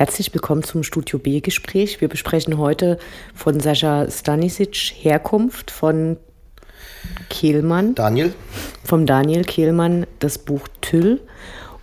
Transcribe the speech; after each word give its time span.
Herzlich 0.00 0.32
willkommen 0.32 0.62
zum 0.62 0.82
Studio 0.82 1.18
B-Gespräch. 1.18 2.00
Wir 2.00 2.08
besprechen 2.08 2.56
heute 2.56 2.98
von 3.34 3.60
Sascha 3.60 4.10
Stanisic 4.10 4.94
Herkunft 4.94 5.70
von 5.70 6.16
Kehlmann. 7.28 7.94
Daniel. 7.96 8.32
Vom 8.82 9.04
Daniel 9.04 9.44
Kehlmann 9.44 10.06
das 10.18 10.38
Buch 10.38 10.66
Tüll 10.80 11.20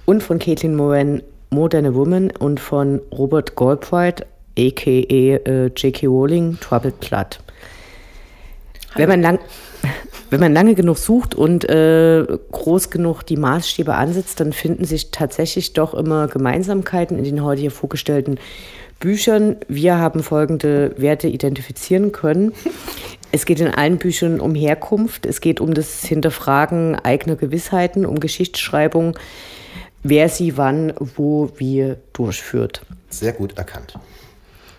und 0.06 0.24
von 0.24 0.40
Caitlin 0.40 0.76
Moran 0.76 1.22
Moderne 1.52 1.94
Woman 1.94 2.32
und 2.32 2.60
von 2.60 3.02
Robert 3.12 3.56
Galbraith, 3.56 4.26
a.k.a. 4.58 4.90
Äh, 5.14 5.68
J.K. 5.68 6.08
Rowling, 6.08 6.58
Troubled 6.60 7.00
Blood. 7.00 7.38
Wenn 8.96 9.10
man, 9.10 9.22
lang, 9.22 9.40
wenn 10.30 10.40
man 10.40 10.54
lange 10.54 10.76
genug 10.76 10.98
sucht 10.98 11.36
und 11.36 11.70
äh, 11.70 12.26
groß 12.52 12.90
genug 12.90 13.24
die 13.24 13.38
Maßstäbe 13.38 13.94
ansetzt, 13.94 14.40
dann 14.40 14.54
finden 14.54 14.86
sich 14.86 15.12
tatsächlich 15.12 15.74
doch 15.74 15.94
immer 15.94 16.28
Gemeinsamkeiten 16.28 17.18
in 17.18 17.24
den 17.24 17.44
heute 17.44 17.62
hier 17.62 17.72
vorgestellten 17.72 18.38
Büchern. 19.00 19.58
Wir 19.68 19.98
haben 19.98 20.24
folgende 20.24 20.94
Werte 20.98 21.28
identifizieren 21.28 22.12
können. 22.12 22.54
Es 23.32 23.46
geht 23.46 23.60
in 23.60 23.68
allen 23.68 23.98
Büchern 23.98 24.40
um 24.40 24.56
Herkunft, 24.56 25.26
es 25.26 25.42
geht 25.42 25.60
um 25.60 25.74
das 25.74 26.04
Hinterfragen 26.06 26.96
eigener 26.96 27.36
Gewissheiten, 27.36 28.06
um 28.06 28.20
Geschichtsschreibung, 28.20 29.18
wer 30.04 30.30
sie 30.30 30.58
wann, 30.58 30.94
wo, 30.98 31.52
wie 31.58 31.96
durchführt. 32.14 32.82
Sehr 33.10 33.34
gut 33.34 33.58
erkannt. 33.58 34.00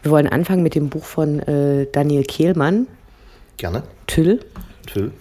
Wir 0.03 0.11
wollen 0.11 0.29
anfangen 0.29 0.63
mit 0.63 0.75
dem 0.75 0.89
Buch 0.89 1.05
von 1.05 1.41
äh, 1.41 1.87
Daniel 1.93 2.25
Kehlmann. 2.25 2.87
Gerne. 3.57 3.83
Tüll. 4.07 4.41
Tüll. 4.87 5.13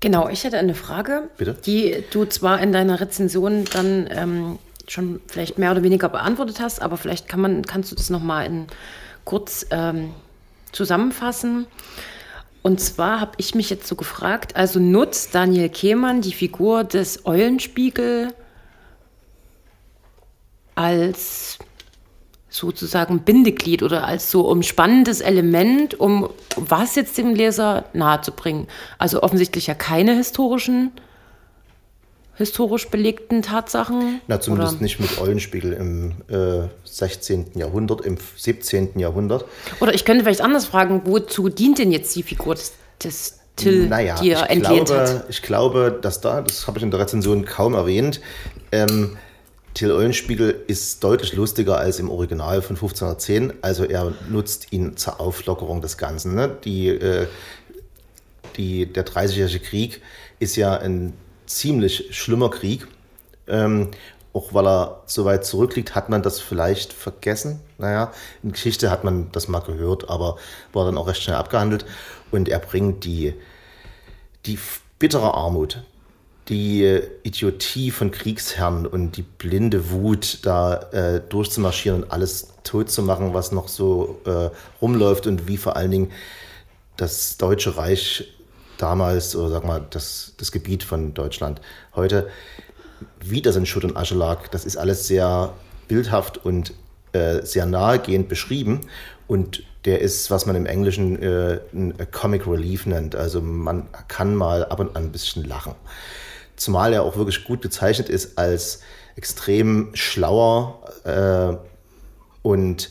Genau, 0.00 0.28
ich 0.28 0.44
hätte 0.44 0.58
eine 0.58 0.74
Frage, 0.74 1.30
Bitte? 1.36 1.54
die 1.64 2.04
du 2.10 2.26
zwar 2.26 2.60
in 2.60 2.72
deiner 2.72 3.00
Rezension 3.00 3.64
dann 3.72 4.08
ähm, 4.10 4.58
schon 4.88 5.20
vielleicht 5.26 5.58
mehr 5.58 5.72
oder 5.72 5.82
weniger 5.82 6.08
beantwortet 6.08 6.60
hast, 6.60 6.82
aber 6.82 6.96
vielleicht 6.96 7.28
kann 7.28 7.40
man, 7.40 7.62
kannst 7.62 7.90
du 7.90 7.96
das 7.96 8.10
nochmal 8.10 8.66
kurz 9.24 9.66
ähm, 9.70 10.12
zusammenfassen. 10.72 11.66
Und 12.62 12.80
zwar 12.80 13.20
habe 13.20 13.32
ich 13.38 13.54
mich 13.54 13.70
jetzt 13.70 13.86
so 13.86 13.94
gefragt, 13.94 14.56
also 14.56 14.80
nutzt 14.80 15.34
Daniel 15.34 15.68
Kehmann 15.68 16.20
die 16.20 16.32
Figur 16.32 16.84
des 16.84 17.24
Eulenspiegel 17.24 18.34
als 20.74 21.58
sozusagen 22.48 23.20
Bindeglied 23.20 23.82
oder 23.82 24.06
als 24.06 24.30
so 24.30 24.48
umspannendes 24.48 25.20
Element, 25.20 25.98
um 25.98 26.30
was 26.56 26.94
jetzt 26.94 27.18
dem 27.18 27.34
Leser 27.34 27.86
nahezubringen. 27.92 28.68
Also 28.98 29.22
offensichtlich 29.22 29.66
ja 29.66 29.74
keine 29.74 30.14
historischen, 30.14 30.92
historisch 32.34 32.88
belegten 32.88 33.42
Tatsachen. 33.42 34.20
Na, 34.28 34.40
zumindest 34.40 34.74
oder? 34.74 34.82
nicht 34.82 35.00
mit 35.00 35.18
Eulenspiegel 35.20 35.72
im 35.72 36.12
äh, 36.28 36.68
16. 36.84 37.52
Jahrhundert, 37.54 38.02
im 38.02 38.16
17. 38.36 38.98
Jahrhundert. 38.98 39.44
Oder 39.80 39.94
ich 39.94 40.04
könnte 40.04 40.24
vielleicht 40.24 40.42
anders 40.42 40.66
fragen, 40.66 41.02
wozu 41.04 41.48
dient 41.48 41.78
denn 41.78 41.90
jetzt 41.90 42.14
die 42.14 42.22
Figur 42.22 42.54
des, 42.54 42.74
des 43.02 43.40
Till, 43.56 43.88
naja, 43.88 44.16
die 44.20 44.32
er 44.32 44.44
ich 44.44 44.50
entlehnt 44.50 44.88
glaube, 44.88 45.02
hat? 45.02 45.24
Ich 45.30 45.40
glaube, 45.40 45.98
dass 46.02 46.20
da, 46.20 46.42
das 46.42 46.66
habe 46.66 46.76
ich 46.76 46.84
in 46.84 46.90
der 46.90 47.00
Rezension 47.00 47.46
kaum 47.46 47.72
erwähnt, 47.72 48.20
ähm, 48.70 49.16
Till 49.76 49.92
Eulenspiegel 49.92 50.64
ist 50.68 51.04
deutlich 51.04 51.34
lustiger 51.34 51.76
als 51.76 51.98
im 51.98 52.10
Original 52.10 52.62
von 52.62 52.76
1510. 52.76 53.52
Also 53.60 53.84
er 53.84 54.14
nutzt 54.30 54.72
ihn 54.72 54.96
zur 54.96 55.20
Auflockerung 55.20 55.82
des 55.82 55.98
Ganzen. 55.98 56.34
Ne? 56.34 56.56
Die, 56.64 56.88
äh, 56.88 57.26
die, 58.56 58.90
der 58.90 59.02
Dreißigjährige 59.02 59.60
Krieg 59.60 60.00
ist 60.38 60.56
ja 60.56 60.78
ein 60.78 61.12
ziemlich 61.44 62.16
schlimmer 62.16 62.48
Krieg. 62.48 62.88
Ähm, 63.48 63.90
auch 64.32 64.54
weil 64.54 64.66
er 64.66 65.02
so 65.04 65.26
weit 65.26 65.44
zurückliegt, 65.44 65.94
hat 65.94 66.08
man 66.08 66.22
das 66.22 66.40
vielleicht 66.40 66.94
vergessen. 66.94 67.60
Naja, 67.76 68.14
in 68.42 68.52
Geschichte 68.52 68.90
hat 68.90 69.04
man 69.04 69.30
das 69.32 69.46
mal 69.46 69.60
gehört, 69.60 70.08
aber 70.08 70.38
war 70.72 70.86
dann 70.86 70.96
auch 70.96 71.06
recht 71.06 71.22
schnell 71.22 71.36
abgehandelt. 71.36 71.84
Und 72.30 72.48
er 72.48 72.60
bringt 72.60 73.04
die, 73.04 73.34
die 74.46 74.58
bittere 74.98 75.34
Armut, 75.34 75.82
die 76.48 77.00
Idiotie 77.24 77.90
von 77.90 78.10
Kriegsherren 78.10 78.86
und 78.86 79.16
die 79.16 79.22
blinde 79.22 79.90
Wut, 79.90 80.40
da 80.42 80.74
äh, 80.92 81.20
durchzumarschieren 81.28 82.04
und 82.04 82.12
alles 82.12 82.48
tot 82.62 82.90
zu 82.90 83.02
machen, 83.02 83.34
was 83.34 83.52
noch 83.52 83.68
so 83.68 84.20
äh, 84.24 84.50
rumläuft 84.80 85.26
und 85.26 85.48
wie 85.48 85.56
vor 85.56 85.76
allen 85.76 85.90
Dingen 85.90 86.12
das 86.96 87.36
Deutsche 87.36 87.76
Reich 87.76 88.32
damals, 88.78 89.34
oder 89.34 89.50
sag 89.50 89.64
mal, 89.64 89.84
das, 89.90 90.34
das 90.38 90.52
Gebiet 90.52 90.84
von 90.84 91.14
Deutschland 91.14 91.60
heute, 91.94 92.28
wie 93.20 93.42
das 93.42 93.56
in 93.56 93.66
Schutt 93.66 93.84
und 93.84 93.96
Asche 93.96 94.14
lag, 94.14 94.48
das 94.48 94.64
ist 94.64 94.76
alles 94.76 95.06
sehr 95.06 95.52
bildhaft 95.88 96.44
und 96.44 96.72
äh, 97.12 97.42
sehr 97.42 97.66
nahegehend 97.66 98.28
beschrieben. 98.28 98.82
Und 99.26 99.64
der 99.84 100.00
ist, 100.00 100.30
was 100.30 100.46
man 100.46 100.56
im 100.56 100.66
Englischen 100.66 101.22
äh, 101.22 101.60
Comic 102.12 102.46
Relief 102.46 102.86
nennt. 102.86 103.14
Also 103.16 103.40
man 103.40 103.88
kann 104.08 104.34
mal 104.34 104.64
ab 104.64 104.80
und 104.80 104.96
an 104.96 105.04
ein 105.04 105.12
bisschen 105.12 105.44
lachen. 105.44 105.74
Zumal 106.56 106.92
er 106.92 107.02
auch 107.02 107.16
wirklich 107.16 107.44
gut 107.44 107.60
bezeichnet 107.60 108.08
ist 108.08 108.38
als 108.38 108.80
extrem 109.16 109.90
schlauer 109.94 110.80
äh, 111.04 111.56
und 112.42 112.90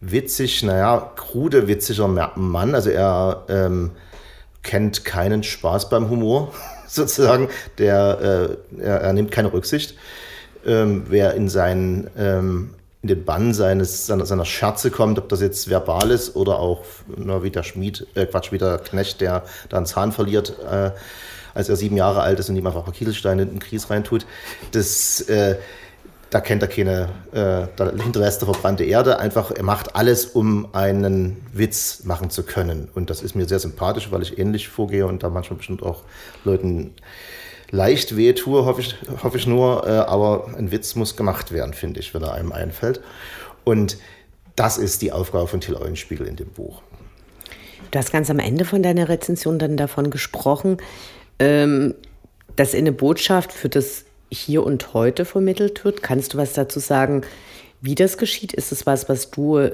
witzig, 0.00 0.62
naja, 0.62 1.12
krude, 1.16 1.66
witziger 1.68 2.08
Mann. 2.08 2.74
Also 2.74 2.90
er 2.90 3.44
ähm, 3.48 3.92
kennt 4.62 5.04
keinen 5.04 5.42
Spaß 5.42 5.88
beim 5.88 6.10
Humor, 6.10 6.52
sozusagen. 6.88 7.48
Der, 7.78 8.58
äh, 8.78 8.82
er, 8.82 9.00
er, 9.00 9.12
nimmt 9.12 9.30
keine 9.30 9.52
Rücksicht. 9.52 9.96
Ähm, 10.66 11.04
wer 11.08 11.34
in 11.34 11.48
seinen 11.48 12.10
ähm, 12.16 12.74
in 13.04 13.08
den 13.08 13.24
Bann 13.26 13.52
seines, 13.52 14.06
seiner, 14.06 14.24
seiner 14.24 14.46
Scherze 14.46 14.90
kommt, 14.90 15.18
ob 15.18 15.28
das 15.28 15.42
jetzt 15.42 15.68
verbal 15.68 16.10
ist 16.10 16.36
oder 16.36 16.58
auch 16.58 16.84
na, 17.14 17.42
wie 17.42 17.50
der 17.50 17.62
Schmied, 17.62 18.06
äh, 18.14 18.24
Quatsch, 18.24 18.50
wie 18.50 18.56
der 18.56 18.78
Knecht, 18.78 19.20
der 19.20 19.44
da 19.68 19.76
einen 19.76 19.84
Zahn 19.84 20.10
verliert, 20.10 20.54
äh, 20.66 20.90
als 21.54 21.68
er 21.68 21.76
sieben 21.76 21.96
Jahre 21.96 22.22
alt 22.22 22.38
ist 22.38 22.48
und 22.48 22.56
ihm 22.56 22.66
einfach 22.66 22.80
ein 22.80 22.84
paar 22.84 22.94
Kieselsteine 22.94 23.42
in 23.42 23.50
den 23.50 23.60
Kies 23.60 23.90
reintut. 23.90 24.26
Das, 24.72 25.22
äh, 25.22 25.56
da 26.30 26.40
kennt 26.40 26.62
er 26.62 26.68
keine, 26.68 27.08
äh, 27.32 27.68
da 27.76 27.92
hinterlässt 28.02 28.42
er 28.42 28.46
verbrannte 28.46 28.84
Erde. 28.84 29.20
Einfach, 29.20 29.52
er 29.52 29.62
macht 29.62 29.94
alles, 29.94 30.26
um 30.26 30.74
einen 30.74 31.36
Witz 31.52 32.02
machen 32.04 32.30
zu 32.30 32.42
können. 32.42 32.88
Und 32.94 33.08
das 33.08 33.22
ist 33.22 33.36
mir 33.36 33.46
sehr 33.46 33.60
sympathisch, 33.60 34.10
weil 34.10 34.22
ich 34.22 34.38
ähnlich 34.38 34.68
vorgehe 34.68 35.06
und 35.06 35.22
da 35.22 35.30
manchmal 35.30 35.58
bestimmt 35.58 35.82
auch 35.82 36.02
Leuten 36.44 36.94
leicht 37.70 38.16
weh 38.16 38.32
tue, 38.32 38.64
hoffe 38.64 38.80
ich, 38.80 38.96
hoffe 39.22 39.38
ich 39.38 39.46
nur. 39.46 39.86
Äh, 39.86 39.90
aber 39.90 40.48
ein 40.56 40.70
Witz 40.70 40.94
muss 40.96 41.16
gemacht 41.16 41.52
werden, 41.52 41.72
finde 41.72 42.00
ich, 42.00 42.14
wenn 42.14 42.22
er 42.22 42.32
einem 42.32 42.52
einfällt. 42.52 43.00
Und 43.62 43.96
das 44.56 44.78
ist 44.78 45.02
die 45.02 45.12
Aufgabe 45.12 45.46
von 45.46 45.60
Till 45.60 45.76
Eulenspiegel 45.76 46.26
in 46.26 46.36
dem 46.36 46.48
Buch. 46.48 46.82
Du 47.90 47.98
hast 47.98 48.12
ganz 48.12 48.28
am 48.28 48.38
Ende 48.38 48.64
von 48.64 48.82
deiner 48.82 49.08
Rezension 49.08 49.58
dann 49.58 49.76
davon 49.76 50.10
gesprochen, 50.10 50.78
ähm, 51.38 51.94
dass 52.56 52.74
eine 52.74 52.92
Botschaft 52.92 53.52
für 53.52 53.68
das 53.68 54.04
Hier 54.30 54.64
und 54.64 54.94
Heute 54.94 55.24
vermittelt 55.24 55.84
wird. 55.84 56.02
Kannst 56.02 56.34
du 56.34 56.38
was 56.38 56.52
dazu 56.52 56.80
sagen, 56.80 57.22
wie 57.80 57.94
das 57.94 58.16
geschieht? 58.18 58.52
Ist 58.52 58.72
es 58.72 58.86
was, 58.86 59.08
was 59.08 59.30
du 59.30 59.68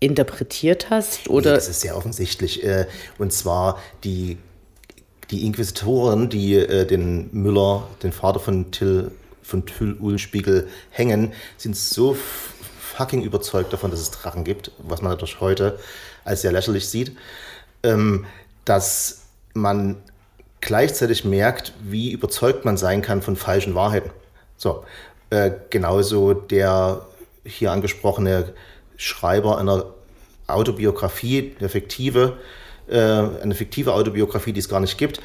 interpretiert 0.00 0.90
hast? 0.90 1.28
Oder? 1.28 1.50
Nee, 1.50 1.56
das 1.56 1.68
ist 1.68 1.80
sehr 1.80 1.96
offensichtlich. 1.96 2.64
Äh, 2.64 2.86
und 3.18 3.32
zwar 3.32 3.80
die, 4.04 4.38
die 5.30 5.46
Inquisitoren, 5.46 6.28
die 6.28 6.54
äh, 6.54 6.86
den 6.86 7.30
Müller, 7.32 7.88
den 8.02 8.12
Vater 8.12 8.40
von 8.40 8.70
Till, 8.72 9.12
von 9.42 9.64
Till 9.64 9.96
Ulspiegel 10.00 10.68
hängen, 10.90 11.32
sind 11.56 11.76
so 11.76 12.16
fucking 12.96 13.22
überzeugt 13.22 13.72
davon, 13.72 13.90
dass 13.90 14.00
es 14.00 14.10
Drachen 14.10 14.44
gibt, 14.44 14.72
was 14.78 15.02
man 15.02 15.12
natürlich 15.12 15.40
heute 15.40 15.78
als 16.24 16.42
sehr 16.42 16.52
lächerlich 16.52 16.88
sieht, 16.88 17.16
ähm, 17.82 18.26
dass 18.64 19.22
man 19.54 19.96
gleichzeitig 20.62 21.24
merkt, 21.26 21.74
wie 21.82 22.12
überzeugt 22.12 22.64
man 22.64 22.78
sein 22.78 23.02
kann 23.02 23.20
von 23.20 23.36
falschen 23.36 23.74
Wahrheiten. 23.74 24.10
So, 24.56 24.84
äh, 25.28 25.50
genauso 25.68 26.32
der 26.32 27.04
hier 27.44 27.72
angesprochene 27.72 28.54
Schreiber 28.96 29.58
einer 29.58 29.86
Autobiografie, 30.46 31.54
eine 31.58 31.68
fiktive, 31.68 32.38
äh, 32.88 32.96
eine 32.96 33.54
fiktive 33.54 33.92
Autobiografie, 33.92 34.52
die 34.52 34.60
es 34.60 34.68
gar 34.68 34.80
nicht 34.80 34.96
gibt, 34.96 35.20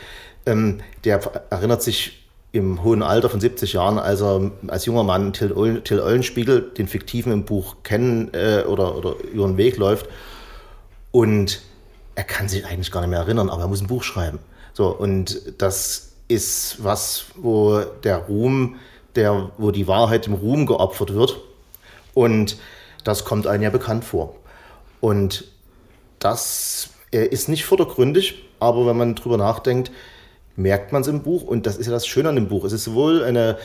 ähm, 0.46 0.82
der 1.04 1.22
erinnert 1.52 1.84
sich 1.84 2.28
im 2.52 2.84
hohen 2.84 3.04
Alter 3.04 3.30
von 3.30 3.40
70 3.40 3.74
Jahren, 3.74 4.00
als 4.00 4.22
er 4.22 4.52
als 4.68 4.86
junger 4.86 5.04
Mann 5.04 5.34
Till, 5.34 5.54
Eulen, 5.54 5.84
Till 5.84 6.00
Eulenspiegel, 6.00 6.62
den 6.62 6.88
Fiktiven 6.88 7.32
im 7.32 7.46
Buch 7.46 7.78
kennen 7.84 8.34
äh, 8.34 8.64
oder, 8.68 8.96
oder 8.96 9.16
über 9.32 9.46
den 9.46 9.58
Weg 9.58 9.78
läuft. 9.78 10.08
Und 11.12 11.62
er 12.16 12.24
kann 12.24 12.50
sich 12.50 12.66
eigentlich 12.66 12.92
gar 12.92 13.02
nicht 13.02 13.12
mehr 13.12 13.20
erinnern, 13.20 13.50
aber 13.50 13.64
er 13.64 13.68
muss 13.68 13.82
ein 13.82 13.88
Buch 13.88 14.04
schreiben. 14.04 14.40
So, 14.78 14.90
und 14.90 15.42
das 15.58 16.12
ist 16.28 16.84
was, 16.84 17.26
wo 17.36 17.80
der 18.04 18.18
Ruhm, 18.18 18.76
der, 19.16 19.50
wo 19.58 19.72
die 19.72 19.88
Wahrheit 19.88 20.28
im 20.28 20.36
Ruhm 20.36 20.68
geopfert 20.68 21.16
wird. 21.16 21.42
Und 22.14 22.58
das 23.04 23.26
kommt 23.26 23.48
einem 23.48 23.64
ja 23.64 23.72
bekannt 23.72 24.06
vor. 24.06 24.36
Und 25.02 25.46
das 26.20 26.90
ist 27.10 27.50
nicht 27.50 27.66
vordergründig, 27.66 28.36
aber 28.60 28.86
wenn 28.86 28.98
man 28.98 29.16
drüber 29.16 29.38
nachdenkt, 29.38 29.90
merkt 30.56 30.92
man 30.92 31.02
es 31.02 31.08
im 31.08 31.24
Buch. 31.24 31.42
Und 31.42 31.66
das 31.66 31.78
ist 31.78 31.88
ja 31.88 31.92
das 31.92 32.06
Schöne 32.06 32.30
an 32.30 32.36
dem 32.36 32.48
Buch. 32.48 32.64
Es 32.64 32.72
ist 32.72 32.84
sowohl 32.84 33.24
eine 33.24 33.58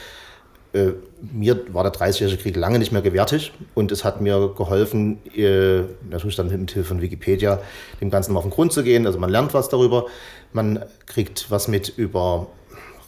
äh, 0.72 0.92
mir 1.20 1.60
war 1.74 1.82
der 1.82 1.92
30-jährige 1.92 2.42
Krieg 2.42 2.56
lange 2.56 2.78
nicht 2.78 2.92
mehr 2.92 3.02
gewärtig 3.02 3.52
und 3.74 3.92
es 3.92 4.04
hat 4.04 4.20
mir 4.20 4.52
geholfen, 4.56 5.18
äh, 5.36 5.82
natürlich 6.08 6.36
dann 6.36 6.48
mit 6.48 6.70
Hilfe 6.70 6.88
von 6.88 7.00
Wikipedia, 7.00 7.60
dem 8.00 8.10
Ganzen 8.10 8.32
mal 8.32 8.38
auf 8.38 8.44
den 8.44 8.52
Grund 8.52 8.72
zu 8.72 8.82
gehen. 8.82 9.06
Also 9.06 9.18
man 9.18 9.30
lernt 9.30 9.54
was 9.54 9.68
darüber, 9.68 10.06
man 10.52 10.84
kriegt 11.06 11.50
was 11.50 11.68
mit 11.68 11.88
über 11.96 12.46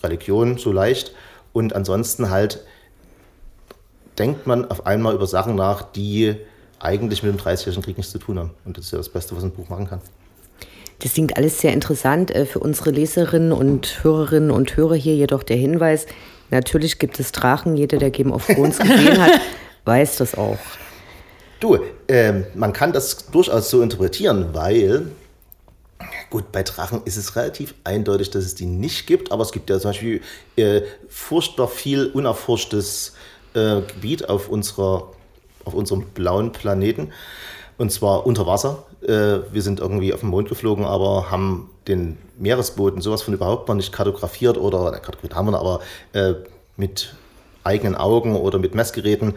Religion 0.02 0.58
so 0.58 0.72
leicht 0.72 1.14
und 1.52 1.74
ansonsten 1.74 2.30
halt 2.30 2.60
denkt 4.18 4.46
man 4.46 4.70
auf 4.70 4.86
einmal 4.86 5.14
über 5.14 5.26
Sachen 5.26 5.56
nach, 5.56 5.82
die 5.82 6.36
eigentlich 6.78 7.22
mit 7.22 7.32
dem 7.32 7.40
30-jährigen 7.40 7.82
Krieg 7.82 7.96
nichts 7.96 8.12
zu 8.12 8.18
tun 8.18 8.38
haben. 8.38 8.50
Und 8.64 8.76
das 8.76 8.86
ist 8.86 8.90
ja 8.92 8.98
das 8.98 9.08
Beste, 9.08 9.34
was 9.36 9.42
ein 9.42 9.50
Buch 9.52 9.68
machen 9.68 9.88
kann. 9.88 10.00
Das 11.00 11.14
klingt 11.14 11.36
alles 11.36 11.58
sehr 11.60 11.72
interessant. 11.72 12.30
Äh, 12.30 12.46
für 12.46 12.60
unsere 12.60 12.90
Leserinnen 12.90 13.52
und 13.52 14.04
Hörerinnen 14.04 14.50
und 14.50 14.76
Hörer 14.76 14.94
hier 14.94 15.16
jedoch 15.16 15.42
der 15.42 15.56
Hinweis, 15.56 16.06
natürlich 16.50 16.98
gibt 16.98 17.18
es 17.20 17.32
Drachen. 17.32 17.76
Jeder, 17.76 17.98
der 17.98 18.10
Game 18.10 18.32
of 18.32 18.46
Thrones 18.46 18.78
gesehen 18.78 19.20
hat, 19.20 19.40
weiß 19.84 20.16
das 20.16 20.34
auch. 20.34 20.58
Du, 21.60 21.78
äh, 22.08 22.32
man 22.54 22.72
kann 22.72 22.92
das 22.92 23.26
durchaus 23.30 23.70
so 23.70 23.80
interpretieren, 23.80 24.48
weil, 24.52 25.06
gut, 26.30 26.52
bei 26.52 26.62
Drachen 26.62 27.02
ist 27.04 27.16
es 27.16 27.36
relativ 27.36 27.74
eindeutig, 27.84 28.30
dass 28.30 28.44
es 28.44 28.54
die 28.54 28.66
nicht 28.66 29.06
gibt, 29.06 29.32
aber 29.32 29.42
es 29.42 29.52
gibt 29.52 29.70
ja 29.70 29.78
zum 29.78 29.90
Beispiel 29.90 30.20
äh, 30.56 30.82
furchtbar 31.08 31.68
viel 31.68 32.06
unerforschtes 32.06 33.14
äh, 33.54 33.80
Gebiet 33.82 34.28
auf, 34.28 34.48
unserer, 34.48 35.12
auf 35.64 35.74
unserem 35.74 36.06
blauen 36.06 36.52
Planeten. 36.52 37.12
Und 37.78 37.90
zwar 37.90 38.26
unter 38.26 38.46
Wasser. 38.46 38.84
Äh, 39.04 39.52
wir 39.52 39.62
sind 39.62 39.80
irgendwie 39.80 40.12
auf 40.12 40.20
den 40.20 40.30
Mond 40.30 40.48
geflogen, 40.48 40.84
aber 40.84 41.30
haben 41.30 41.70
den 41.88 42.16
Meeresboden 42.38 43.00
sowas 43.00 43.22
von 43.22 43.34
überhaupt 43.34 43.68
mal 43.68 43.74
nicht 43.74 43.92
kartografiert 43.92 44.56
oder, 44.56 44.90
kartografiert 44.92 45.34
haben 45.34 45.50
wir, 45.50 45.58
aber 45.58 45.80
äh, 46.12 46.34
mit 46.76 47.14
eigenen 47.62 47.94
Augen 47.94 48.36
oder 48.36 48.58
mit 48.58 48.74
Messgeräten 48.74 49.34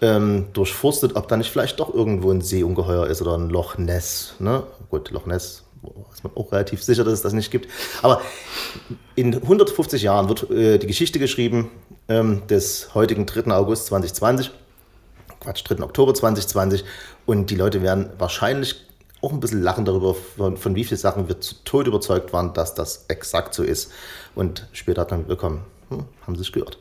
ähm, 0.00 0.46
durchforstet, 0.52 1.16
ob 1.16 1.28
da 1.28 1.36
nicht 1.36 1.50
vielleicht 1.50 1.80
doch 1.80 1.92
irgendwo 1.92 2.30
ein 2.30 2.40
Seeungeheuer 2.40 3.06
ist 3.06 3.20
oder 3.20 3.36
ein 3.36 3.50
Loch 3.50 3.76
Ness. 3.78 4.34
Ne? 4.38 4.62
Gut, 4.88 5.10
Loch 5.10 5.26
Ness 5.26 5.64
ist 6.12 6.24
man 6.24 6.32
auch 6.34 6.52
relativ 6.52 6.82
sicher, 6.82 7.04
dass 7.04 7.14
es 7.14 7.22
das 7.22 7.32
nicht 7.32 7.50
gibt. 7.50 7.68
Aber 8.02 8.20
in 9.14 9.34
150 9.34 10.02
Jahren 10.02 10.28
wird 10.28 10.50
äh, 10.50 10.78
die 10.78 10.86
Geschichte 10.86 11.18
geschrieben 11.18 11.70
ähm, 12.08 12.42
des 12.48 12.94
heutigen 12.94 13.26
3. 13.26 13.50
August 13.52 13.86
2020. 13.86 14.50
Quatsch, 15.40 15.62
3. 15.64 15.82
Oktober 15.82 16.14
2020. 16.14 16.84
Und 17.26 17.50
die 17.50 17.56
Leute 17.56 17.82
werden 17.82 18.10
wahrscheinlich 18.18 18.86
auch 19.22 19.32
ein 19.32 19.40
bisschen 19.40 19.62
lachen 19.62 19.84
darüber, 19.84 20.14
von, 20.14 20.56
von 20.56 20.74
wie 20.74 20.84
vielen 20.84 20.98
Sachen 20.98 21.28
wir 21.28 21.40
zu 21.40 21.54
Tod 21.64 21.86
überzeugt 21.86 22.32
waren, 22.32 22.52
dass 22.54 22.74
das 22.74 23.04
exakt 23.08 23.54
so 23.54 23.62
ist. 23.62 23.92
Und 24.34 24.66
später 24.72 25.02
hat 25.02 25.10
man 25.10 25.26
bekommen, 25.26 25.62
hm, 25.88 26.04
haben 26.26 26.34
sie 26.34 26.42
sich 26.42 26.52
gehört. 26.52 26.78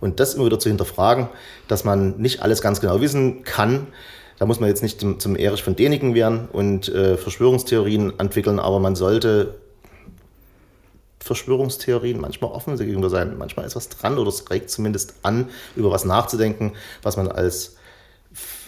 Und 0.00 0.20
das 0.20 0.34
immer 0.34 0.46
wieder 0.46 0.58
zu 0.58 0.68
hinterfragen, 0.68 1.28
dass 1.68 1.84
man 1.84 2.16
nicht 2.18 2.42
alles 2.42 2.62
ganz 2.62 2.80
genau 2.80 3.00
wissen 3.00 3.44
kann, 3.44 3.88
da 4.38 4.46
muss 4.46 4.58
man 4.58 4.70
jetzt 4.70 4.82
nicht 4.82 5.00
zum, 5.00 5.20
zum 5.20 5.36
Erich 5.36 5.62
von 5.62 5.76
Däniken 5.76 6.14
werden 6.14 6.48
und 6.50 6.88
äh, 6.88 7.18
Verschwörungstheorien 7.18 8.18
entwickeln, 8.18 8.58
aber 8.58 8.78
man 8.78 8.96
sollte 8.96 9.58
Verschwörungstheorien 11.18 12.18
manchmal 12.18 12.50
offen 12.50 12.78
gegenüber 12.78 13.10
sein. 13.10 13.36
Manchmal 13.36 13.66
ist 13.66 13.76
was 13.76 13.90
dran 13.90 14.16
oder 14.16 14.30
es 14.30 14.50
regt 14.50 14.70
zumindest 14.70 15.14
an, 15.22 15.50
über 15.76 15.90
was 15.90 16.06
nachzudenken, 16.06 16.72
was 17.02 17.18
man 17.18 17.28
als 17.28 17.76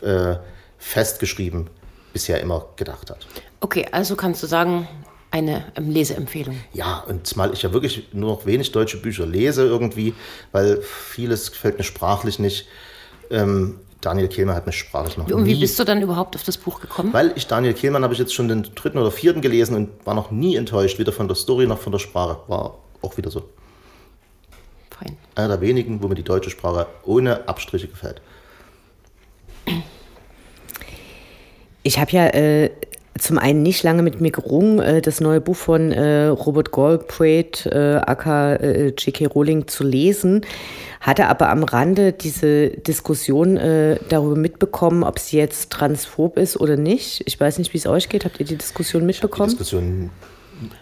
äh, 0.02 0.36
festgeschrieben 0.76 1.70
bisher 2.12 2.40
immer 2.40 2.66
gedacht 2.76 3.10
hat. 3.10 3.26
Okay, 3.60 3.86
also 3.90 4.16
kannst 4.16 4.42
du 4.42 4.46
sagen, 4.46 4.88
eine 5.32 5.64
ähm, 5.76 5.90
Leseempfehlung. 5.90 6.56
Ja, 6.72 6.98
und 7.08 7.26
zumal 7.26 7.52
ich 7.52 7.62
ja 7.62 7.72
wirklich 7.72 8.08
nur 8.12 8.30
noch 8.30 8.46
wenig 8.46 8.70
deutsche 8.70 8.98
Bücher 8.98 9.26
lese 9.26 9.62
irgendwie, 9.66 10.14
weil 10.52 10.80
vieles 10.82 11.50
gefällt 11.50 11.78
mir 11.78 11.84
sprachlich 11.84 12.38
nicht. 12.38 12.66
Ähm, 13.30 13.80
Daniel 14.02 14.28
Kehlmann 14.28 14.56
hat 14.56 14.66
mich 14.66 14.76
sprachlich 14.76 15.16
noch 15.16 15.28
Und 15.30 15.46
wie 15.46 15.54
nie, 15.54 15.60
bist 15.60 15.78
du 15.78 15.84
dann 15.84 16.02
überhaupt 16.02 16.34
auf 16.34 16.42
das 16.42 16.58
Buch 16.58 16.80
gekommen? 16.80 17.12
Weil 17.12 17.32
ich 17.36 17.46
Daniel 17.46 17.72
Kehlmann 17.72 18.02
habe 18.02 18.12
ich 18.12 18.18
jetzt 18.18 18.34
schon 18.34 18.48
den 18.48 18.64
dritten 18.74 18.98
oder 18.98 19.10
vierten 19.10 19.40
gelesen 19.40 19.76
und 19.76 19.90
war 20.04 20.14
noch 20.14 20.30
nie 20.30 20.56
enttäuscht, 20.56 20.98
weder 20.98 21.12
von 21.12 21.28
der 21.28 21.36
Story 21.36 21.66
noch 21.66 21.78
von 21.78 21.92
der 21.92 21.98
Sprache. 22.00 22.38
War 22.48 22.78
auch 23.00 23.16
wieder 23.16 23.30
so. 23.30 23.48
Fein. 24.90 25.16
Einer 25.34 25.48
der 25.48 25.60
wenigen, 25.60 26.02
wo 26.02 26.08
mir 26.08 26.14
die 26.16 26.24
deutsche 26.24 26.50
Sprache 26.50 26.88
ohne 27.04 27.48
Abstriche 27.48 27.88
gefällt. 27.88 28.20
Ich 31.82 31.98
habe 31.98 32.12
ja 32.12 32.26
äh, 32.28 32.70
zum 33.18 33.38
einen 33.38 33.62
nicht 33.62 33.82
lange 33.82 34.02
mit 34.02 34.20
mir 34.20 34.30
gerungen, 34.30 34.78
äh, 34.78 35.02
das 35.02 35.20
neue 35.20 35.40
Buch 35.40 35.56
von 35.56 35.92
äh, 35.92 36.26
Robert 36.26 36.72
Galbraith, 36.72 37.66
äh, 37.66 38.00
aka 38.06 38.54
äh, 38.54 38.88
J.K. 38.88 39.26
Rowling, 39.26 39.68
zu 39.68 39.84
lesen, 39.84 40.46
hatte 41.00 41.26
aber 41.26 41.50
am 41.50 41.64
Rande 41.64 42.12
diese 42.12 42.70
Diskussion 42.70 43.56
äh, 43.56 43.98
darüber 44.08 44.36
mitbekommen, 44.36 45.02
ob 45.02 45.18
sie 45.18 45.36
jetzt 45.36 45.70
transphob 45.70 46.38
ist 46.38 46.58
oder 46.58 46.76
nicht. 46.76 47.22
Ich 47.26 47.38
weiß 47.38 47.58
nicht, 47.58 47.72
wie 47.74 47.78
es 47.78 47.86
euch 47.86 48.08
geht. 48.08 48.24
Habt 48.24 48.40
ihr 48.40 48.46
die 48.46 48.56
Diskussion 48.56 49.04
mitbekommen? 49.04 49.50
Ich 49.50 49.56
die 49.56 49.62
Diskussion 49.64 50.10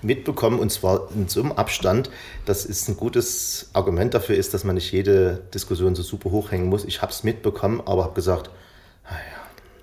mitbekommen 0.03 0.59
und 0.59 0.71
zwar 0.71 1.09
in 1.15 1.29
so 1.29 1.41
einem 1.41 1.53
Abstand, 1.53 2.11
dass 2.45 2.67
es 2.67 2.87
ein 2.89 2.97
gutes 2.97 3.71
Argument 3.73 4.13
dafür 4.15 4.37
ist, 4.37 4.53
dass 4.53 4.63
man 4.63 4.75
nicht 4.75 4.93
jede 4.93 5.43
Diskussion 5.55 5.95
so 5.95 6.03
super 6.03 6.31
hochhängen 6.31 6.69
muss. 6.69 6.85
Ich 6.85 7.03
habe 7.03 7.13
es 7.13 7.25
mitbekommen, 7.25 7.83
aber 7.87 8.05
habe 8.05 8.15
gesagt, 8.15 8.51
naja, 9.05 9.40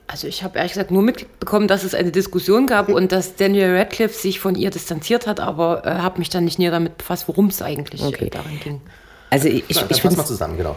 also 0.07 0.27
ich 0.27 0.43
habe 0.43 0.57
ehrlich 0.57 0.73
gesagt 0.73 0.91
nur 0.91 1.01
mitbekommen, 1.01 1.67
dass 1.67 1.83
es 1.83 1.93
eine 1.93 2.11
Diskussion 2.11 2.67
gab 2.67 2.89
und 2.93 3.11
dass 3.11 3.35
Daniel 3.35 3.75
Radcliffe 3.75 4.17
sich 4.17 4.39
von 4.39 4.55
ihr 4.55 4.69
distanziert 4.69 5.27
hat, 5.27 5.39
aber 5.39 5.85
äh, 5.85 5.89
habe 5.89 6.19
mich 6.19 6.29
dann 6.29 6.45
nicht 6.45 6.59
näher 6.59 6.71
damit 6.71 6.97
befasst, 6.97 7.27
worum 7.27 7.47
es 7.47 7.61
eigentlich 7.61 8.01
okay. 8.03 8.29
darin 8.31 8.59
ging. 8.59 8.81
Also 9.29 9.49
ich, 9.49 9.63
ich, 9.67 9.83
ich 9.89 10.01
finde 10.01 10.23
zusammen, 10.23 10.57
genau. 10.57 10.75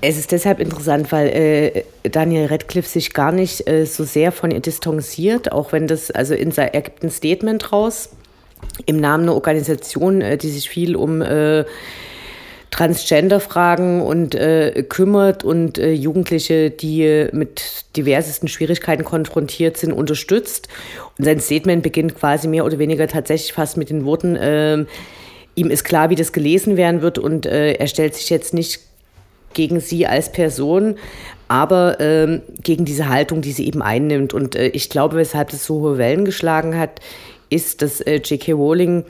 Es 0.00 0.16
ist 0.16 0.32
deshalb 0.32 0.60
interessant, 0.60 1.12
weil 1.12 1.28
äh, 1.28 2.08
Daniel 2.08 2.46
Radcliffe 2.46 2.88
sich 2.88 3.12
gar 3.12 3.32
nicht 3.32 3.68
äh, 3.68 3.84
so 3.84 4.04
sehr 4.04 4.32
von 4.32 4.50
ihr 4.50 4.60
distanziert, 4.60 5.52
auch 5.52 5.72
wenn 5.72 5.86
das, 5.86 6.10
also 6.10 6.34
in, 6.34 6.56
er 6.56 6.80
gibt 6.80 7.02
ein 7.02 7.10
Statement 7.10 7.72
raus 7.72 8.10
im 8.86 8.98
Namen 8.98 9.24
einer 9.24 9.34
Organisation, 9.34 10.20
äh, 10.20 10.38
die 10.38 10.50
sich 10.50 10.68
viel 10.68 10.96
um 10.96 11.20
äh, 11.20 11.64
Transgender-Fragen 12.72 14.00
und 14.00 14.34
äh, 14.34 14.84
kümmert 14.88 15.44
und 15.44 15.78
äh, 15.78 15.92
Jugendliche, 15.92 16.70
die 16.70 17.02
äh, 17.02 17.28
mit 17.36 17.84
diversesten 17.96 18.48
Schwierigkeiten 18.48 19.04
konfrontiert 19.04 19.76
sind, 19.76 19.92
unterstützt. 19.92 20.68
Und 21.18 21.26
sein 21.26 21.38
Statement 21.38 21.82
beginnt 21.82 22.16
quasi 22.16 22.48
mehr 22.48 22.64
oder 22.64 22.78
weniger 22.78 23.06
tatsächlich 23.06 23.52
fast 23.52 23.76
mit 23.76 23.90
den 23.90 24.06
Worten, 24.06 24.36
äh, 24.36 24.86
ihm 25.54 25.70
ist 25.70 25.84
klar, 25.84 26.08
wie 26.08 26.14
das 26.14 26.32
gelesen 26.32 26.78
werden 26.78 27.02
wird 27.02 27.18
und 27.18 27.44
äh, 27.44 27.74
er 27.74 27.86
stellt 27.86 28.14
sich 28.14 28.30
jetzt 28.30 28.54
nicht 28.54 28.80
gegen 29.52 29.80
sie 29.80 30.06
als 30.06 30.32
Person, 30.32 30.96
aber 31.48 32.00
ähm, 32.00 32.40
gegen 32.62 32.86
diese 32.86 33.10
Haltung, 33.10 33.42
die 33.42 33.52
sie 33.52 33.66
eben 33.66 33.82
einnimmt. 33.82 34.32
Und 34.32 34.56
äh, 34.56 34.68
ich 34.68 34.88
glaube, 34.88 35.16
weshalb 35.16 35.50
das 35.50 35.66
so 35.66 35.80
hohe 35.80 35.98
Wellen 35.98 36.24
geschlagen 36.24 36.78
hat, 36.78 37.00
ist, 37.50 37.82
dass 37.82 38.00
äh, 38.00 38.14
J.K. 38.14 38.52
Rowling 38.52 39.04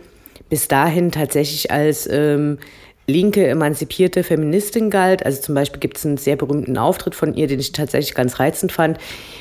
bis 0.49 0.67
dahin 0.67 1.13
tatsächlich 1.13 1.71
als 1.71 2.09
ähm, 2.11 2.59
linke, 3.07 3.47
emanzipierte 3.47 4.23
Feministin 4.23 4.91
galt. 4.91 5.25
Also 5.25 5.41
zum 5.41 5.55
Beispiel 5.55 5.81
gibt 5.81 5.99
es 5.99 6.07
einen 6.07 6.17
sehr 6.17 6.37
berühmten 6.37 6.79
Auftritt 6.79 7.15
von 7.15 7.35
ihr, 7.35 7.47
den 7.47 7.61
ich 7.61 7.73
tatsächlich 7.73 8.15
ganz 8.15 8.39
reizend 8.39 8.73
fand. 8.73 8.99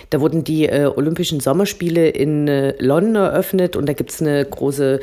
Da 0.10 0.20
wurden 0.20 0.44
die 0.44 0.66
äh, 0.66 0.86
Olympischen 0.86 1.40
Sommerspiele 1.40 2.10
in 2.10 2.48
äh, 2.48 2.74
London 2.80 3.16
eröffnet 3.16 3.76
und 3.76 3.88
da 3.88 3.94
gibt 3.94 4.12
es 4.12 4.22
eine 4.22 4.44
große 4.46 5.00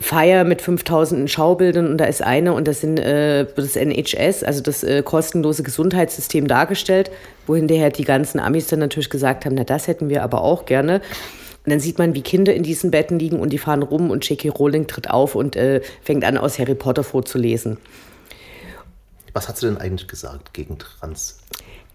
Feier 0.00 0.44
mit 0.44 0.60
5000 0.60 1.30
Schaubildern 1.30 1.86
und 1.86 1.98
da 1.98 2.04
ist 2.04 2.22
eine 2.22 2.52
und 2.52 2.66
das 2.66 2.80
sind 2.80 2.98
äh, 2.98 3.46
das 3.56 3.76
NHS, 3.76 4.42
also 4.42 4.60
das 4.60 4.82
äh, 4.82 5.02
kostenlose 5.02 5.62
Gesundheitssystem 5.62 6.48
dargestellt, 6.48 7.10
wohin 7.46 7.68
daher 7.68 7.90
die 7.90 8.04
ganzen 8.04 8.40
Amis 8.40 8.66
dann 8.66 8.80
natürlich 8.80 9.08
gesagt 9.08 9.46
haben, 9.46 9.54
na 9.54 9.64
das 9.64 9.86
hätten 9.86 10.08
wir 10.08 10.22
aber 10.22 10.42
auch 10.42 10.66
gerne. 10.66 11.00
Und 11.64 11.70
dann 11.70 11.80
sieht 11.80 11.98
man, 11.98 12.14
wie 12.14 12.22
Kinder 12.22 12.54
in 12.54 12.62
diesen 12.62 12.90
Betten 12.90 13.18
liegen 13.18 13.40
und 13.40 13.50
die 13.50 13.58
fahren 13.58 13.82
rum 13.82 14.10
und 14.10 14.28
J.K. 14.28 14.50
Rowling 14.50 14.86
tritt 14.86 15.08
auf 15.08 15.34
und 15.34 15.56
äh, 15.56 15.80
fängt 16.02 16.24
an, 16.24 16.36
aus 16.36 16.58
Harry 16.58 16.74
Potter 16.74 17.04
vorzulesen. 17.04 17.78
Was 19.32 19.48
hat 19.48 19.56
sie 19.56 19.66
denn 19.66 19.78
eigentlich 19.78 20.06
gesagt 20.06 20.52
gegen 20.52 20.78
Trans? 20.78 21.38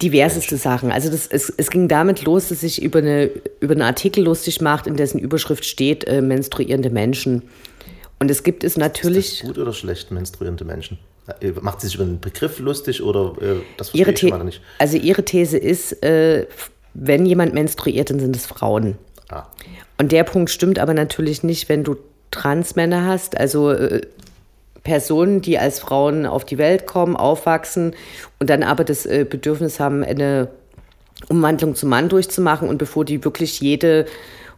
Diverseste 0.02 0.58
Sachen. 0.58 0.92
Also 0.92 1.10
das, 1.10 1.28
es, 1.28 1.54
es 1.56 1.70
ging 1.70 1.88
damit 1.88 2.24
los, 2.24 2.50
dass 2.50 2.62
sich 2.62 2.82
über, 2.82 3.00
eine, 3.00 3.30
über 3.60 3.74
einen 3.74 3.84
Artikel 3.84 4.24
lustig 4.24 4.60
macht, 4.60 4.88
in 4.88 4.96
dessen 4.96 5.20
Überschrift 5.20 5.66
steht, 5.66 6.06
äh, 6.08 6.22
menstruierende 6.22 6.90
Menschen. 6.90 7.44
Und 8.18 8.32
es 8.32 8.44
gibt 8.44 8.64
es 8.64 8.76
natürlich. 8.76 9.34
Ist 9.34 9.42
das 9.42 9.48
gut 9.48 9.58
oder 9.60 9.74
schlecht, 9.74 10.12
menstruierende 10.12 10.66
Menschen? 10.66 10.98
Äh, 11.42 11.52
macht 11.62 11.82
sie 11.82 11.88
sich 11.88 11.96
über 11.96 12.06
den 12.06 12.20
Begriff 12.20 12.60
lustig 12.60 13.04
oder 13.04 13.36
äh, 13.42 13.56
das 13.78 13.90
verstehe 13.90 14.02
ihre 14.02 14.12
ich 14.12 14.24
mal 14.32 14.44
nicht? 14.44 14.62
Also 14.80 14.98
ihre 14.98 15.24
These 15.24 15.58
ist, 15.58 16.04
äh, 16.04 16.48
wenn 16.94 17.26
jemand 17.26 17.54
menstruiert, 17.54 18.10
dann 18.10 18.20
sind 18.20 18.36
es 18.36 18.46
Frauen. 18.46 18.98
Ah. 19.30 19.46
Und 19.98 20.12
der 20.12 20.24
Punkt 20.24 20.50
stimmt 20.50 20.80
aber 20.80 20.94
natürlich 20.94 21.44
nicht, 21.44 21.70
wenn 21.70 21.84
du 21.84 21.98
Transmänner 22.32 23.06
hast, 23.06 23.38
also 23.38 23.72
äh, 23.72 24.02
Personen, 24.84 25.42
die 25.42 25.60
als 25.60 25.80
Frauen 25.80 26.26
auf 26.26 26.46
die 26.46 26.58
Welt 26.58 26.86
kommen, 26.86 27.16
aufwachsen 27.16 27.94
und 28.40 28.50
dann 28.50 28.64
aber 28.64 28.84
das 28.84 29.06
äh, 29.06 29.26
Bedürfnis 29.30 29.80
haben, 29.80 30.04
eine 30.04 30.50
Umwandlung 31.28 31.76
zum 31.76 31.90
Mann 31.90 32.10
durchzumachen 32.10 32.70
und 32.70 32.78
bevor 32.78 33.06
die 33.06 33.24
wirklich 33.24 33.60
jede 33.60 34.06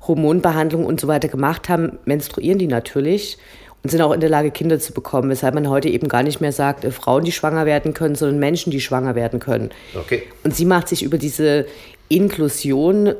Hormonbehandlung 0.07 0.85
und 0.85 0.99
so 0.99 1.07
weiter 1.07 1.27
gemacht 1.27 1.69
haben, 1.69 1.97
menstruieren 2.05 2.59
die 2.59 2.67
natürlich. 2.67 3.37
und 3.83 3.89
sind 3.89 4.01
auch 4.01 4.11
in 4.11 4.19
der 4.19 4.29
Lage, 4.29 4.51
Kinder 4.51 4.79
zu 4.79 4.93
bekommen, 4.93 5.29
weshalb 5.29 5.55
man 5.55 5.67
heute 5.67 5.89
eben 5.89 6.07
gar 6.07 6.21
nicht 6.23 6.39
mehr 6.39 6.51
sagt, 6.51 6.85
äh, 6.85 6.91
Frauen, 6.91 7.23
die 7.23 7.31
schwanger 7.31 7.65
werden 7.65 7.93
können, 7.93 8.15
sondern 8.15 8.39
Menschen, 8.39 8.71
die 8.71 8.81
schwanger 8.81 9.15
werden 9.15 9.39
können. 9.39 9.71
Okay. 9.95 10.23
Und 10.43 10.55
sie 10.55 10.65
macht 10.65 10.87
sich 10.87 11.03
über 11.03 11.17
diese 11.17 11.65
Inklusion 12.07 13.15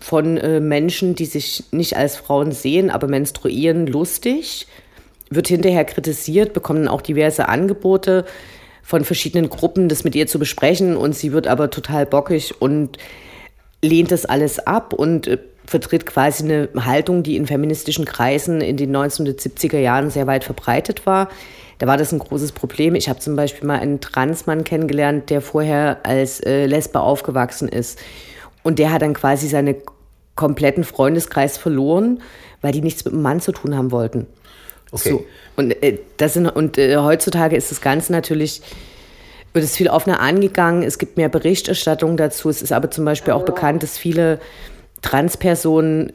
von 0.00 0.36
äh, 0.36 0.60
Menschen, 0.60 1.14
die 1.14 1.26
sich 1.26 1.64
nicht 1.70 1.96
als 1.96 2.16
Frauen 2.16 2.52
sehen, 2.52 2.90
aber 2.90 3.06
menstruieren, 3.06 3.86
lustig, 3.86 4.66
wird 5.30 5.48
hinterher 5.48 5.84
kritisiert, 5.84 6.52
bekommen 6.52 6.88
auch 6.88 7.00
diverse 7.00 7.48
Angebote 7.48 8.24
von 8.82 9.04
verschiedenen 9.04 9.48
Gruppen, 9.48 9.88
das 9.88 10.04
mit 10.04 10.14
ihr 10.14 10.26
zu 10.26 10.38
besprechen. 10.38 10.96
Und 10.96 11.14
sie 11.14 11.32
wird 11.32 11.46
aber 11.46 11.70
total 11.70 12.06
bockig 12.06 12.60
und 12.60 12.98
lehnt 13.82 14.10
das 14.10 14.26
alles 14.26 14.58
ab 14.58 14.92
und 14.92 15.26
äh, 15.26 15.38
vertritt 15.66 16.06
quasi 16.06 16.44
eine 16.44 16.68
Haltung, 16.76 17.22
die 17.22 17.36
in 17.36 17.46
feministischen 17.46 18.04
Kreisen 18.04 18.60
in 18.60 18.76
den 18.76 18.94
1970er 18.94 19.78
Jahren 19.78 20.10
sehr 20.10 20.26
weit 20.26 20.44
verbreitet 20.44 21.06
war. 21.06 21.28
Da 21.78 21.86
war 21.86 21.96
das 21.96 22.12
ein 22.12 22.18
großes 22.18 22.52
Problem. 22.52 22.94
Ich 22.94 23.08
habe 23.08 23.18
zum 23.18 23.34
Beispiel 23.36 23.66
mal 23.66 23.80
einen 23.80 24.00
Transmann 24.00 24.64
kennengelernt, 24.64 25.30
der 25.30 25.40
vorher 25.40 26.00
als 26.04 26.40
äh, 26.40 26.66
Lesbe 26.66 27.00
aufgewachsen 27.00 27.68
ist. 27.68 27.98
Und 28.64 28.80
der 28.80 28.90
hat 28.90 29.02
dann 29.02 29.14
quasi 29.14 29.46
seinen 29.46 29.76
kompletten 30.34 30.82
Freundeskreis 30.82 31.56
verloren, 31.56 32.20
weil 32.60 32.72
die 32.72 32.80
nichts 32.80 33.04
mit 33.04 33.14
dem 33.14 33.22
Mann 33.22 33.40
zu 33.40 33.52
tun 33.52 33.76
haben 33.76 33.92
wollten. 33.92 34.26
Okay. 34.90 35.10
So. 35.10 35.24
Und, 35.56 35.70
äh, 35.82 35.98
das 36.16 36.34
sind, 36.34 36.48
und 36.48 36.78
äh, 36.78 36.96
heutzutage 36.96 37.56
ist 37.56 37.70
das 37.70 37.80
Ganze 37.80 38.10
natürlich, 38.10 38.62
wird 39.52 39.64
es 39.64 39.76
viel 39.76 39.88
offener 39.88 40.20
angegangen. 40.20 40.82
Es 40.82 40.98
gibt 40.98 41.16
mehr 41.16 41.28
Berichterstattung 41.28 42.16
dazu. 42.16 42.48
Es 42.48 42.62
ist 42.62 42.72
aber 42.72 42.90
zum 42.90 43.04
Beispiel 43.04 43.32
auch 43.32 43.44
bekannt, 43.44 43.82
dass 43.82 43.96
viele 43.96 44.40
Transpersonen 45.02 46.12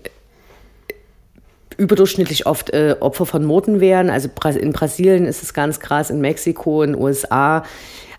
überdurchschnittlich 1.78 2.46
oft 2.46 2.72
äh, 2.72 2.96
Opfer 3.00 3.26
von 3.26 3.46
Moten 3.46 3.80
wären. 3.80 4.10
Also 4.10 4.30
in 4.60 4.74
Brasilien 4.74 5.26
ist 5.26 5.44
es 5.44 5.54
ganz 5.54 5.80
krass, 5.80 6.10
in 6.10 6.20
Mexiko, 6.20 6.84
in 6.84 6.94
den 6.94 7.02
USA. 7.02 7.64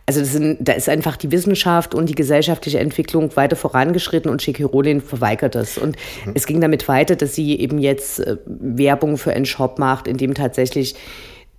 Also 0.07 0.25
sind, 0.25 0.59
da 0.61 0.73
ist 0.73 0.89
einfach 0.89 1.17
die 1.17 1.31
Wissenschaft 1.31 1.95
und 1.95 2.09
die 2.09 2.15
gesellschaftliche 2.15 2.81
Entwicklung 2.81 3.35
weiter 3.37 3.57
vorangeschritten 3.57 4.31
und. 4.31 4.41
Rowling 4.65 5.01
verweigert 5.01 5.55
das. 5.55 5.79
Und 5.79 5.97
mhm. 6.27 6.33
es 6.35 6.47
ging 6.47 6.61
damit 6.61 6.89
weiter, 6.89 7.15
dass 7.15 7.35
sie 7.35 7.61
eben 7.61 7.79
jetzt 7.79 8.21
äh, 8.21 8.37
Werbung 8.47 9.19
für 9.19 9.33
einen 9.33 9.47
Shop 9.47 9.79
macht, 9.79 10.09
in 10.09 10.17
dem 10.17 10.35
tatsächlich 10.35 10.97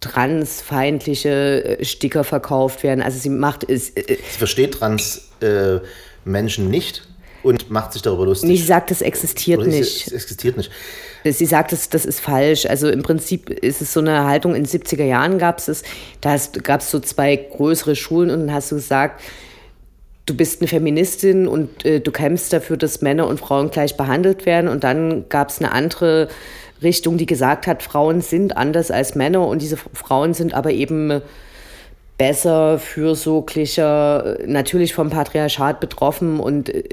transfeindliche 0.01 1.79
äh, 1.79 1.85
Sticker 1.85 2.23
verkauft 2.23 2.83
werden. 2.83 3.01
Also 3.01 3.19
sie 3.19 3.29
macht 3.29 3.69
es. 3.69 3.91
Äh, 3.91 4.17
sie 4.17 4.37
versteht 4.37 4.73
trans 4.73 5.29
äh, 5.41 5.79
Menschen 6.25 6.69
nicht 6.69 7.07
und 7.43 7.69
macht 7.71 7.93
sich 7.93 8.01
darüber 8.01 8.25
lustig. 8.25 8.49
Nee, 8.49 8.55
sie 8.55 8.65
sagt, 8.65 8.91
das 8.91 9.01
existiert 9.01 9.65
nicht. 9.65 10.07
Es 10.07 10.13
existiert 10.13 10.57
nicht. 10.57 10.71
Sie 11.23 11.45
sagt, 11.45 11.71
das, 11.71 11.89
das 11.89 12.05
ist 12.05 12.19
falsch. 12.19 12.65
Also 12.65 12.89
im 12.89 13.03
Prinzip 13.03 13.49
ist 13.49 13.81
es 13.81 13.93
so 13.93 13.99
eine 13.99 14.25
Haltung, 14.25 14.55
in 14.55 14.63
den 14.63 14.81
70er 14.81 15.03
Jahren 15.03 15.37
gab 15.37 15.59
es 15.59 15.67
es, 15.67 15.83
da 16.21 16.35
gab 16.63 16.81
es 16.81 16.89
so 16.89 16.99
zwei 16.99 17.35
größere 17.35 17.95
Schulen 17.95 18.31
und 18.31 18.39
dann 18.41 18.53
hast 18.53 18.71
du 18.71 18.75
gesagt, 18.75 19.21
du 20.25 20.35
bist 20.35 20.61
eine 20.61 20.67
Feministin 20.67 21.47
und 21.47 21.85
äh, 21.85 21.99
du 21.99 22.11
kämpfst 22.11 22.53
dafür, 22.53 22.77
dass 22.77 23.01
Männer 23.01 23.27
und 23.27 23.39
Frauen 23.39 23.69
gleich 23.69 23.97
behandelt 23.97 24.45
werden. 24.45 24.67
Und 24.67 24.83
dann 24.83 25.29
gab 25.29 25.49
es 25.49 25.59
eine 25.59 25.71
andere 25.71 26.27
Richtung, 26.81 27.17
die 27.17 27.25
gesagt 27.25 27.67
hat, 27.67 27.83
Frauen 27.83 28.21
sind 28.21 28.57
anders 28.57 28.91
als 28.91 29.15
Männer 29.15 29.45
und 29.47 29.61
diese 29.61 29.77
Frauen 29.77 30.33
sind 30.33 30.53
aber 30.53 30.71
eben 30.71 31.21
besser, 32.17 32.79
fürsorglicher, 32.79 34.37
natürlich 34.45 34.93
vom 34.93 35.09
Patriarchat 35.09 35.79
betroffen 35.79 36.39
und 36.39 36.69
äh, 36.69 36.83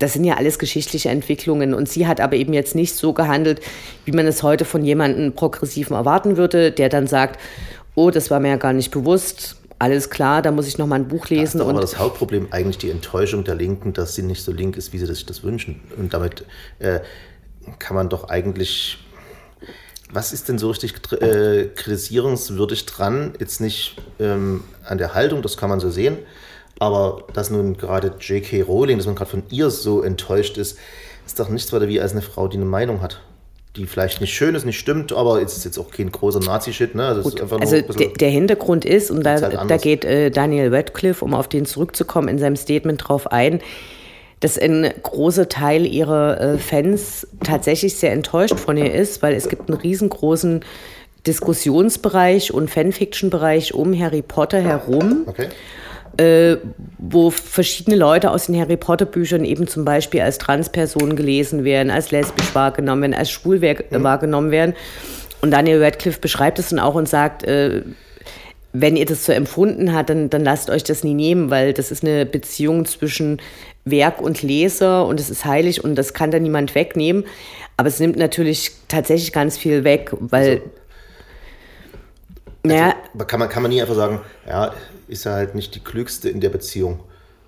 das 0.00 0.14
sind 0.14 0.24
ja 0.24 0.36
alles 0.36 0.58
geschichtliche 0.58 1.10
Entwicklungen. 1.10 1.74
Und 1.74 1.88
sie 1.88 2.06
hat 2.06 2.20
aber 2.20 2.34
eben 2.34 2.52
jetzt 2.52 2.74
nicht 2.74 2.96
so 2.96 3.12
gehandelt, 3.12 3.60
wie 4.06 4.12
man 4.12 4.26
es 4.26 4.42
heute 4.42 4.64
von 4.64 4.82
jemandem 4.82 5.34
Progressiven 5.34 5.94
erwarten 5.94 6.36
würde, 6.36 6.72
der 6.72 6.88
dann 6.88 7.06
sagt, 7.06 7.38
oh, 7.94 8.10
das 8.10 8.30
war 8.30 8.40
mir 8.40 8.48
ja 8.48 8.56
gar 8.56 8.72
nicht 8.72 8.90
bewusst. 8.90 9.56
Alles 9.78 10.10
klar, 10.10 10.42
da 10.42 10.50
muss 10.50 10.66
ich 10.66 10.78
noch 10.78 10.86
mal 10.86 10.96
ein 10.96 11.08
Buch 11.08 11.28
lesen. 11.28 11.58
Da 11.58 11.64
ist 11.64 11.70
aber 11.70 11.80
das 11.80 11.98
Hauptproblem 11.98 12.48
eigentlich 12.50 12.78
die 12.78 12.90
Enttäuschung 12.90 13.44
der 13.44 13.54
Linken, 13.54 13.92
dass 13.92 14.14
sie 14.14 14.22
nicht 14.22 14.42
so 14.42 14.52
link 14.52 14.76
ist, 14.76 14.92
wie 14.94 14.98
sie 14.98 15.06
sich 15.06 15.26
das 15.26 15.42
wünschen. 15.42 15.80
Und 15.96 16.14
damit 16.14 16.46
äh, 16.78 17.00
kann 17.78 17.94
man 17.94 18.08
doch 18.08 18.28
eigentlich 18.28 18.98
was 20.12 20.32
ist 20.32 20.48
denn 20.48 20.58
so 20.58 20.70
richtig 20.70 20.94
äh, 21.22 21.66
kritisierungswürdig 21.66 22.84
dran? 22.86 23.34
Jetzt 23.38 23.60
nicht 23.60 23.96
ähm, 24.18 24.64
an 24.84 24.98
der 24.98 25.14
Haltung, 25.14 25.40
das 25.40 25.56
kann 25.56 25.70
man 25.70 25.78
so 25.78 25.88
sehen, 25.88 26.18
aber 26.80 27.24
dass 27.34 27.50
nun 27.50 27.76
gerade 27.76 28.14
J.K. 28.18 28.62
Rowling, 28.62 28.96
dass 28.96 29.06
man 29.06 29.14
gerade 29.14 29.30
von 29.30 29.42
ihr 29.50 29.70
so 29.70 30.02
enttäuscht 30.02 30.56
ist, 30.56 30.78
ist 31.26 31.38
doch 31.38 31.50
nichts 31.50 31.72
weiter 31.72 31.86
wie 31.86 32.00
als 32.00 32.12
eine 32.12 32.22
Frau, 32.22 32.48
die 32.48 32.56
eine 32.56 32.66
Meinung 32.66 33.02
hat. 33.02 33.20
Die 33.76 33.86
vielleicht 33.86 34.20
nicht 34.20 34.34
schön 34.34 34.56
ist, 34.56 34.64
nicht 34.64 34.80
stimmt, 34.80 35.12
aber 35.12 35.40
ist 35.40 35.64
jetzt 35.64 35.78
auch 35.78 35.90
kein 35.90 36.10
großer 36.10 36.40
Nazi-Shit. 36.40 36.96
Ne? 36.96 37.06
Also, 37.06 37.30
also 37.38 37.82
der, 37.82 38.08
der, 38.08 38.30
Hintergrund 38.30 38.84
ist, 38.84 39.12
und 39.12 39.22
da, 39.22 39.40
halt 39.40 39.70
da 39.70 39.76
geht 39.76 40.04
äh, 40.04 40.30
Daniel 40.30 40.74
Radcliffe, 40.74 41.24
um 41.24 41.34
auf 41.34 41.46
den 41.46 41.66
zurückzukommen, 41.66 42.28
in 42.28 42.38
seinem 42.38 42.56
Statement 42.56 43.06
drauf 43.06 43.30
ein, 43.30 43.60
dass 44.40 44.58
ein 44.58 44.90
großer 45.02 45.48
Teil 45.48 45.86
ihrer 45.86 46.40
äh, 46.40 46.58
Fans 46.58 47.28
tatsächlich 47.44 47.94
sehr 47.94 48.12
enttäuscht 48.12 48.58
von 48.58 48.76
ihr 48.76 48.92
ist, 48.92 49.22
weil 49.22 49.34
es 49.34 49.48
gibt 49.48 49.68
einen 49.70 49.78
riesengroßen 49.78 50.64
Diskussionsbereich 51.26 52.52
und 52.54 52.70
Fanfiction-Bereich 52.70 53.74
um 53.74 53.96
Harry 53.96 54.22
Potter 54.22 54.60
herum. 54.60 55.24
Okay 55.26 55.48
äh, 56.20 56.58
wo 56.98 57.30
verschiedene 57.30 57.96
Leute 57.96 58.30
aus 58.30 58.46
den 58.46 58.60
Harry 58.60 58.76
Potter 58.76 59.06
Büchern 59.06 59.44
eben 59.44 59.66
zum 59.66 59.86
Beispiel 59.86 60.20
als 60.20 60.36
Transpersonen 60.36 61.16
gelesen 61.16 61.64
werden, 61.64 61.90
als 61.90 62.10
lesbisch 62.10 62.54
wahrgenommen 62.54 63.02
werden, 63.02 63.14
als 63.14 63.30
schwul 63.30 63.58
mhm. 63.58 64.02
wahrgenommen 64.02 64.50
werden. 64.50 64.74
Und 65.40 65.50
Daniel 65.50 65.82
Radcliffe 65.82 66.20
beschreibt 66.20 66.58
es 66.58 66.68
dann 66.68 66.78
auch 66.78 66.94
und 66.94 67.08
sagt, 67.08 67.44
äh, 67.44 67.82
wenn 68.74 68.96
ihr 68.96 69.06
das 69.06 69.24
so 69.24 69.32
empfunden 69.32 69.94
habt, 69.94 70.10
dann, 70.10 70.28
dann 70.28 70.44
lasst 70.44 70.68
euch 70.68 70.84
das 70.84 71.02
nie 71.02 71.14
nehmen, 71.14 71.48
weil 71.48 71.72
das 71.72 71.90
ist 71.90 72.04
eine 72.04 72.26
Beziehung 72.26 72.84
zwischen 72.84 73.40
Werk 73.86 74.20
und 74.20 74.42
Leser 74.42 75.06
und 75.06 75.18
es 75.18 75.30
ist 75.30 75.46
heilig 75.46 75.82
und 75.82 75.96
das 75.96 76.12
kann 76.12 76.30
da 76.30 76.38
niemand 76.38 76.74
wegnehmen. 76.74 77.24
Aber 77.78 77.88
es 77.88 77.98
nimmt 77.98 78.16
natürlich 78.16 78.72
tatsächlich 78.88 79.32
ganz 79.32 79.56
viel 79.56 79.84
weg, 79.84 80.12
weil. 80.20 80.50
Also, 80.50 80.62
naja, 82.62 82.94
also 83.12 83.24
kann, 83.26 83.40
man, 83.40 83.48
kann 83.48 83.62
man 83.62 83.70
nie 83.70 83.80
einfach 83.80 83.94
sagen, 83.94 84.20
ja, 84.46 84.72
ist 85.08 85.26
er 85.26 85.32
halt 85.32 85.54
nicht 85.54 85.74
die 85.74 85.80
klügste 85.80 86.28
in 86.28 86.40
der 86.40 86.50
Beziehung 86.50 87.00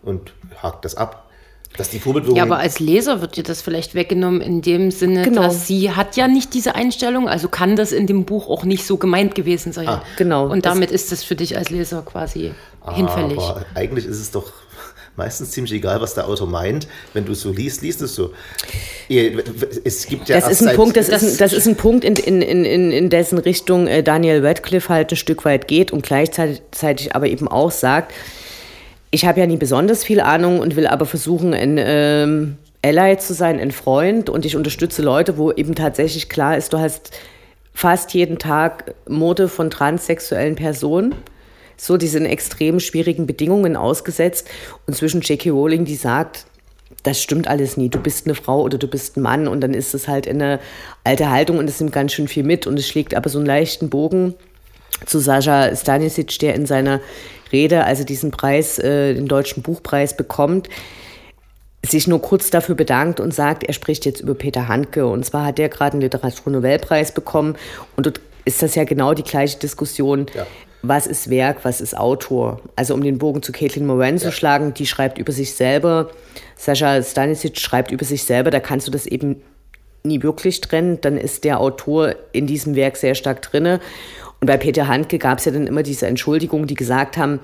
und 0.02 0.33
hakt 0.62 0.85
das 0.85 0.95
ab. 0.95 1.28
Dass 1.76 1.88
die 1.88 2.00
Vorbildwirkung 2.00 2.37
ja, 2.37 2.42
aber 2.42 2.59
als 2.59 2.81
Leser 2.81 3.23
wird 3.23 3.37
dir 3.37 3.45
das 3.45 3.62
vielleicht 3.62 3.95
weggenommen 3.95 4.42
in 4.42 4.61
dem 4.61 4.90
Sinne, 4.90 5.23
genau. 5.23 5.42
dass 5.42 5.66
sie 5.66 5.92
hat 5.92 6.16
ja 6.16 6.28
nicht 6.28 6.52
diese 6.52 6.75
Einstellung, 6.75 7.31
also 7.31 7.49
kann 7.49 7.76
das 7.76 7.92
in 7.92 8.07
dem 8.07 8.26
Buch 8.26 8.50
auch 8.50 8.64
nicht 8.64 8.87
so 8.87 8.99
gemeint 8.99 9.35
gewesen 9.35 9.73
sein. 9.73 9.88
Ah, 9.88 10.02
genau. 10.19 10.50
Und 10.50 10.66
damit 10.66 10.90
ist 10.90 11.12
das 11.12 11.25
für 11.25 11.35
dich 11.35 11.57
als 11.57 11.71
Leser 11.71 12.02
quasi 12.02 12.52
aber 12.83 12.95
hinfällig. 12.95 13.38
Aber 13.38 13.64
eigentlich 13.75 14.04
ist 14.04 14.21
es 14.21 14.31
doch 14.31 14.52
meistens 15.16 15.50
ziemlich 15.50 15.73
egal, 15.73 16.00
was 16.00 16.14
der 16.14 16.26
Autor 16.26 16.47
meint. 16.47 16.87
Wenn 17.12 17.25
du 17.25 17.35
so 17.35 17.50
liest, 17.50 17.83
liest 17.83 18.02
es 18.02 18.14
so. 18.14 18.33
Es 19.09 20.07
gibt 20.07 20.28
ja 20.28 20.40
das 20.40 20.50
ist 20.50 20.66
ein 20.66 20.76
Punkt, 20.76 20.97
das, 20.97 21.09
ist 21.09 21.23
ein, 21.23 21.37
das 21.38 21.52
ist 21.52 21.66
ein 21.66 21.76
Punkt, 21.76 22.04
in, 22.04 22.16
in, 22.16 22.42
in, 22.42 22.92
in 22.92 23.11
dessen 23.11 23.38
Richtung 23.38 23.87
äh, 23.87 24.02
Daniel 24.02 24.45
Radcliffe 24.45 24.88
halt 24.88 25.12
ein 25.12 25.16
Stück 25.16 25.45
weit 25.45 25.69
geht 25.69 25.92
und 25.92 26.02
gleichzeitig 26.02 27.14
aber 27.14 27.26
eben 27.26 27.49
auch 27.49 27.71
sagt, 27.71 28.12
ich 29.11 29.26
habe 29.26 29.40
ja 29.40 29.47
nie 29.47 29.59
besonders 29.59 30.04
viel 30.04 30.21
Ahnung 30.21 30.61
und 30.61 30.76
will 30.76 30.87
aber 30.87 31.04
versuchen, 31.04 31.52
ein 31.52 31.76
ähm, 31.78 32.57
Ally 32.83 33.19
zu 33.19 33.35
sein, 33.35 33.61
ein 33.61 33.71
Freund 33.71 34.31
und 34.31 34.47
ich 34.47 34.57
unterstütze 34.57 35.02
Leute, 35.02 35.37
wo 35.37 35.52
eben 35.52 35.75
tatsächlich 35.75 36.31
klar 36.31 36.57
ist, 36.57 36.73
du 36.73 36.78
hast 36.78 37.11
fast 37.75 38.14
jeden 38.14 38.38
Tag 38.38 38.95
Mode 39.07 39.49
von 39.49 39.71
transsexuellen 39.71 40.57
Personen 40.57 41.14
so, 41.76 41.97
die 41.97 42.09
sind 42.09 42.26
extrem 42.26 42.81
schwierigen 42.81 43.26
Bedingungen 43.26 43.76
ausgesetzt. 43.76 44.49
Und 44.87 44.95
zwischen 44.95 45.21
J.K. 45.21 45.50
Rowling, 45.50 45.85
die 45.85 45.97
sagt, 45.97 46.47
das 47.02 47.21
stimmt 47.21 47.49
alles 47.49 47.76
nie. 47.76 47.88
Du 47.88 47.99
bist 47.99 48.26
eine 48.26 48.35
Frau 48.35 48.62
oder 48.62 48.79
du 48.79 48.87
bist 48.87 49.17
ein 49.17 49.23
Mann 49.23 49.49
und 49.49 49.61
dann 49.61 49.75
ist 49.75 49.95
es 49.95 50.09
halt 50.09 50.29
eine 50.29 50.61
alte 51.05 51.31
Haltung 51.31 51.59
und 51.59 51.69
es 51.69 51.81
nimmt 51.81 51.93
ganz 51.93 52.12
schön 52.12 52.29
viel 52.29 52.45
mit 52.45 52.67
und 52.67 52.79
es 52.79 52.87
schlägt 52.87 53.14
aber 53.14 53.29
so 53.29 53.38
einen 53.38 53.47
leichten 53.47 53.91
Bogen 53.91 54.35
zu 55.07 55.19
Sascha 55.19 55.75
Stanisic, 55.75 56.38
der 56.38 56.55
in 56.55 56.67
seiner 56.67 57.00
Rede, 57.50 57.85
also 57.85 58.05
diesen 58.05 58.31
Preis, 58.31 58.79
äh, 58.79 59.14
den 59.14 59.26
deutschen 59.26 59.62
Buchpreis 59.62 60.17
bekommt, 60.17 60.69
sich 61.85 62.07
nur 62.07 62.23
kurz 62.23 62.50
dafür 62.50 62.76
bedankt 62.76 63.19
und 63.19 63.35
sagt, 63.35 63.64
er 63.64 63.73
spricht 63.73 64.07
jetzt 64.07 64.21
über 64.21 64.35
Peter 64.35 64.69
Handke. 64.69 65.07
Und 65.07 65.25
zwar 65.25 65.47
hat 65.47 65.59
er 65.59 65.69
gerade 65.69 65.95
einen 65.95 66.02
Literaturnobelpreis 66.02 67.12
bekommen 67.12 67.57
und 67.97 68.07
dort 68.07 68.21
ist 68.45 68.62
das 68.62 68.76
ja 68.76 68.85
genau 68.85 69.14
die 69.14 69.25
gleiche 69.25 69.59
Diskussion. 69.59 70.26
Ja 70.35 70.47
was 70.83 71.07
ist 71.07 71.31
Werk, 71.31 71.65
was 71.65 71.81
ist 71.81 71.97
Autor. 71.97 72.61
Also 72.77 72.95
um 72.95 73.03
den 73.03 73.19
Bogen 73.19 73.43
zu 73.43 73.53
Caitlin 73.53 73.87
Moran 73.87 74.17
ja. 74.17 74.23
zu 74.23 74.33
schlagen, 74.33 74.75
die 74.75 74.87
schreibt 74.87 75.19
über 75.19 75.33
sich 75.33 75.55
selber. 75.55 76.11
Sascha 76.57 77.03
Stanisic 77.03 77.59
schreibt 77.59 77.93
über 77.93 78.05
sich 78.05 78.25
selber, 78.25 78.51
da 78.51 78.61
kannst 78.61 78.89
du 78.89 78.91
das 78.91 79.07
eben 79.07 79.43
nie 80.03 80.23
wirklich 80.23 80.61
trennen. 80.61 81.01
Dann 81.01 81.17
ist 81.17 81.45
der 81.45 81.61
Autor 81.61 82.15
in 82.33 82.47
diesem 82.47 82.75
Werk 82.75 82.97
sehr 82.97 83.15
stark 83.15 83.43
drinne. 83.43 83.81
Und 84.41 84.49
bei 84.49 84.57
Peter 84.57 84.89
Handke 84.89 85.19
gab 85.19 85.39
es 85.39 85.45
ja 85.45 85.53
dann 85.53 85.69
immer 85.69 85.85
diese 85.85 86.09
Entschuldigungen, 86.09 86.67
die 86.67 86.75
gesagt 86.75 87.17
haben, 87.17 87.39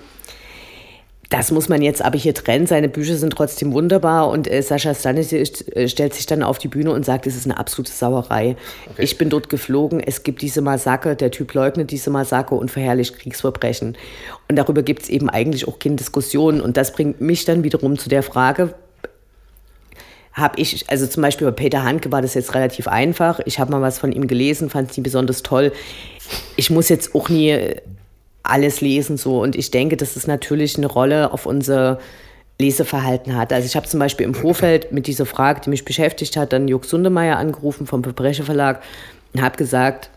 das 1.31 1.51
muss 1.51 1.69
man 1.69 1.83
jetzt 1.83 2.03
aber 2.03 2.17
hier 2.17 2.33
trennen. 2.33 2.67
Seine 2.67 2.89
Bücher 2.89 3.17
sind 3.17 3.35
trotzdem 3.35 3.73
wunderbar 3.73 4.31
und 4.31 4.51
äh, 4.51 4.63
Sascha 4.63 4.95
Stanisic 4.95 5.77
äh, 5.77 5.87
stellt 5.87 6.15
sich 6.15 6.25
dann 6.25 6.43
auf 6.43 6.59
die 6.59 6.69
Bühne 6.69 6.91
und 6.93 7.05
sagt, 7.05 7.27
es 7.27 7.37
ist 7.37 7.45
eine 7.45 7.59
absolute 7.59 7.93
Sauerei. 7.93 8.57
Okay. 8.91 9.03
Ich 9.03 9.19
bin 9.19 9.29
dort 9.29 9.51
geflogen, 9.51 10.01
es 10.01 10.23
gibt 10.23 10.41
diese 10.41 10.63
Massaker, 10.63 11.15
der 11.15 11.31
Typ 11.31 11.53
leugnet 11.53 11.91
diese 11.91 12.09
Massaker 12.09 12.57
und 12.57 12.71
verherrlicht 12.71 13.19
Kriegsverbrechen. 13.19 13.97
Und 14.49 14.57
darüber 14.57 14.83
gibt 14.83 15.03
es 15.03 15.09
eben 15.11 15.29
eigentlich 15.29 15.69
auch 15.69 15.79
keine 15.79 15.97
Diskussionen. 15.97 16.63
Und 16.63 16.79
das 16.79 16.93
bringt 16.93 17.21
mich 17.21 17.45
dann 17.45 17.63
wiederum 17.63 17.99
zu 17.99 18.09
der 18.09 18.23
Frage, 18.23 18.75
habe 20.33 20.59
ich, 20.61 20.89
also 20.89 21.07
zum 21.07 21.23
Beispiel 21.23 21.49
bei 21.49 21.53
Peter 21.53 21.83
Handke 21.83 22.11
war 22.11 22.23
das 22.23 22.35
jetzt 22.35 22.55
relativ 22.55 22.89
einfach. 22.89 23.41
Ich 23.45 23.59
habe 23.59 23.73
mal 23.73 23.83
was 23.83 23.99
von 23.99 24.13
ihm 24.13 24.29
gelesen, 24.29 24.71
fand 24.71 24.91
es 24.91 24.97
nie 24.97 25.03
besonders 25.03 25.43
toll. 25.43 25.73
Ich 26.57 26.71
muss 26.71 26.89
jetzt 26.89 27.15
auch 27.15 27.29
nie 27.29 27.75
alles 28.49 28.81
lesen 28.81 29.17
so. 29.17 29.41
Und 29.41 29.57
ich 29.57 29.71
denke, 29.71 29.97
dass 29.97 30.17
es 30.17 30.27
natürlich 30.27 30.77
eine 30.77 30.87
Rolle 30.87 31.33
auf 31.33 31.47
unser 31.47 31.99
Leseverhalten 32.61 33.37
hat. 33.37 33.53
Also 33.53 33.67
ich 33.67 33.77
habe 33.77 33.87
zum 33.87 34.01
Beispiel 34.01 34.27
im 34.27 34.35
Vorfeld 34.35 34.91
mit 34.91 35.07
dieser 35.07 35.27
Frage, 35.27 35.61
die 35.61 35.71
mich 35.71 35.85
beschäftigt 35.85 36.37
hat, 36.37 36.53
dann 36.53 36.67
Jörg 36.67 36.85
Sundemeier 36.85 37.37
angerufen 37.37 37.87
vom 37.87 38.03
Verbrecher 38.03 38.45
Verlag 38.45 38.83
und 39.33 39.43
habe 39.43 39.57
gesagt, 39.57 40.11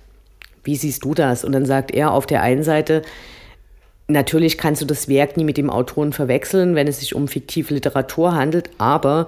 wie 0.63 0.75
siehst 0.75 1.03
du 1.03 1.13
das? 1.13 1.43
Und 1.43 1.51
dann 1.51 1.65
sagt 1.65 1.91
er 1.91 2.11
auf 2.11 2.25
der 2.25 2.41
einen 2.41 2.63
Seite, 2.63 3.03
natürlich 4.07 4.57
kannst 4.57 4.81
du 4.81 4.85
das 4.85 5.07
Werk 5.07 5.37
nie 5.37 5.43
mit 5.43 5.57
dem 5.57 5.69
Autoren 5.69 6.13
verwechseln, 6.13 6.75
wenn 6.75 6.87
es 6.87 6.99
sich 6.99 7.15
um 7.15 7.27
fiktive 7.27 7.73
Literatur 7.73 8.33
handelt, 8.33 8.69
aber 8.77 9.27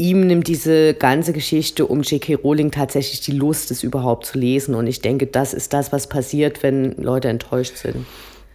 ihm 0.00 0.26
nimmt 0.26 0.48
diese 0.48 0.94
ganze 0.94 1.32
Geschichte 1.32 1.86
um 1.86 2.00
J.K. 2.00 2.36
Rowling 2.36 2.70
tatsächlich 2.70 3.20
die 3.20 3.32
Lust, 3.32 3.70
es 3.70 3.82
überhaupt 3.82 4.24
zu 4.26 4.38
lesen. 4.38 4.74
Und 4.74 4.86
ich 4.86 5.02
denke, 5.02 5.26
das 5.26 5.52
ist 5.52 5.72
das, 5.74 5.92
was 5.92 6.08
passiert, 6.08 6.62
wenn 6.62 6.96
Leute 6.96 7.28
enttäuscht 7.28 7.76
sind. 7.76 8.06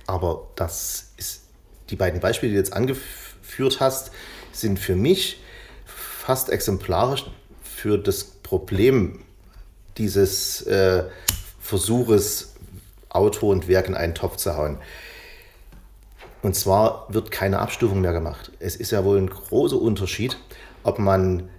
Aber 0.08 0.48
das 0.56 1.14
ist, 1.18 1.44
die 1.92 1.96
beiden 1.96 2.20
Beispiele, 2.20 2.50
die 2.50 2.56
du 2.56 2.60
jetzt 2.60 2.74
angeführt 2.74 3.80
hast, 3.80 4.12
sind 4.52 4.80
für 4.80 4.96
mich 4.96 5.40
fast 5.86 6.50
exemplarisch 6.50 7.26
für 7.62 7.98
das 7.98 8.24
Problem 8.24 9.20
dieses 9.98 10.64
äh, 10.64 11.04
Versuches, 11.60 12.56
Autor 13.10 13.52
und 13.52 13.68
Werk 13.68 13.88
in 13.88 13.96
einen 13.96 14.16
Topf 14.16 14.38
zu 14.38 14.58
hauen. 14.58 14.80
Und 16.42 16.56
zwar 16.56 17.08
wird 17.10 17.32
keine 17.32 17.60
Abstufung 17.60 18.02
mehr 18.02 18.14
gemacht. 18.14 18.52
Es 18.60 18.76
ist 18.76 18.92
ja 18.92 19.04
wohl 19.04 19.18
ein 19.18 19.30
großer 19.30 19.80
Unterschied, 19.80 20.38
ob 20.86 21.00
man 21.00 21.50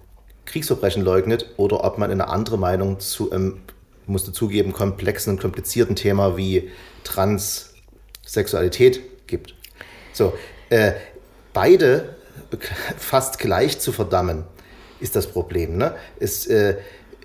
Kriegsverbrechen 0.45 1.03
leugnet 1.03 1.53
oder 1.57 1.83
ob 1.83 1.97
man 1.97 2.09
eine 2.09 2.29
andere 2.29 2.57
Meinung 2.57 2.99
zu 2.99 3.31
einem, 3.31 3.59
musste 4.05 4.31
zugeben, 4.31 4.73
komplexen 4.73 5.33
und 5.33 5.41
komplizierten 5.41 5.95
Thema 5.95 6.37
wie 6.37 6.71
Transsexualität 7.03 9.27
gibt. 9.27 9.55
So, 10.13 10.33
äh, 10.69 10.93
beide 11.53 12.15
fast 12.97 13.39
gleich 13.39 13.79
zu 13.79 13.91
verdammen, 13.91 14.45
ist 14.99 15.15
das 15.15 15.27
Problem. 15.27 15.77
Ne? 15.77 15.93
Es, 16.19 16.47
äh, 16.47 16.77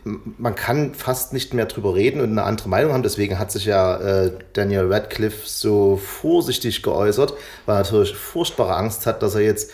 man 0.04 0.56
kann 0.56 0.94
fast 0.94 1.32
nicht 1.32 1.54
mehr 1.54 1.66
drüber 1.66 1.94
reden 1.94 2.20
und 2.20 2.30
eine 2.30 2.42
andere 2.42 2.68
Meinung 2.68 2.92
haben. 2.92 3.04
Deswegen 3.04 3.38
hat 3.38 3.52
sich 3.52 3.66
ja 3.66 3.98
äh, 3.98 4.32
Daniel 4.52 4.92
Radcliffe 4.92 5.48
so 5.48 5.96
vorsichtig 5.96 6.82
geäußert, 6.82 7.34
weil 7.66 7.76
er 7.76 7.82
natürlich 7.82 8.16
furchtbare 8.16 8.74
Angst 8.74 9.06
hat, 9.06 9.22
dass 9.22 9.36
er 9.36 9.42
jetzt 9.42 9.70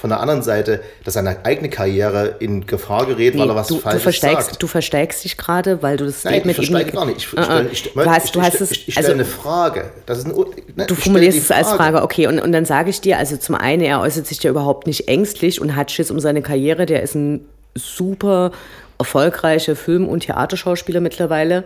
von 0.00 0.10
der 0.10 0.20
anderen 0.20 0.42
Seite, 0.42 0.80
dass 1.04 1.14
seine 1.14 1.44
eigene 1.44 1.68
Karriere 1.68 2.36
in 2.38 2.66
Gefahr 2.66 3.06
gerät, 3.06 3.34
nee, 3.34 3.40
weil 3.40 3.48
er 3.48 3.56
was 3.56 3.66
du, 3.66 3.78
Falsches 3.78 4.00
du 4.00 4.02
versteigst, 4.04 4.48
sagt. 4.48 4.62
Du 4.62 4.66
versteigst 4.68 5.24
dich 5.24 5.36
gerade, 5.36 5.82
weil 5.82 5.96
du 5.96 6.04
das 6.06 6.22
Nein, 6.24 6.34
Statement... 6.34 6.46
Nein, 6.46 6.50
ich 6.50 6.70
versteige 6.70 6.92
gar 6.92 7.04
nicht. 7.06 7.18
Ich, 7.18 7.32
uh 7.32 7.36
-uh. 7.36 7.66
ich, 7.70 7.86
ich, 7.86 7.92
du 7.92 8.06
hast, 8.06 8.34
du 8.34 8.42
hast 8.42 8.60
es, 8.60 8.70
ich, 8.70 8.82
stelle 8.82 8.98
also, 8.98 9.12
eine 9.12 9.24
Frage. 9.24 9.90
Das 10.06 10.18
ist 10.18 10.26
ein, 10.26 10.34
ne, 10.76 10.86
du 10.86 10.94
formulierst 10.94 11.38
es 11.38 11.50
als 11.50 11.72
Frage, 11.72 12.02
okay. 12.02 12.28
Und, 12.28 12.38
und 12.38 12.52
dann 12.52 12.64
sage 12.64 12.90
ich 12.90 13.00
dir, 13.00 13.18
also 13.18 13.36
zum 13.36 13.56
einen, 13.56 13.82
er 13.82 14.00
äußert 14.00 14.26
sich 14.26 14.42
ja 14.42 14.50
überhaupt 14.50 14.86
nicht 14.86 15.08
ängstlich 15.08 15.60
und 15.60 15.74
hat 15.74 15.90
Schiss 15.90 16.10
um 16.10 16.20
seine 16.20 16.42
Karriere. 16.42 16.86
Der 16.86 17.02
ist 17.02 17.16
ein 17.16 17.44
super 17.74 18.52
erfolgreicher 18.98 19.74
Film- 19.74 20.08
und 20.08 20.20
Theaterschauspieler 20.20 21.00
mittlerweile. 21.00 21.64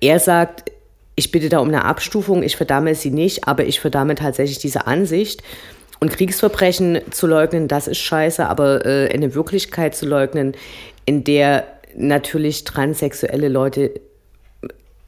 Er 0.00 0.20
sagt, 0.20 0.70
ich 1.16 1.30
bitte 1.30 1.48
da 1.48 1.58
um 1.58 1.68
eine 1.68 1.84
Abstufung, 1.84 2.42
ich 2.42 2.56
verdamme 2.56 2.94
sie 2.94 3.10
nicht, 3.10 3.46
aber 3.46 3.64
ich 3.64 3.80
verdamme 3.80 4.14
tatsächlich 4.14 4.58
diese 4.58 4.86
Ansicht. 4.86 5.42
Und 6.00 6.10
Kriegsverbrechen 6.10 7.00
zu 7.10 7.26
leugnen, 7.26 7.68
das 7.68 7.88
ist 7.88 7.98
scheiße, 7.98 8.46
aber 8.46 8.84
äh, 8.84 9.08
eine 9.12 9.34
Wirklichkeit 9.34 9.94
zu 9.94 10.06
leugnen, 10.06 10.52
in 11.06 11.24
der 11.24 11.66
natürlich 11.96 12.64
transsexuelle 12.64 13.48
Leute 13.48 14.00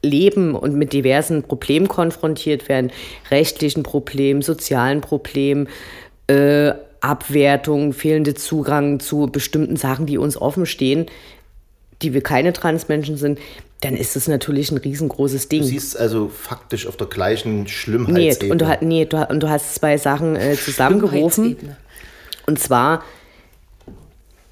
leben 0.01 0.55
und 0.55 0.75
mit 0.75 0.93
diversen 0.93 1.43
Problemen 1.43 1.87
konfrontiert 1.87 2.69
werden, 2.69 2.91
rechtlichen 3.31 3.83
Problemen, 3.83 4.41
sozialen 4.41 5.01
Problemen, 5.01 5.67
äh, 6.27 6.71
Abwertung, 7.01 7.93
fehlende 7.93 8.33
Zugang 8.33 8.99
zu 8.99 9.27
bestimmten 9.27 9.75
Sachen, 9.75 10.05
die 10.05 10.17
uns 10.17 10.39
offen 10.39 10.65
stehen, 10.65 11.05
die 12.01 12.13
wir 12.13 12.21
keine 12.21 12.53
Transmenschen 12.53 13.17
sind, 13.17 13.39
dann 13.81 13.95
ist 13.95 14.15
das 14.15 14.27
natürlich 14.27 14.71
ein 14.71 14.77
riesengroßes 14.77 15.49
Ding. 15.49 15.61
Du 15.61 15.67
siehst 15.67 15.97
also 15.97 16.29
faktisch 16.29 16.87
auf 16.87 16.97
der 16.97 17.07
gleichen 17.07 17.67
Schlimmheitsebene. 17.67 18.45
Nee, 18.45 18.51
und 18.51 18.61
du, 18.61 18.85
nee, 18.85 19.05
du, 19.05 19.29
und 19.29 19.41
du 19.41 19.49
hast 19.49 19.75
zwei 19.75 19.97
Sachen 19.97 20.35
äh, 20.35 20.55
zusammengerufen. 20.55 21.57
Und 22.47 22.59
zwar, 22.59 23.03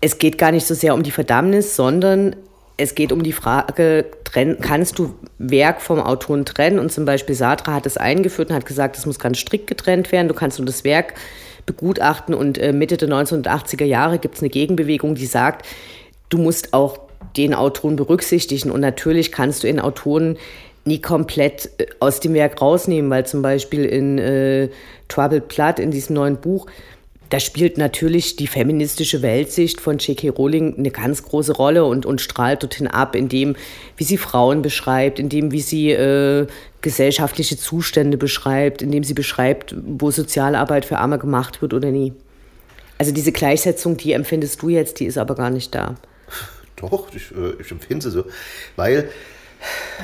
es 0.01 0.19
geht 0.19 0.37
gar 0.37 0.51
nicht 0.51 0.67
so 0.67 0.75
sehr 0.75 0.93
um 0.93 1.01
die 1.01 1.11
Verdammnis, 1.11 1.75
sondern 1.75 2.35
es 2.77 2.93
geht 2.93 3.11
um 3.11 3.23
die 3.23 3.31
Frage, 3.31 4.05
trenn, 4.25 4.57
kannst 4.59 4.99
du 4.99 5.15
Werk 5.39 5.81
vom 5.81 5.99
Autoren 5.99 6.45
trennen? 6.45 6.77
Und 6.77 6.91
zum 6.91 7.05
Beispiel 7.05 7.33
Sartre 7.33 7.73
hat 7.73 7.85
es 7.85 7.97
eingeführt 7.97 8.49
und 8.49 8.55
hat 8.55 8.65
gesagt, 8.65 8.97
es 8.97 9.05
muss 9.05 9.17
ganz 9.17 9.39
strikt 9.39 9.67
getrennt 9.67 10.11
werden. 10.11 10.27
Du 10.27 10.33
kannst 10.33 10.59
nur 10.59 10.65
das 10.67 10.83
Werk 10.83 11.15
begutachten. 11.65 12.35
Und 12.35 12.59
äh, 12.59 12.73
Mitte 12.73 12.97
der 12.97 13.09
1980er 13.09 13.85
Jahre 13.85 14.19
gibt 14.19 14.35
es 14.35 14.41
eine 14.41 14.49
Gegenbewegung, 14.49 15.15
die 15.15 15.25
sagt, 15.25 15.65
du 16.29 16.37
musst 16.37 16.73
auch 16.73 17.04
den 17.37 17.53
Autoren 17.53 17.95
berücksichtigen. 17.95 18.71
Und 18.71 18.81
natürlich 18.81 19.31
kannst 19.31 19.63
du 19.63 19.67
in 19.67 19.79
Autoren 19.79 20.37
nie 20.85 21.01
komplett 21.01 21.69
äh, 21.77 21.87
aus 21.99 22.19
dem 22.19 22.33
Werk 22.33 22.61
rausnehmen, 22.61 23.09
weil 23.09 23.25
zum 23.25 23.41
Beispiel 23.41 23.85
in 23.85 24.17
äh, 24.17 24.69
Troubled 25.07 25.47
Blood, 25.47 25.79
in 25.79 25.91
diesem 25.91 26.15
neuen 26.15 26.37
Buch, 26.37 26.67
da 27.29 27.39
spielt 27.39 27.77
natürlich 27.77 28.35
die 28.35 28.45
feministische 28.45 29.23
Weltsicht 29.23 29.81
von 29.81 29.97
J.K. 29.97 30.29
Rowling 30.29 30.77
eine 30.77 30.91
ganz 30.91 31.23
große 31.23 31.53
Rolle 31.53 31.83
und, 31.85 32.05
und 32.05 32.21
strahlt 32.21 32.61
dorthin 32.61 32.87
ab, 32.87 33.15
in 33.15 33.29
dem, 33.29 33.55
wie 33.97 34.03
sie 34.03 34.17
Frauen 34.17 34.61
beschreibt, 34.61 35.19
in 35.19 35.29
dem, 35.29 35.51
wie 35.51 35.61
sie 35.61 35.91
äh, 35.91 36.45
gesellschaftliche 36.81 37.57
Zustände 37.57 38.17
beschreibt, 38.17 38.83
in 38.83 38.91
dem 38.91 39.03
sie 39.03 39.15
beschreibt, 39.15 39.75
wo 39.83 40.11
Sozialarbeit 40.11 40.85
für 40.85 40.99
Arme 40.99 41.17
gemacht 41.17 41.63
wird 41.63 41.73
oder 41.73 41.89
nie. 41.89 42.13
Also 42.99 43.11
diese 43.11 43.31
Gleichsetzung, 43.31 43.97
die 43.97 44.13
empfindest 44.13 44.61
du 44.61 44.69
jetzt, 44.69 44.99
die 44.99 45.05
ist 45.05 45.17
aber 45.17 45.35
gar 45.35 45.49
nicht 45.49 45.73
da. 45.73 45.95
Doch, 46.75 47.13
ich, 47.13 47.31
äh, 47.31 47.61
ich 47.61 47.71
empfinde 47.71 48.03
sie 48.03 48.11
so. 48.11 48.25
Weil 48.75 49.09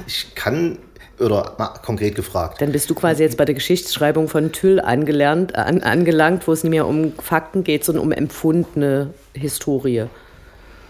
ich 0.08 0.34
kann, 0.36 0.78
oder 1.20 1.56
mal 1.58 1.68
konkret 1.84 2.16
gefragt. 2.16 2.62
Dann 2.62 2.72
bist 2.72 2.90
du 2.90 2.96
quasi 2.96 3.24
jetzt 3.24 3.38
bei 3.38 3.46
der 3.46 3.56
Geschichtsschreibung 3.56 4.28
von 4.28 4.52
Tüll 4.52 4.80
angelernt, 4.80 5.56
an, 5.56 5.84
angelangt, 5.84 6.48
wo 6.48 6.54
es 6.54 6.64
nicht 6.64 6.72
mehr 6.72 6.88
um 6.88 7.14
Fakten 7.14 7.64
geht, 7.64 7.84
sondern 7.84 8.04
um 8.04 8.12
empfundene 8.12 9.14
Historie. 9.34 10.06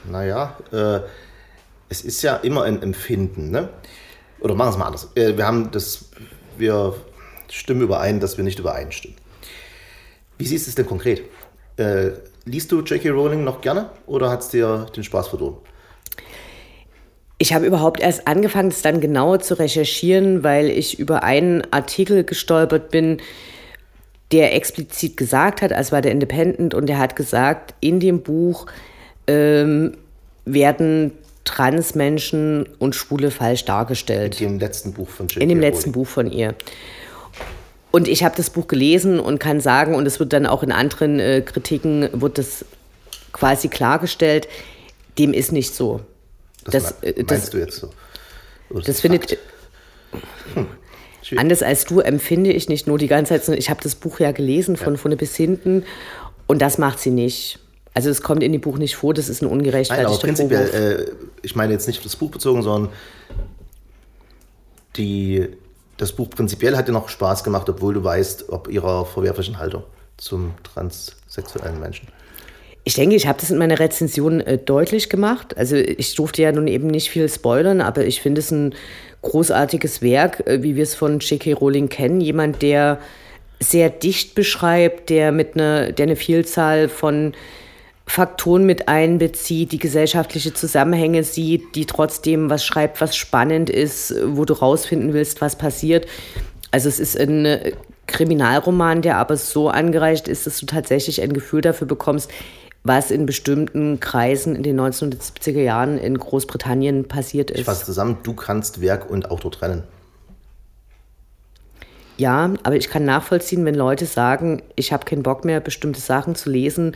Naja, 0.09 0.57
äh, 0.71 0.99
es 1.89 2.01
ist 2.01 2.21
ja 2.21 2.37
immer 2.37 2.63
ein 2.63 2.81
Empfinden, 2.81 3.51
ne? 3.51 3.69
Oder 4.39 4.55
machen 4.55 4.69
wir 4.69 4.71
es 4.71 4.77
mal 4.77 4.85
anders. 4.87 5.09
Äh, 5.15 5.37
wir 5.37 5.45
haben 5.45 5.69
das, 5.71 6.05
wir 6.57 6.95
stimmen 7.49 7.81
überein, 7.81 8.19
dass 8.19 8.37
wir 8.37 8.43
nicht 8.43 8.59
übereinstimmen. 8.59 9.17
Wie 10.37 10.47
siehst 10.47 10.65
du 10.65 10.69
es 10.69 10.75
denn 10.75 10.87
konkret? 10.87 11.23
Äh, 11.77 12.11
liest 12.45 12.71
du 12.71 12.81
J.K. 12.81 13.09
Rowling 13.09 13.43
noch 13.43 13.61
gerne 13.61 13.89
oder 14.07 14.29
hat 14.29 14.41
es 14.41 14.49
dir 14.49 14.87
den 14.95 15.03
Spaß 15.03 15.29
verdorben? 15.29 15.59
Ich 17.37 17.53
habe 17.53 17.65
überhaupt 17.65 17.99
erst 17.99 18.27
angefangen, 18.27 18.69
das 18.69 18.83
dann 18.83 19.01
genauer 19.01 19.39
zu 19.39 19.57
recherchieren, 19.57 20.43
weil 20.43 20.69
ich 20.69 20.99
über 20.99 21.23
einen 21.23 21.63
Artikel 21.71 22.23
gestolpert 22.23 22.91
bin, 22.91 23.17
der 24.31 24.53
explizit 24.55 25.17
gesagt 25.17 25.61
hat, 25.61 25.73
als 25.73 25.91
war 25.91 26.01
der 26.01 26.11
Independent, 26.11 26.73
und 26.73 26.87
der 26.87 26.99
hat 26.99 27.15
gesagt, 27.15 27.73
in 27.79 27.99
dem 27.99 28.21
Buch 28.21 28.67
ähm, 29.27 29.97
werden 30.45 31.13
Transmenschen 31.43 32.67
und 32.77 32.95
Schwule 32.95 33.31
falsch 33.31 33.65
dargestellt. 33.65 34.39
In 34.39 34.49
dem 34.49 34.59
letzten 34.59 34.93
Buch 34.93 35.09
von 35.09 35.27
J.K. 35.27 35.41
In 35.41 35.49
dem 35.49 35.59
letzten 35.59 35.91
Buch 35.91 36.07
von 36.07 36.31
ihr. 36.31 36.53
Und 37.91 38.07
ich 38.07 38.23
habe 38.23 38.35
das 38.35 38.49
Buch 38.49 38.67
gelesen 38.67 39.19
und 39.19 39.39
kann 39.39 39.59
sagen, 39.59 39.95
und 39.95 40.05
es 40.05 40.19
wird 40.19 40.33
dann 40.33 40.45
auch 40.45 40.63
in 40.63 40.71
anderen 40.71 41.19
äh, 41.19 41.41
Kritiken, 41.41 42.09
wird 42.13 42.37
das 42.37 42.65
quasi 43.33 43.67
klargestellt, 43.67 44.47
dem 45.17 45.33
ist 45.33 45.51
nicht 45.51 45.75
so. 45.75 46.01
Das, 46.65 46.95
das 47.01 47.01
meinst 47.01 47.31
das, 47.31 47.49
du 47.49 47.57
jetzt 47.57 47.77
so? 47.77 47.89
Oder 48.69 48.83
das 48.83 49.01
findet. 49.01 49.37
Hm. 50.53 50.67
Anders 51.37 51.63
als 51.63 51.85
du 51.85 51.99
empfinde 51.99 52.51
ich 52.51 52.67
nicht 52.67 52.87
nur 52.87 52.97
die 52.97 53.07
ganze 53.07 53.33
Zeit, 53.33 53.45
sondern 53.45 53.59
ich 53.59 53.69
habe 53.69 53.81
das 53.81 53.95
Buch 53.95 54.19
ja 54.19 54.31
gelesen 54.31 54.75
von 54.75 54.93
ja. 54.93 54.99
vorne 54.99 55.17
bis 55.17 55.35
hinten 55.35 55.83
und 56.47 56.61
das 56.61 56.77
macht 56.77 56.99
sie 56.99 57.11
nicht. 57.11 57.59
Also 57.93 58.09
es 58.09 58.21
kommt 58.21 58.41
in 58.41 58.51
dem 58.51 58.61
Buch 58.61 58.77
nicht 58.77 58.95
vor, 58.95 59.13
das 59.13 59.29
ist 59.29 59.41
ein 59.41 59.47
ungerechtfertigter 59.47 60.09
Nein, 60.09 60.13
aber 60.13 60.21
prinzipiell, 60.21 61.07
äh, 61.07 61.11
ich 61.41 61.55
meine 61.55 61.73
jetzt 61.73 61.87
nicht 61.87 61.99
auf 61.99 62.03
das 62.03 62.15
Buch 62.15 62.31
bezogen, 62.31 62.63
sondern 62.63 62.91
die, 64.97 65.47
das 66.01 66.13
Buch 66.13 66.29
prinzipiell 66.31 66.75
hat 66.75 66.87
dir 66.87 66.93
noch 66.93 67.09
Spaß 67.09 67.43
gemacht, 67.43 67.69
obwohl 67.69 67.93
du 67.93 68.03
weißt, 68.03 68.49
ob 68.49 68.67
ihrer 68.67 69.05
verwerflichen 69.05 69.59
Haltung 69.59 69.83
zum 70.17 70.53
transsexuellen 70.63 71.79
Menschen? 71.79 72.07
Ich 72.83 72.95
denke, 72.95 73.15
ich 73.15 73.27
habe 73.27 73.39
das 73.39 73.51
in 73.51 73.59
meiner 73.59 73.77
Rezension 73.77 74.41
äh, 74.41 74.57
deutlich 74.57 75.09
gemacht. 75.09 75.55
Also 75.55 75.75
ich 75.75 76.15
durfte 76.15 76.41
ja 76.41 76.51
nun 76.51 76.67
eben 76.67 76.87
nicht 76.87 77.11
viel 77.11 77.29
spoilern, 77.29 77.81
aber 77.81 78.03
ich 78.05 78.19
finde 78.19 78.39
es 78.39 78.49
ein 78.49 78.73
großartiges 79.21 80.01
Werk, 80.01 80.47
äh, 80.47 80.63
wie 80.63 80.75
wir 80.75 80.81
es 80.81 80.95
von 80.95 81.19
J.K. 81.19 81.53
Rowling 81.53 81.89
kennen. 81.89 82.19
Jemand, 82.19 82.63
der 82.63 82.99
sehr 83.59 83.91
dicht 83.91 84.33
beschreibt, 84.33 85.11
der 85.11 85.31
mit 85.31 85.53
einer, 85.53 85.91
der 85.91 86.03
eine 86.07 86.15
Vielzahl 86.15 86.89
von 86.89 87.33
Faktoren 88.05 88.65
mit 88.65 88.87
einbezieht, 88.87 89.71
die 89.71 89.77
gesellschaftliche 89.77 90.53
Zusammenhänge 90.53 91.23
sieht, 91.23 91.75
die 91.75 91.85
trotzdem 91.85 92.49
was 92.49 92.65
schreibt, 92.65 92.99
was 92.99 93.15
spannend 93.15 93.69
ist, 93.69 94.13
wo 94.25 94.43
du 94.43 94.53
rausfinden 94.53 95.13
willst, 95.13 95.39
was 95.39 95.55
passiert. 95.55 96.07
Also 96.71 96.89
es 96.89 96.99
ist 96.99 97.17
ein 97.17 97.73
Kriminalroman, 98.07 99.01
der 99.01 99.17
aber 99.17 99.37
so 99.37 99.69
angereicht 99.69 100.27
ist, 100.27 100.45
dass 100.45 100.59
du 100.59 100.65
tatsächlich 100.65 101.21
ein 101.21 101.33
Gefühl 101.33 101.61
dafür 101.61 101.87
bekommst, 101.87 102.29
was 102.83 103.11
in 103.11 103.25
bestimmten 103.25 103.99
Kreisen 103.99 104.55
in 104.55 104.63
den 104.63 104.79
1970er 104.79 105.61
Jahren 105.61 105.97
in 105.97 106.17
Großbritannien 106.17 107.07
passiert 107.07 107.51
ist. 107.51 107.59
Ich 107.59 107.65
fasse 107.65 107.85
zusammen, 107.85 108.17
du 108.23 108.33
kannst 108.33 108.81
Werk 108.81 109.09
und 109.09 109.29
Autor 109.29 109.51
trennen. 109.51 109.83
Ja, 112.17 112.53
aber 112.63 112.75
ich 112.75 112.89
kann 112.89 113.05
nachvollziehen, 113.05 113.65
wenn 113.65 113.75
Leute 113.75 114.05
sagen, 114.05 114.61
ich 114.75 114.91
habe 114.91 115.05
keinen 115.05 115.23
Bock 115.23 115.45
mehr, 115.45 115.59
bestimmte 115.59 116.01
Sachen 116.01 116.35
zu 116.35 116.49
lesen, 116.49 116.95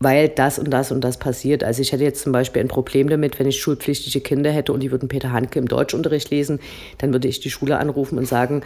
weil 0.00 0.28
das 0.28 0.58
und 0.58 0.70
das 0.70 0.92
und 0.92 1.02
das 1.02 1.18
passiert. 1.18 1.64
Also 1.64 1.82
ich 1.82 1.92
hätte 1.92 2.04
jetzt 2.04 2.22
zum 2.22 2.32
Beispiel 2.32 2.62
ein 2.62 2.68
Problem 2.68 3.08
damit, 3.08 3.38
wenn 3.38 3.46
ich 3.46 3.60
schulpflichtige 3.60 4.20
Kinder 4.20 4.50
hätte 4.50 4.72
und 4.72 4.80
die 4.80 4.90
würden 4.90 5.08
Peter 5.08 5.32
Handke 5.32 5.58
im 5.58 5.68
Deutschunterricht 5.68 6.30
lesen, 6.30 6.60
dann 6.98 7.12
würde 7.12 7.28
ich 7.28 7.40
die 7.40 7.50
Schule 7.50 7.78
anrufen 7.78 8.18
und 8.18 8.26
sagen, 8.26 8.62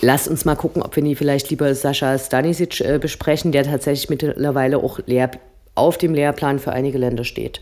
lass 0.00 0.28
uns 0.28 0.44
mal 0.44 0.56
gucken, 0.56 0.82
ob 0.82 0.94
wir 0.94 1.02
nie 1.02 1.16
vielleicht 1.16 1.50
lieber 1.50 1.74
Sascha 1.74 2.18
Stanisic 2.18 2.80
äh, 2.80 2.98
besprechen, 2.98 3.52
der 3.52 3.64
tatsächlich 3.64 4.10
mittlerweile 4.10 4.78
auch 4.78 5.00
Lehr 5.06 5.30
auf 5.74 5.98
dem 5.98 6.14
Lehrplan 6.14 6.58
für 6.58 6.72
einige 6.72 6.98
Länder 6.98 7.24
steht. 7.24 7.60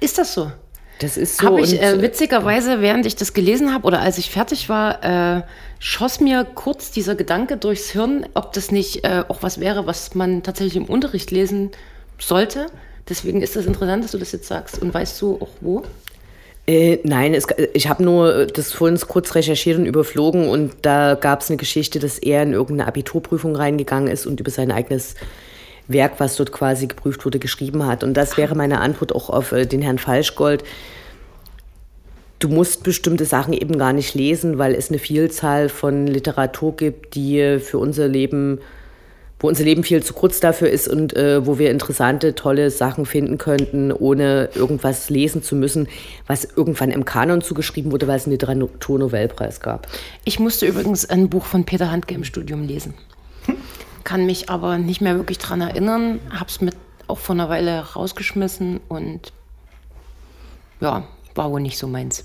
Ist 0.00 0.18
das 0.18 0.34
so? 0.34 0.50
Das 0.98 1.16
ist 1.16 1.38
so. 1.38 1.46
Habe 1.46 1.60
ich 1.62 1.80
äh, 1.80 2.00
witzigerweise, 2.00 2.80
während 2.80 3.06
ich 3.06 3.16
das 3.16 3.34
gelesen 3.34 3.72
habe 3.72 3.86
oder 3.86 4.00
als 4.00 4.18
ich 4.18 4.30
fertig 4.30 4.68
war, 4.68 5.38
äh, 5.38 5.42
schoss 5.78 6.20
mir 6.20 6.44
kurz 6.44 6.90
dieser 6.90 7.14
Gedanke 7.14 7.56
durchs 7.56 7.90
Hirn, 7.90 8.26
ob 8.34 8.52
das 8.52 8.70
nicht 8.70 9.04
äh, 9.04 9.24
auch 9.26 9.42
was 9.42 9.58
wäre, 9.58 9.86
was 9.86 10.14
man 10.14 10.42
tatsächlich 10.42 10.76
im 10.76 10.84
Unterricht 10.84 11.30
lesen 11.30 11.70
sollte. 12.26 12.66
Deswegen 13.08 13.42
ist 13.42 13.56
das 13.56 13.66
interessant, 13.66 14.04
dass 14.04 14.12
du 14.12 14.18
das 14.18 14.32
jetzt 14.32 14.46
sagst. 14.46 14.80
Und 14.80 14.94
weißt 14.94 15.20
du 15.20 15.38
auch 15.40 15.50
wo? 15.60 15.82
Äh, 16.66 16.98
nein, 17.02 17.34
es, 17.34 17.46
ich 17.74 17.88
habe 17.88 18.04
nur 18.04 18.46
das 18.46 18.72
vorhin 18.72 18.98
kurz 19.08 19.34
recherchiert 19.34 19.78
und 19.78 19.86
überflogen 19.86 20.48
und 20.48 20.72
da 20.82 21.16
gab 21.16 21.40
es 21.40 21.50
eine 21.50 21.56
Geschichte, 21.56 21.98
dass 21.98 22.18
er 22.18 22.44
in 22.44 22.52
irgendeine 22.52 22.86
Abiturprüfung 22.86 23.56
reingegangen 23.56 24.08
ist 24.08 24.26
und 24.26 24.38
über 24.38 24.52
sein 24.52 24.70
eigenes 24.70 25.16
Werk, 25.88 26.14
was 26.18 26.36
dort 26.36 26.52
quasi 26.52 26.86
geprüft 26.86 27.24
wurde, 27.24 27.40
geschrieben 27.40 27.84
hat. 27.84 28.04
Und 28.04 28.14
das 28.14 28.36
wäre 28.36 28.54
meine 28.54 28.80
Antwort 28.80 29.12
auch 29.12 29.28
auf 29.28 29.50
äh, 29.50 29.66
den 29.66 29.82
Herrn 29.82 29.98
Falschgold. 29.98 30.62
Du 32.38 32.48
musst 32.48 32.84
bestimmte 32.84 33.24
Sachen 33.24 33.52
eben 33.52 33.76
gar 33.76 33.92
nicht 33.92 34.14
lesen, 34.14 34.58
weil 34.58 34.74
es 34.74 34.88
eine 34.88 34.98
Vielzahl 34.98 35.68
von 35.68 36.06
Literatur 36.06 36.76
gibt, 36.76 37.16
die 37.16 37.58
für 37.58 37.78
unser 37.78 38.06
Leben, 38.06 38.60
wo 39.42 39.48
unser 39.48 39.64
Leben 39.64 39.84
viel 39.84 40.02
zu 40.02 40.14
kurz 40.14 40.40
dafür 40.40 40.70
ist 40.70 40.88
und 40.88 41.14
äh, 41.14 41.46
wo 41.46 41.58
wir 41.58 41.70
interessante, 41.70 42.34
tolle 42.34 42.70
Sachen 42.70 43.04
finden 43.04 43.36
könnten, 43.36 43.92
ohne 43.92 44.48
irgendwas 44.54 45.10
lesen 45.10 45.42
zu 45.42 45.54
müssen, 45.54 45.88
was 46.26 46.44
irgendwann 46.56 46.90
im 46.90 47.04
Kanon 47.04 47.42
zugeschrieben 47.42 47.92
wurde, 47.92 48.08
weil 48.08 48.16
es 48.16 48.24
einen 48.24 48.32
Literaturnobelpreis 48.32 49.60
gab. 49.60 49.86
Ich 50.24 50.40
musste 50.40 50.64
übrigens 50.66 51.04
ein 51.04 51.28
Buch 51.28 51.44
von 51.44 51.64
Peter 51.64 51.90
Handke 51.90 52.14
im 52.14 52.24
Studium 52.24 52.66
lesen 52.66 52.94
kann 54.04 54.26
mich 54.26 54.50
aber 54.50 54.78
nicht 54.78 55.00
mehr 55.00 55.16
wirklich 55.16 55.38
daran 55.38 55.60
erinnern. 55.60 56.20
Habe 56.30 56.46
es 56.48 56.60
mit 56.60 56.76
auch 57.06 57.18
vor 57.18 57.34
einer 57.34 57.48
Weile 57.48 57.80
rausgeschmissen 57.80 58.80
und 58.88 59.32
ja, 60.80 61.06
war 61.34 61.50
wohl 61.50 61.60
nicht 61.60 61.78
so 61.78 61.86
meins. 61.86 62.24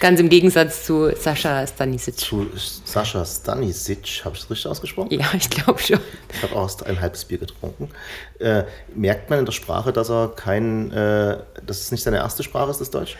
Ganz 0.00 0.20
im 0.20 0.28
Gegensatz 0.28 0.84
zu 0.84 1.10
Sascha 1.16 1.66
Stanisic. 1.66 2.18
Zu 2.18 2.46
Sascha 2.84 3.24
Stanisic, 3.24 4.22
habe 4.24 4.36
ich 4.36 4.42
es 4.42 4.50
richtig 4.50 4.70
ausgesprochen? 4.70 5.10
Ja, 5.10 5.26
ich 5.36 5.50
glaube 5.50 5.78
schon. 5.78 6.00
Ich 6.32 6.42
habe 6.42 6.56
auch 6.56 6.82
ein 6.82 7.00
halbes 7.00 7.24
Bier 7.24 7.38
getrunken. 7.38 7.90
Äh, 8.38 8.64
merkt 8.94 9.30
man 9.30 9.40
in 9.40 9.44
der 9.44 9.52
Sprache, 9.52 9.92
dass 9.92 10.10
er 10.10 10.28
kein, 10.28 10.90
äh, 10.92 11.38
dass 11.66 11.80
es 11.80 11.90
nicht 11.92 12.02
seine 12.02 12.18
erste 12.18 12.42
Sprache 12.42 12.70
ist, 12.70 12.80
das 12.80 12.90
Deutsch? 12.90 13.16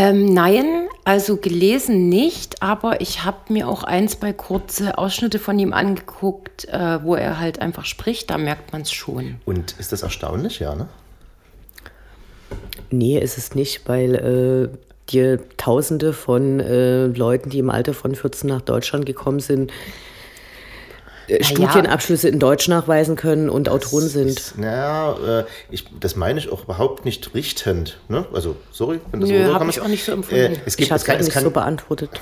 Ähm, 0.00 0.32
nein, 0.32 0.88
also 1.02 1.38
gelesen 1.38 2.08
nicht, 2.08 2.62
aber 2.62 3.00
ich 3.00 3.24
habe 3.24 3.52
mir 3.52 3.66
auch 3.66 3.82
ein, 3.82 4.06
zwei 4.06 4.32
kurze 4.32 4.96
Ausschnitte 4.96 5.40
von 5.40 5.58
ihm 5.58 5.72
angeguckt, 5.72 6.66
äh, 6.68 7.02
wo 7.02 7.16
er 7.16 7.40
halt 7.40 7.60
einfach 7.60 7.84
spricht, 7.84 8.30
da 8.30 8.38
merkt 8.38 8.72
man 8.72 8.82
es 8.82 8.92
schon. 8.92 9.40
Und 9.44 9.72
ist 9.80 9.90
das 9.90 10.02
erstaunlich, 10.02 10.60
ja, 10.60 10.76
ne? 10.76 10.88
Nee, 12.90 13.18
ist 13.18 13.38
es 13.38 13.56
nicht, 13.56 13.88
weil 13.88 14.14
äh, 14.14 14.87
dir 15.10 15.40
Tausende 15.56 16.12
von 16.12 16.60
äh, 16.60 17.06
Leuten, 17.06 17.50
die 17.50 17.58
im 17.58 17.70
Alter 17.70 17.94
von 17.94 18.14
14 18.14 18.48
nach 18.48 18.60
Deutschland 18.60 19.06
gekommen 19.06 19.40
sind, 19.40 19.72
äh, 21.28 21.44
Studienabschlüsse 21.44 22.28
in 22.28 22.38
Deutsch 22.38 22.68
nachweisen 22.68 23.16
können 23.16 23.50
und 23.50 23.68
Autoren 23.68 24.08
sind. 24.08 24.28
Ist, 24.28 24.58
naja, 24.58 25.40
äh, 25.40 25.44
ich, 25.70 25.84
das 25.98 26.16
meine 26.16 26.38
ich 26.38 26.50
auch 26.50 26.64
überhaupt 26.64 27.04
nicht 27.04 27.34
richtend. 27.34 27.98
Ne? 28.08 28.26
Also, 28.32 28.56
sorry, 28.70 29.00
wenn 29.10 29.20
das 29.20 29.28
Nö, 29.28 29.46
so 29.46 29.54
habe 29.54 29.70
ich 29.70 29.80
auch 29.80 29.88
nicht 29.88 30.04
so 30.04 30.12
empfunden. 30.12 30.54
Äh, 30.54 30.60
es 30.64 30.76
gibt, 30.76 30.86
ich 30.86 30.90
habe 30.90 30.98
es 30.98 31.04
kann, 31.04 31.18
nicht 31.18 31.30
kann, 31.30 31.44
so 31.44 31.50
beantwortet. 31.50 32.10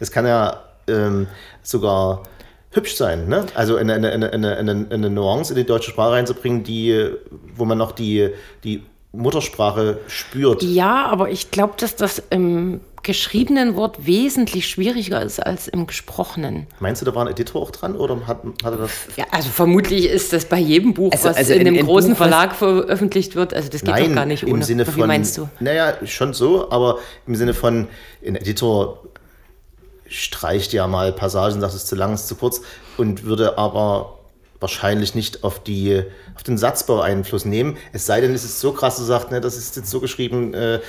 Es 0.00 0.12
kann 0.12 0.26
ja 0.26 0.62
ähm, 0.86 1.26
sogar 1.64 2.22
hübsch 2.70 2.94
sein, 2.94 3.26
ne? 3.26 3.46
Also 3.54 3.74
eine, 3.74 3.94
eine, 3.94 4.12
eine, 4.12 4.56
eine, 4.56 4.86
eine 4.90 5.10
Nuance 5.10 5.52
in 5.52 5.58
die 5.58 5.64
deutsche 5.66 5.90
Sprache 5.90 6.12
reinzubringen, 6.12 6.62
die, 6.62 7.10
wo 7.56 7.64
man 7.64 7.78
noch 7.78 7.90
die, 7.90 8.30
die 8.62 8.84
Muttersprache 9.12 9.98
spürt. 10.08 10.62
Ja, 10.62 11.06
aber 11.06 11.30
ich 11.30 11.50
glaube, 11.50 11.74
dass 11.78 11.96
das 11.96 12.22
im 12.30 12.80
geschriebenen 13.02 13.74
Wort 13.76 14.04
wesentlich 14.06 14.68
schwieriger 14.68 15.22
ist 15.22 15.40
als 15.40 15.68
im 15.68 15.86
gesprochenen. 15.86 16.66
Meinst 16.80 17.00
du, 17.00 17.06
da 17.06 17.14
war 17.14 17.24
ein 17.24 17.32
Editor 17.32 17.62
auch 17.62 17.70
dran 17.70 17.96
oder 17.96 18.26
hat, 18.26 18.42
hat 18.62 18.72
er 18.72 18.76
das? 18.76 18.90
Ja, 19.16 19.24
also 19.30 19.48
vermutlich 19.48 20.06
ist 20.06 20.32
das 20.32 20.44
bei 20.44 20.58
jedem 20.58 20.94
Buch, 20.94 21.12
also, 21.12 21.28
was 21.28 21.36
also 21.36 21.54
in, 21.54 21.62
in 21.62 21.68
einem 21.68 21.86
großen 21.86 22.10
Buch, 22.10 22.18
Verlag 22.18 22.54
veröffentlicht 22.54 23.34
wird, 23.34 23.54
also 23.54 23.68
das 23.70 23.80
geht 23.80 23.90
Nein, 23.90 24.08
doch 24.08 24.14
gar 24.14 24.26
nicht 24.26 24.44
ohne. 24.44 24.54
Im 24.56 24.62
Sinne 24.62 24.84
von, 24.84 24.96
Wie 24.96 25.06
meinst 25.06 25.38
du? 25.38 25.48
Naja, 25.60 25.94
schon 26.04 26.34
so, 26.34 26.70
aber 26.70 26.98
im 27.26 27.34
Sinne 27.34 27.54
von, 27.54 27.88
ein 28.26 28.36
Editor 28.36 29.02
streicht 30.08 30.72
ja 30.72 30.86
mal 30.86 31.12
Passagen, 31.12 31.60
sagt 31.60 31.74
es 31.74 31.86
zu 31.86 31.94
lang, 31.94 32.12
es 32.12 32.22
ist 32.22 32.28
zu 32.28 32.34
kurz 32.34 32.60
und 32.96 33.24
würde 33.24 33.58
aber 33.58 34.17
wahrscheinlich 34.60 35.14
nicht 35.14 35.44
auf, 35.44 35.62
die, 35.62 36.02
auf 36.34 36.42
den 36.42 36.58
Satzbau 36.58 37.00
Einfluss 37.00 37.44
nehmen. 37.44 37.76
Es 37.92 38.06
sei 38.06 38.20
denn, 38.20 38.34
es 38.34 38.44
ist 38.44 38.60
so 38.60 38.72
krass, 38.72 38.96
du 38.96 39.04
sagst, 39.04 39.30
ne, 39.30 39.40
das 39.40 39.56
ist 39.56 39.76
jetzt 39.76 39.90
so 39.90 40.00
geschrieben, 40.00 40.54
äh, 40.54 40.80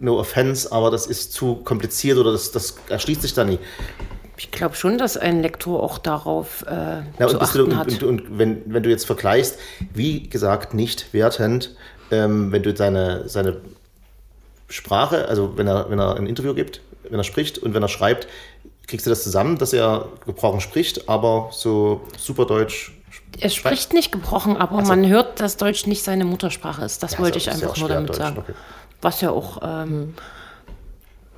no 0.00 0.18
offense, 0.18 0.70
aber 0.70 0.90
das 0.90 1.06
ist 1.06 1.32
zu 1.32 1.56
kompliziert 1.56 2.18
oder 2.18 2.32
das, 2.32 2.52
das 2.52 2.76
erschließt 2.88 3.22
sich 3.22 3.34
da 3.34 3.44
nie. 3.44 3.58
Ich 4.36 4.52
glaube 4.52 4.76
schon, 4.76 4.98
dass 4.98 5.16
ein 5.16 5.42
Lektor 5.42 5.82
auch 5.82 5.98
darauf 5.98 6.64
äh, 6.68 7.02
ja, 7.18 7.26
zu 7.26 7.40
achten 7.40 7.70
du, 7.70 7.76
hat. 7.76 7.88
Und, 7.88 8.02
und, 8.04 8.38
wenn, 8.38 8.62
wenn 8.72 8.84
du 8.84 8.90
jetzt 8.90 9.04
vergleichst, 9.04 9.58
wie 9.92 10.28
gesagt, 10.28 10.74
nicht 10.74 11.12
wertend, 11.12 11.74
ähm, 12.12 12.52
wenn 12.52 12.62
du 12.62 12.74
seine, 12.76 13.28
seine 13.28 13.60
Sprache, 14.68 15.26
also 15.26 15.56
wenn 15.56 15.66
er, 15.66 15.90
wenn 15.90 15.98
er 15.98 16.14
ein 16.14 16.26
Interview 16.26 16.54
gibt, 16.54 16.82
wenn 17.10 17.18
er 17.18 17.24
spricht 17.24 17.58
und 17.58 17.74
wenn 17.74 17.82
er 17.82 17.88
schreibt, 17.88 18.28
kriegst 18.86 19.06
du 19.06 19.10
das 19.10 19.24
zusammen, 19.24 19.58
dass 19.58 19.72
er 19.72 20.08
gebrochen 20.24 20.60
spricht, 20.60 21.08
aber 21.08 21.50
so 21.52 22.02
super 22.16 22.46
Deutsch 22.46 22.97
er 23.40 23.50
spricht 23.50 23.92
nicht 23.92 24.12
gebrochen, 24.12 24.56
aber 24.56 24.78
also, 24.78 24.90
man 24.90 25.06
hört, 25.06 25.40
dass 25.40 25.56
Deutsch 25.56 25.86
nicht 25.86 26.02
seine 26.02 26.24
Muttersprache 26.24 26.84
ist. 26.84 27.02
Das 27.02 27.12
ja, 27.12 27.18
wollte 27.20 27.38
ich 27.38 27.50
einfach 27.50 27.76
nur 27.76 27.88
damit 27.88 28.10
Deutsch, 28.10 28.18
sagen. 28.18 28.38
Okay. 28.38 28.54
Was 29.00 29.20
ja 29.20 29.30
auch 29.30 29.60
ähm, 29.62 30.14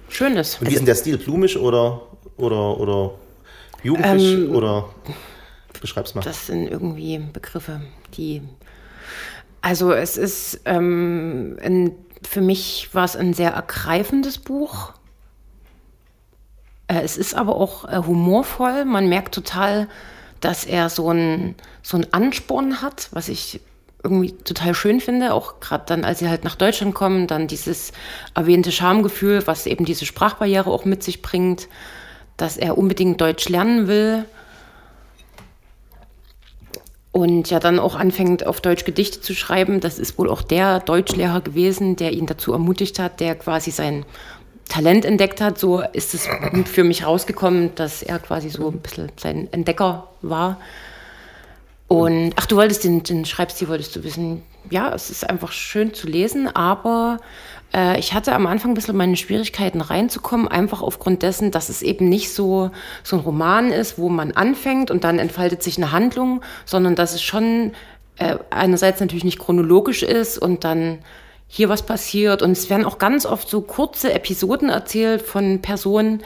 schön 0.09 0.37
ist. 0.37 0.61
Und 0.61 0.69
wie 0.69 0.73
ist 0.73 0.79
denn 0.79 0.87
der 0.87 0.95
Stil? 0.95 1.19
Blumisch 1.19 1.57
oder, 1.57 2.03
oder, 2.37 2.79
oder 2.79 3.13
jugendlich? 3.83 4.35
Ähm, 4.35 4.55
oder 4.55 4.89
beschreib's 5.81 6.15
mal. 6.15 6.23
Das 6.23 6.47
sind 6.47 6.69
irgendwie 6.69 7.19
Begriffe, 7.19 7.83
die. 8.17 8.43
Also, 9.61 9.93
es 9.93 10.17
ist. 10.17 10.61
Ähm, 10.65 11.59
ein, 11.63 11.93
für 12.23 12.41
mich 12.41 12.89
war 12.93 13.05
es 13.05 13.17
ein 13.17 13.35
sehr 13.35 13.53
ergreifendes 13.53 14.39
Buch. 14.39 14.93
Äh, 16.87 17.01
es 17.03 17.17
ist 17.17 17.35
aber 17.35 17.57
auch 17.57 17.85
äh, 17.89 18.03
humorvoll. 18.07 18.85
Man 18.85 19.09
merkt 19.09 19.35
total, 19.35 19.89
dass 20.41 20.65
er 20.65 20.89
so 20.89 21.09
einen 21.11 21.55
so 21.83 22.01
Ansporn 22.11 22.83
hat, 22.83 23.09
was 23.13 23.29
ich 23.29 23.61
irgendwie 24.03 24.33
total 24.33 24.75
schön 24.75 25.01
finde, 25.01 25.35
auch 25.35 25.61
gerade 25.61 25.85
dann, 25.87 26.05
als 26.05 26.21
sie 26.21 26.29
halt 26.29 26.45
nach 26.45 26.57
Deutschland 26.57 26.95
kommen, 26.95 27.27
dann 27.27 27.47
dieses 27.47 27.93
erwähnte 28.35 28.73
Schamgefühl, 28.73 29.47
was 29.47 29.67
eben 29.67 29.85
diese 29.85 30.07
Sprachbarriere 30.07 30.71
auch 30.71 30.87
mit 30.87 31.03
sich 31.03 31.21
bringt, 31.21 31.69
dass 32.37 32.57
er 32.57 32.79
unbedingt 32.79 33.21
Deutsch 33.21 33.49
lernen 33.51 33.87
will 33.87 34.25
und 37.13 37.51
ja 37.51 37.59
dann 37.59 37.79
auch 37.79 37.95
anfängt, 37.95 38.47
auf 38.47 38.61
Deutsch 38.61 38.85
Gedichte 38.85 39.21
zu 39.21 39.35
schreiben. 39.35 39.81
Das 39.81 39.99
ist 39.99 40.17
wohl 40.17 40.31
auch 40.31 40.43
der 40.43 40.81
Deutschlehrer 40.81 41.41
gewesen, 41.41 41.97
der 41.97 42.13
ihn 42.13 42.27
dazu 42.27 42.53
ermutigt 42.53 42.99
hat, 42.99 43.21
der 43.21 43.35
quasi 43.35 43.71
sein 43.71 44.07
Talent 44.71 45.05
entdeckt 45.05 45.43
hat. 45.43 45.59
So 45.59 45.83
ist 45.93 46.15
es 46.15 46.27
für 46.65 46.85
mich 46.85 47.05
rausgekommen, 47.05 47.75
dass 47.75 48.03
er 48.03 48.19
quasi 48.19 48.49
so 48.49 48.69
ein 48.69 48.79
bisschen 48.79 49.13
sein 49.17 49.49
Entdecker 49.53 50.09
war. 50.23 50.59
Und 51.89 52.33
ach, 52.37 52.47
du 52.47 52.57
wolltest 52.57 52.85
den, 52.85 53.03
den 53.03 53.25
Schreibstil 53.25 53.69
wolltest 53.69 53.95
du 53.97 54.05
wissen. 54.05 54.43
Ja, 54.71 54.95
es 54.95 55.11
ist 55.11 55.29
einfach 55.29 55.51
schön 55.51 55.93
zu 55.93 56.07
lesen, 56.07 56.47
aber 56.55 57.19
äh, 57.75 57.99
ich 57.99 58.15
hatte 58.15 58.33
am 58.33 58.47
Anfang 58.47 58.71
ein 58.71 58.75
bisschen 58.75 58.97
meine 58.97 59.17
Schwierigkeiten 59.17 59.81
reinzukommen, 59.81 60.47
einfach 60.47 60.83
aufgrund 60.83 61.23
dessen, 61.23 61.51
dass 61.51 61.69
es 61.69 61.83
eben 61.83 62.09
nicht 62.09 62.33
so, 62.33 62.71
so 63.03 63.17
ein 63.17 63.23
Roman 63.23 63.73
ist, 63.73 63.99
wo 63.99 64.09
man 64.09 64.33
anfängt 64.33 64.93
und 64.93 65.03
dann 65.03 65.19
entfaltet 65.19 65.65
sich 65.65 65.79
eine 65.79 65.91
Handlung, 65.91 66.43
sondern 66.65 66.95
dass 66.95 67.15
es 67.15 67.23
schon 67.23 67.73
äh, 68.19 68.37
einerseits 68.51 69.01
natürlich 69.01 69.25
nicht 69.25 69.41
chronologisch 69.41 70.05
ist 70.05 70.39
und 70.39 70.63
dann 70.63 71.01
hier 71.53 71.69
was 71.69 71.83
passiert. 71.83 72.43
Und 72.43 72.53
es 72.53 72.71
werden 72.71 72.87
auch 72.87 72.99
ganz 72.99 73.27
oft 73.27 73.51
so 73.51 73.61
kurze 73.61 74.13
Episoden 74.13 74.69
erzählt 74.71 75.21
von 75.21 75.61
Personen, 75.61 76.23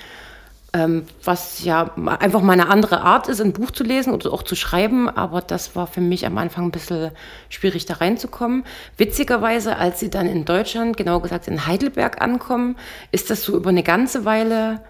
ähm, 0.75 1.07
was 1.25 1.65
ja 1.65 1.95
einfach 2.21 2.43
mal 2.43 2.53
eine 2.53 2.69
andere 2.69 3.01
Art 3.01 3.29
ist, 3.29 3.41
ein 3.41 3.55
Buch 3.55 3.71
zu 3.71 3.85
lesen 3.85 4.13
oder 4.13 4.31
auch 4.33 4.43
zu 4.43 4.55
schreiben. 4.55 5.09
Aber 5.09 5.41
das 5.41 5.75
war 5.75 5.87
für 5.87 6.03
mich 6.03 6.27
am 6.27 6.37
Anfang 6.37 6.67
ein 6.67 6.71
bisschen 6.73 7.11
schwierig, 7.49 7.87
da 7.87 7.95
reinzukommen. 7.95 8.65
Witzigerweise, 8.99 9.77
als 9.77 9.99
sie 9.99 10.11
dann 10.11 10.27
in 10.27 10.45
Deutschland, 10.45 10.99
genau 10.99 11.21
gesagt 11.21 11.49
in 11.49 11.67
Heidelberg 11.67 12.21
ankommen, 12.21 12.77
ist 13.11 13.31
das 13.31 13.45
so 13.45 13.57
über 13.57 13.71
eine 13.71 13.83
ganze 13.83 14.27
Weile 14.27 14.83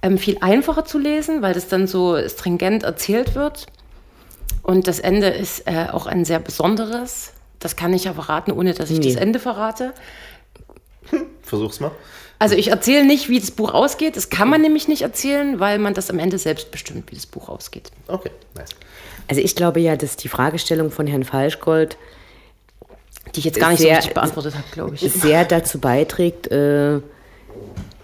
ähm, 0.00 0.16
viel 0.16 0.38
einfacher 0.40 0.86
zu 0.86 0.98
lesen, 0.98 1.42
weil 1.42 1.52
das 1.52 1.68
dann 1.68 1.86
so 1.86 2.16
stringent 2.28 2.82
erzählt 2.82 3.34
wird. 3.34 3.66
Und 4.62 4.88
das 4.88 5.00
Ende 5.00 5.28
ist 5.28 5.66
äh, 5.66 5.88
auch 5.92 6.06
ein 6.06 6.24
sehr 6.24 6.38
besonderes. 6.38 7.34
Das 7.58 7.76
kann 7.76 7.92
ich 7.94 8.04
ja 8.04 8.14
verraten, 8.14 8.52
ohne 8.52 8.74
dass 8.74 8.90
ich 8.90 8.98
nee. 8.98 9.06
das 9.12 9.16
Ende 9.16 9.38
verrate. 9.38 9.94
Versuch's 11.42 11.80
mal. 11.80 11.90
Also 12.38 12.54
ich 12.54 12.68
erzähle 12.68 13.06
nicht, 13.06 13.28
wie 13.28 13.40
das 13.40 13.50
Buch 13.50 13.72
ausgeht. 13.72 14.16
Das 14.16 14.28
kann 14.28 14.48
man 14.48 14.60
nämlich 14.60 14.88
nicht 14.88 15.02
erzählen, 15.02 15.58
weil 15.58 15.78
man 15.78 15.94
das 15.94 16.10
am 16.10 16.18
Ende 16.18 16.38
selbst 16.38 16.70
bestimmt, 16.70 17.10
wie 17.10 17.14
das 17.14 17.26
Buch 17.26 17.48
ausgeht. 17.48 17.90
Okay, 18.08 18.30
nice. 18.54 18.70
Also 19.28 19.40
ich 19.40 19.56
glaube 19.56 19.80
ja, 19.80 19.96
dass 19.96 20.16
die 20.16 20.28
Fragestellung 20.28 20.90
von 20.90 21.06
Herrn 21.06 21.24
Falschgold, 21.24 21.96
die 23.34 23.38
ich 23.40 23.44
jetzt 23.46 23.58
gar 23.58 23.70
nicht 23.70 23.78
sehr, 23.78 23.94
so 23.94 23.96
richtig 23.96 24.14
beantwortet 24.14 24.54
habe, 24.54 24.66
glaube 24.70 24.94
ich, 24.94 25.00
sehr 25.00 25.44
dazu 25.44 25.80
beiträgt, 25.80 26.48
äh, 26.48 27.00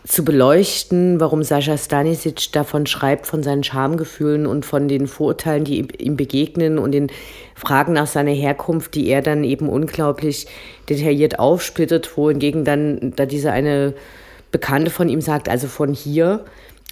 zu 0.05 0.25
beleuchten, 0.25 1.21
warum 1.21 1.45
Sascha 1.45 1.79
Stanisic 1.79 2.51
davon 2.53 2.87
schreibt, 2.87 3.27
von 3.27 3.43
seinen 3.43 3.62
Schamgefühlen 3.62 4.47
und 4.47 4.67
von 4.67 4.88
den 4.88 5.07
Vorurteilen, 5.07 5.65
die 5.65 5.87
ihm 5.99 6.17
begegnen 6.17 6.79
und 6.79 6.93
den 6.93 7.11
Fragen 7.55 7.93
nach 7.93 8.09
seiner 8.09 8.33
Herkunft, 8.33 8.95
die 8.95 9.09
er 9.09 9.23
dann 9.23 9.45
eben 9.45 9.69
unglaublich 9.69 10.47
detailliert 10.88 11.38
aufsplittet, 11.38 12.17
wohingegen 12.17 12.65
dann 12.65 13.12
da 13.15 13.27
diese 13.27 13.53
eine 13.53 13.95
Bekannte 14.51 14.91
von 14.91 15.09
ihm 15.09 15.21
sagt, 15.21 15.49
also 15.49 15.69
von 15.69 15.95
hier, 15.95 16.45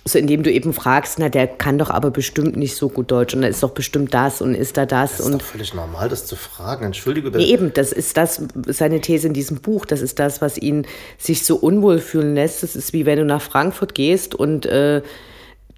so 0.04 0.18
indem 0.18 0.42
du 0.42 0.50
eben 0.50 0.72
fragst, 0.72 1.18
na, 1.18 1.28
der 1.28 1.46
kann 1.46 1.78
doch 1.78 1.90
aber 1.90 2.10
bestimmt 2.10 2.56
nicht 2.56 2.74
so 2.74 2.88
gut 2.88 3.10
Deutsch 3.10 3.34
und 3.34 3.42
da 3.42 3.48
ist 3.48 3.62
doch 3.62 3.70
bestimmt 3.70 4.14
das 4.14 4.40
und 4.40 4.54
ist 4.54 4.76
da 4.76 4.86
das. 4.86 5.12
Das 5.12 5.20
ist 5.20 5.26
und 5.26 5.42
doch 5.42 5.46
völlig 5.46 5.74
normal, 5.74 6.08
das 6.08 6.26
zu 6.26 6.36
fragen. 6.36 6.86
Entschuldige 6.86 7.30
bitte. 7.30 7.44
Nee, 7.44 7.52
eben, 7.52 7.72
das 7.74 7.92
ist 7.92 8.16
das, 8.16 8.42
seine 8.66 9.00
These 9.00 9.28
in 9.28 9.34
diesem 9.34 9.60
Buch, 9.60 9.84
das 9.84 10.00
ist 10.00 10.18
das, 10.18 10.40
was 10.40 10.56
ihn 10.56 10.86
sich 11.18 11.44
so 11.44 11.56
unwohl 11.56 11.98
fühlen 11.98 12.34
lässt. 12.34 12.62
Das 12.62 12.76
ist 12.76 12.92
wie 12.92 13.04
wenn 13.04 13.18
du 13.18 13.24
nach 13.24 13.42
Frankfurt 13.42 13.94
gehst 13.94 14.34
und 14.34 14.64
äh, 14.66 15.02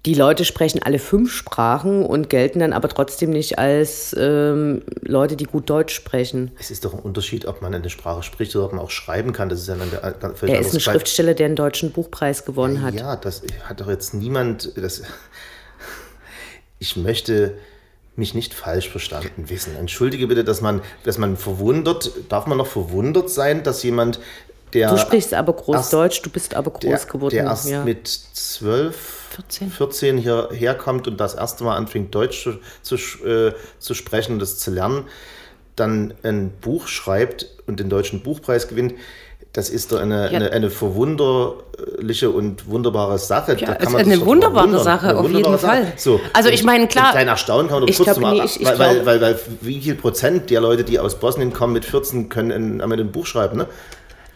die 0.05 0.15
Leute 0.15 0.43
sprechen 0.43 0.83
alle 0.83 0.99
fünf 0.99 1.31
Sprachen 1.31 2.05
und 2.05 2.29
gelten 2.29 2.59
dann 2.59 2.73
aber 2.73 2.89
trotzdem 2.89 3.29
nicht 3.29 3.57
als 3.57 4.13
ähm, 4.19 4.83
Leute, 5.01 5.37
die 5.37 5.45
gut 5.45 5.69
Deutsch 5.69 5.95
sprechen. 5.95 6.51
Es 6.59 6.71
ist 6.71 6.83
doch 6.83 6.93
ein 6.93 6.99
Unterschied, 6.99 7.45
ob 7.45 7.61
man 7.61 7.73
eine 7.73 7.89
Sprache 7.89 8.21
spricht 8.21 8.53
oder 8.55 8.65
ob 8.65 8.73
man 8.73 8.81
auch 8.81 8.91
schreiben 8.91 9.31
kann. 9.31 9.47
Das 9.47 9.61
ist 9.61 9.67
ja 9.67 9.75
eine, 9.75 10.03
eine 10.03 10.33
Er 10.41 10.59
ist 10.59 10.73
ein 10.73 10.81
Schriftsteller, 10.81 11.33
der 11.33 11.45
einen 11.45 11.55
deutschen 11.55 11.91
Buchpreis 11.91 12.43
gewonnen 12.43 12.81
hat. 12.81 12.95
Ja, 12.95 13.15
das 13.15 13.43
hat 13.63 13.79
doch 13.79 13.87
jetzt 13.87 14.13
niemand. 14.13 14.73
Das, 14.75 15.03
ich 16.79 16.97
möchte 16.97 17.57
mich 18.17 18.33
nicht 18.33 18.53
falsch 18.53 18.89
verstanden 18.89 19.49
wissen. 19.49 19.73
Entschuldige 19.77 20.27
bitte, 20.27 20.43
dass 20.43 20.59
man, 20.59 20.81
dass 21.05 21.17
man 21.17 21.37
verwundert, 21.37 22.11
darf 22.27 22.45
man 22.45 22.57
noch 22.57 22.67
verwundert 22.67 23.29
sein, 23.29 23.63
dass 23.63 23.83
jemand, 23.83 24.19
der. 24.73 24.89
Du 24.89 24.97
sprichst 24.97 25.33
aber 25.33 25.53
Großdeutsch, 25.53 26.21
du 26.23 26.29
bist 26.29 26.55
aber 26.55 26.71
groß 26.71 26.81
der, 26.81 26.99
geworden. 26.99 27.35
Der 27.35 27.45
erst 27.45 27.69
ja. 27.69 27.85
mit 27.85 28.07
zwölf 28.07 29.22
14. 29.35 29.71
14 29.71 30.17
hierher 30.17 30.75
kommt 30.75 31.07
und 31.07 31.19
das 31.19 31.33
erste 31.33 31.63
Mal 31.63 31.75
anfängt, 31.75 32.13
Deutsch 32.13 32.43
zu, 32.43 32.59
zu, 32.81 32.95
äh, 33.25 33.53
zu 33.79 33.93
sprechen 33.93 34.33
und 34.33 34.39
das 34.39 34.59
zu 34.59 34.71
lernen, 34.71 35.05
dann 35.75 36.13
ein 36.23 36.51
Buch 36.61 36.87
schreibt 36.87 37.47
und 37.65 37.79
den 37.79 37.89
Deutschen 37.89 38.21
Buchpreis 38.21 38.67
gewinnt, 38.67 38.93
das 39.53 39.69
ist 39.69 39.91
doch 39.91 39.99
eine, 39.99 40.31
ja. 40.31 40.37
eine, 40.37 40.51
eine, 40.51 40.69
verwunderliche 40.71 42.31
und 42.31 42.67
wunderbare 42.67 43.19
Sache. 43.19 43.55
Ja, 43.59 43.75
da 43.75 43.97
eine 43.97 44.25
wunderbare 44.25 44.79
Sache, 44.79 45.09
eine 45.09 45.19
auf 45.19 45.25
wunderbare 45.25 45.51
jeden 45.53 45.61
Sache. 45.61 45.83
Fall. 45.83 45.93
So, 45.95 46.19
also 46.33 46.49
ich 46.49 46.63
meine, 46.63 46.87
klar. 46.87 47.13
Dein 47.13 47.27
Erstaunen 47.27 47.67
kann 47.67 47.81
man 47.81 47.87
doch 47.87 47.95
kurz 47.95 48.17
mal, 48.17 48.33
nee, 48.33 48.41
ich, 48.45 48.61
ich 48.61 48.67
weil, 48.67 48.79
weil, 48.79 49.05
weil, 49.05 49.21
weil, 49.21 49.39
wie 49.61 49.79
viel 49.79 49.93
Prozent 49.93 50.49
der 50.49 50.59
Leute, 50.59 50.83
die 50.83 50.97
aus 50.97 51.19
Bosnien 51.19 51.53
kommen 51.53 51.73
mit 51.73 51.85
14, 51.85 52.29
können 52.29 52.49
in, 52.49 52.77
mit 52.77 52.83
einem 52.83 53.11
Buch 53.11 53.27
schreiben, 53.27 53.57
ne? 53.57 53.67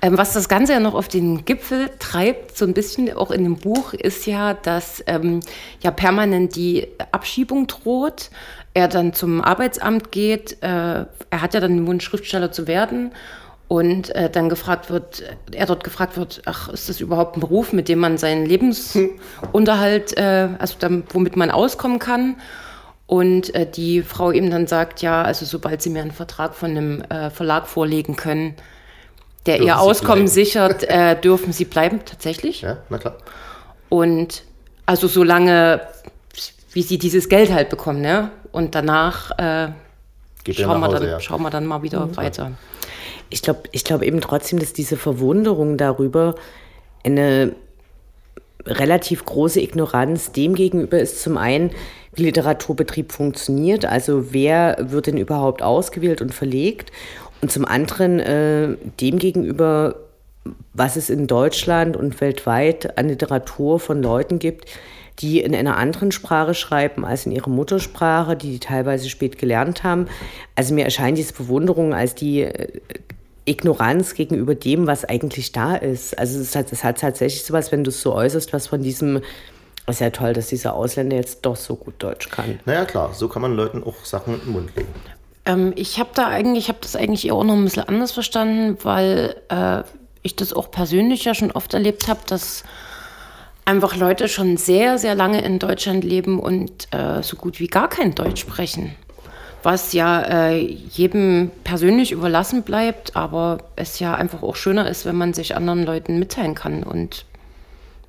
Ähm, 0.02 0.18
was 0.18 0.34
das 0.34 0.48
Ganze 0.48 0.74
ja 0.74 0.80
noch 0.80 0.94
auf 0.94 1.08
den 1.08 1.44
Gipfel 1.46 1.90
treibt, 1.98 2.56
so 2.56 2.66
ein 2.66 2.74
bisschen 2.74 3.12
auch 3.16 3.32
in 3.32 3.44
dem 3.44 3.56
Buch, 3.56 3.94
ist 3.94 4.28
ja, 4.28 4.54
dass 4.54 5.04
ähm, 5.08 5.40
ja 5.82 5.90
permanent 5.92 6.56
die 6.56 6.88
Abschiebung 7.12 7.66
droht. 7.68 8.30
Er 8.76 8.88
dann 8.88 9.14
zum 9.14 9.42
Arbeitsamt 9.42 10.12
geht. 10.12 10.62
Äh, 10.62 11.06
er 11.30 11.42
hat 11.42 11.56
ja 11.56 11.60
dann 11.60 11.78
den 11.78 11.88
Wunsch, 11.88 12.06
Schriftsteller 12.06 12.52
zu 12.52 12.68
werden. 12.68 13.12
Und 13.68 14.16
äh, 14.16 14.30
dann 14.30 14.48
gefragt 14.48 14.90
wird, 14.90 15.24
er 15.52 15.66
dort 15.66 15.84
gefragt 15.84 16.16
wird, 16.16 16.42
ach, 16.46 16.70
ist 16.70 16.88
das 16.88 17.02
überhaupt 17.02 17.36
ein 17.36 17.42
Beruf, 17.42 17.74
mit 17.74 17.90
dem 17.90 18.00
man 18.00 18.18
seinen 18.18 18.46
Lebensunterhalt, 18.46 20.16
äh, 20.16 20.50
also 20.58 20.76
dann, 20.80 21.04
womit 21.10 21.36
man 21.36 21.52
auskommen 21.52 22.00
kann? 22.00 22.38
Und 23.08 23.54
äh, 23.56 23.70
die 23.70 24.04
Frau 24.04 24.32
ihm 24.32 24.52
dann 24.52 24.68
sagt, 24.68 25.02
ja, 25.02 25.22
also 25.22 25.46
sobald 25.46 25.82
sie 25.82 25.90
mir 25.90 26.02
einen 26.02 26.12
Vertrag 26.12 26.56
von 26.56 26.72
einem 26.72 27.02
äh, 27.04 27.30
Verlag 27.30 27.68
vorlegen 27.68 28.16
können, 28.16 28.56
der 29.48 29.62
ihr 29.62 29.80
Auskommen 29.80 30.28
sichert, 30.28 30.84
äh, 30.84 31.20
dürfen 31.20 31.54
sie 31.54 31.66
bleiben, 31.66 32.02
tatsächlich. 32.06 32.62
Ja, 32.62 32.78
na 32.90 32.98
klar. 32.98 33.18
Und 33.90 34.44
also 34.86 35.08
solange, 35.08 35.82
wie 36.74 36.82
sie 36.82 36.98
dieses 36.98 37.30
Geld 37.30 37.52
halt 37.52 37.70
bekommen, 37.70 38.02
ne? 38.02 38.32
Und 38.52 38.76
danach 38.76 39.32
äh, 39.40 39.70
schauen, 40.52 40.80
wir 40.80 40.90
dann, 40.90 41.04
ja. 41.04 41.20
schauen 41.20 41.42
wir 41.42 41.50
dann 41.50 41.66
mal 41.66 41.82
wieder 41.82 42.06
mhm. 42.06 42.18
weiter. 42.18 42.52
Ich 43.30 43.42
glaube 43.42 43.64
ich 43.72 43.84
glaub 43.84 44.02
eben 44.02 44.22
trotzdem, 44.22 44.60
dass 44.60 44.74
diese 44.74 44.98
Verwunderung 44.98 45.78
darüber 45.78 46.36
eine 47.04 47.56
relativ 48.66 49.26
große 49.26 49.62
Ignoranz 49.62 50.32
dem 50.32 50.56
gegenüber 50.56 51.00
ist 51.00 51.22
zum 51.22 51.38
einen, 51.38 51.72
wie 52.14 52.24
Literaturbetrieb 52.24 53.12
funktioniert, 53.12 53.86
also 53.86 54.34
wer 54.34 54.78
wird 54.80 55.08
denn 55.08 55.18
überhaupt 55.18 55.62
ausgewählt 55.62 56.22
und 56.22 56.34
verlegt 56.34 56.92
und 57.41 57.52
zum 57.52 57.65
anderen 57.65 58.19
äh, 58.19 58.78
demgegenüber, 59.00 59.95
was 60.73 60.95
es 60.95 61.10
in 61.10 61.28
Deutschland 61.28 61.97
und 61.97 62.19
weltweit 62.21 62.97
an 62.97 63.10
Literatur 63.10 63.80
von 63.80 64.02
Leuten 64.02 64.39
gibt, 64.39 64.65
die 65.19 65.41
in 65.41 65.56
einer 65.56 65.78
anderen 65.78 66.12
Sprache 66.12 66.54
schreiben 66.54 67.04
als 67.04 67.26
in 67.26 67.32
ihrer 67.32 67.50
Muttersprache, 67.50 68.36
die 68.36 68.52
die 68.52 68.60
teilweise 68.60 69.10
spät 69.10 69.38
gelernt 69.38 69.84
haben. 69.84 70.08
Also 70.56 70.73
mir 70.73 70.86
erscheint 70.86 71.17
diese 71.17 71.34
Bewunderung 71.34 71.93
als 71.93 72.15
die 72.15 72.41
äh, 72.41 72.80
Ignoranz 73.45 74.13
gegenüber 74.13 74.56
dem, 74.56 74.88
was 74.88 75.06
eigentlich 75.06 75.52
da 75.54 75.76
ist. 75.76 76.17
Also 76.17 76.39
es 76.39 76.56
hat, 76.56 76.71
es 76.71 76.84
hat 76.84 77.00
tatsächlich 77.00 77.43
sowas, 77.43 77.71
wenn 77.71 77.84
du 77.84 77.89
es 77.89 78.02
so 78.02 78.13
äußerst, 78.13 78.52
was 78.54 78.67
von 78.67 78.84
diesem, 78.84 79.21
es 79.86 79.95
ist 79.95 80.00
ja 80.02 80.10
toll, 80.10 80.34
dass 80.34 80.47
dieser 80.47 80.73
Ausländer 80.73 81.15
jetzt 81.15 81.45
doch 81.45 81.56
so 81.56 81.76
gut 81.76 81.95
Deutsch 82.00 82.30
kann. 82.30 82.60
Naja 82.65 82.86
klar, 82.86 83.13
so 83.13 83.30
kann 83.30 83.41
man 83.41 83.56
Leuten 83.56 83.84
auch 83.84 84.04
Sachen 84.04 84.36
in 84.36 84.41
den 84.41 84.52
Mund 84.52 84.76
legen. 84.76 84.93
Ähm, 85.48 85.74
ich 85.76 85.98
habe 85.98 86.10
da 86.14 86.28
eigentlich, 86.28 86.66
ich 86.66 86.70
habe 86.70 86.80
das 86.82 86.96
eigentlich 86.96 87.32
auch 87.32 87.44
noch 87.44 87.56
ein 87.56 87.64
bisschen 87.64 87.88
anders 87.88 88.12
verstanden, 88.12 88.78
weil 88.84 89.36
äh, 89.50 89.84
ich 90.22 90.36
das 90.36 90.54
auch 90.54 90.70
persönlich 90.70 91.24
ja 91.24 91.34
schon 91.34 91.52
oft 91.52 91.74
erlebt 91.74 92.08
habe, 92.08 92.20
dass 92.28 92.64
einfach 93.66 93.96
Leute 93.96 94.28
schon 94.28 94.58
sehr, 94.58 94.98
sehr 94.98 95.16
lange 95.16 95.42
in 95.42 95.58
Deutschland 95.58 96.04
leben 96.04 96.40
und 96.40 96.94
äh, 96.94 97.24
so 97.24 97.38
gut 97.38 97.60
wie 97.60 97.68
gar 97.68 97.90
kein 97.90 98.14
Deutsch 98.14 98.42
sprechen. 98.42 98.96
Was 99.64 99.94
ja 99.94 100.22
äh, 100.22 100.60
jedem 100.60 101.52
persönlich 101.64 102.12
überlassen 102.12 102.64
bleibt, 102.64 103.16
aber 103.16 103.58
es 103.76 104.00
ja 104.00 104.16
einfach 104.16 104.44
auch 104.44 104.56
schöner 104.56 104.90
ist, 104.90 105.06
wenn 105.06 105.16
man 105.16 105.34
sich 105.34 105.56
anderen 105.56 105.84
Leuten 105.84 106.20
mitteilen 106.20 106.56
kann 106.56 106.84
und 106.84 107.26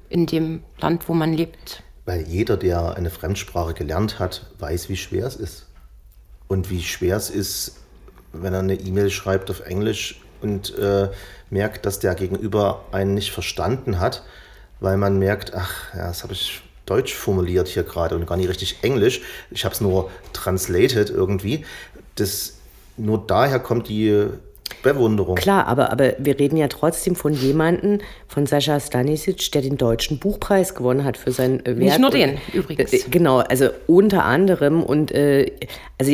in 0.08 0.26
dem 0.26 0.62
Land, 0.80 1.08
wo 1.08 1.14
man 1.14 1.32
lebt. 1.32 1.82
Weil 2.04 2.22
jeder, 2.22 2.56
der 2.56 2.96
eine 2.96 3.10
Fremdsprache 3.10 3.74
gelernt 3.74 4.18
hat, 4.18 4.46
weiß, 4.58 4.88
wie 4.88 4.96
schwer 4.96 5.26
es 5.26 5.36
ist 5.36 5.67
und 6.48 6.70
wie 6.70 6.82
schwer 6.82 7.16
es 7.16 7.30
ist, 7.30 7.76
wenn 8.32 8.52
er 8.52 8.60
eine 8.60 8.74
E-Mail 8.74 9.10
schreibt 9.10 9.50
auf 9.50 9.60
Englisch 9.60 10.20
und 10.40 10.76
äh, 10.76 11.08
merkt, 11.50 11.86
dass 11.86 11.98
der 11.98 12.14
Gegenüber 12.14 12.84
einen 12.92 13.14
nicht 13.14 13.32
verstanden 13.32 14.00
hat, 14.00 14.24
weil 14.80 14.96
man 14.96 15.18
merkt, 15.18 15.54
ach, 15.54 15.94
ja, 15.94 16.08
das 16.08 16.22
habe 16.22 16.32
ich 16.32 16.62
Deutsch 16.86 17.14
formuliert 17.14 17.68
hier 17.68 17.82
gerade 17.82 18.16
und 18.16 18.26
gar 18.26 18.36
nicht 18.36 18.48
richtig 18.48 18.78
Englisch. 18.82 19.20
Ich 19.50 19.64
habe 19.64 19.74
es 19.74 19.80
nur 19.80 20.10
translated 20.32 21.10
irgendwie. 21.10 21.66
Das, 22.14 22.54
nur 22.96 23.26
daher 23.26 23.60
kommt 23.60 23.88
die 23.88 24.28
Bewunderung. 24.82 25.36
Klar, 25.36 25.66
aber, 25.66 25.92
aber 25.92 26.12
wir 26.18 26.38
reden 26.38 26.56
ja 26.56 26.68
trotzdem 26.68 27.16
von 27.16 27.32
jemandem, 27.32 28.00
von 28.26 28.46
Sascha 28.46 28.78
Stanisic, 28.78 29.50
der 29.52 29.62
den 29.62 29.76
Deutschen 29.76 30.18
Buchpreis 30.18 30.74
gewonnen 30.74 31.04
hat 31.04 31.16
für 31.16 31.32
sein 31.32 31.62
Werk. 31.64 31.78
Nicht 31.78 31.98
nur 31.98 32.10
den, 32.10 32.38
übrigens. 32.52 32.92
Äh, 32.92 33.00
genau, 33.10 33.38
also 33.38 33.70
unter 33.86 34.24
anderem 34.24 34.82
und 34.82 35.12
äh, 35.12 35.50
also 35.98 36.12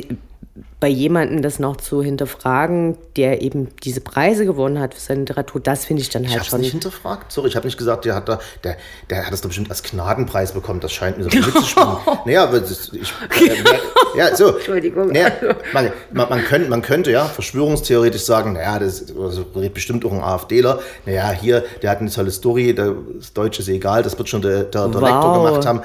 bei 0.80 0.88
jemandem 0.88 1.40
das 1.42 1.58
noch 1.58 1.76
zu 1.76 2.02
hinterfragen, 2.02 2.96
der 3.16 3.42
eben 3.42 3.68
diese 3.84 4.00
Preise 4.00 4.44
gewonnen 4.44 4.78
hat 4.80 4.94
für 4.94 5.00
seine 5.00 5.20
Literatur, 5.20 5.60
das 5.60 5.84
finde 5.84 6.02
ich 6.02 6.10
dann 6.10 6.24
Ich 6.24 6.30
halt 6.30 6.40
habe 6.40 6.50
schon. 6.50 6.60
nicht 6.60 6.72
hinterfragt. 6.72 7.32
Sorry, 7.32 7.48
ich 7.48 7.56
habe 7.56 7.66
nicht 7.66 7.78
gesagt, 7.78 8.04
der 8.04 8.14
hat 8.14 8.28
da, 8.28 8.38
der, 8.62 8.76
der 9.08 9.24
hat 9.26 9.32
das 9.32 9.40
doch 9.40 9.48
bestimmt 9.48 9.70
als 9.70 9.82
Gnadenpreis 9.82 10.52
bekommen. 10.52 10.80
Das 10.80 10.92
scheint 10.92 11.16
mir 11.18 11.24
so 11.24 11.30
mitzuspielen. 11.34 11.88
naja, 12.26 12.44
aber 12.44 12.60
das, 12.60 12.92
ich, 12.92 13.12
äh, 13.40 14.18
ja, 14.18 14.36
so. 14.36 14.54
Entschuldigung. 14.56 15.08
Naja, 15.08 15.30
man, 15.72 15.90
man, 16.12 16.28
man, 16.28 16.44
könnte, 16.44 16.68
man 16.68 16.82
könnte 16.82 17.10
ja 17.10 17.24
verschwörungstheoretisch 17.24 18.22
sagen, 18.22 18.52
naja, 18.54 18.78
das 18.78 19.06
also 19.18 19.46
redet 19.56 19.74
bestimmt 19.74 20.04
auch 20.04 20.12
ein 20.12 20.20
AfDler. 20.22 20.80
Naja, 21.06 21.30
hier, 21.30 21.64
der 21.82 21.90
hat 21.90 22.00
eine 22.00 22.10
tolle 22.10 22.30
Story, 22.30 22.74
das 22.74 23.32
Deutsche 23.32 23.62
ist 23.62 23.68
egal, 23.68 24.02
das 24.02 24.18
wird 24.18 24.28
schon 24.28 24.42
der, 24.42 24.64
der, 24.64 24.88
der 24.88 25.00
Wow. 25.00 25.08
Lektor 25.08 25.44
gemacht 25.44 25.66
haben. 25.66 25.80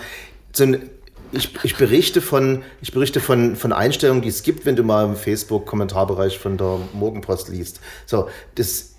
So 0.51 0.63
ein, 0.63 0.89
ich, 1.31 1.63
ich 1.63 1.75
berichte, 1.77 2.21
von, 2.21 2.63
ich 2.81 2.91
berichte 2.91 3.19
von, 3.19 3.55
von 3.55 3.73
Einstellungen, 3.73 4.21
die 4.21 4.29
es 4.29 4.43
gibt, 4.43 4.65
wenn 4.65 4.75
du 4.75 4.83
mal 4.83 5.05
im 5.05 5.15
Facebook-Kommentarbereich 5.15 6.39
von 6.39 6.57
der 6.57 6.79
Morgenpost 6.93 7.49
liest. 7.49 7.79
So, 8.05 8.29
das, 8.55 8.95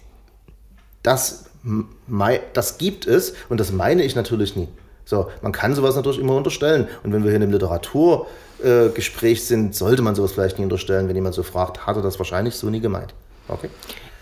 das, 1.03 1.47
das 2.55 2.79
gibt 2.79 3.07
es 3.07 3.35
und 3.49 3.61
das 3.61 3.73
meine 3.73 4.03
ich 4.03 4.15
natürlich 4.15 4.57
nie. 4.57 4.69
So, 5.05 5.29
man 5.43 5.53
kann 5.53 5.75
sowas 5.75 5.97
natürlich 5.97 6.21
immer 6.21 6.37
unterstellen. 6.37 6.87
Und 7.03 7.13
wenn 7.13 7.25
wir 7.25 7.31
hier 7.31 7.37
in 7.37 7.43
einem 7.43 7.53
Literaturgespräch 7.53 9.39
äh, 9.39 9.43
sind, 9.43 9.75
sollte 9.75 10.03
man 10.03 10.15
sowas 10.15 10.33
vielleicht 10.33 10.59
nie 10.59 10.65
unterstellen. 10.65 11.09
Wenn 11.09 11.17
jemand 11.17 11.35
so 11.35 11.43
fragt, 11.43 11.87
hat 11.87 11.97
er 11.97 12.03
das 12.03 12.19
wahrscheinlich 12.21 12.55
so 12.55 12.71
nie 12.71 12.81
gemeint. 12.81 13.13
Okay? 13.49 13.71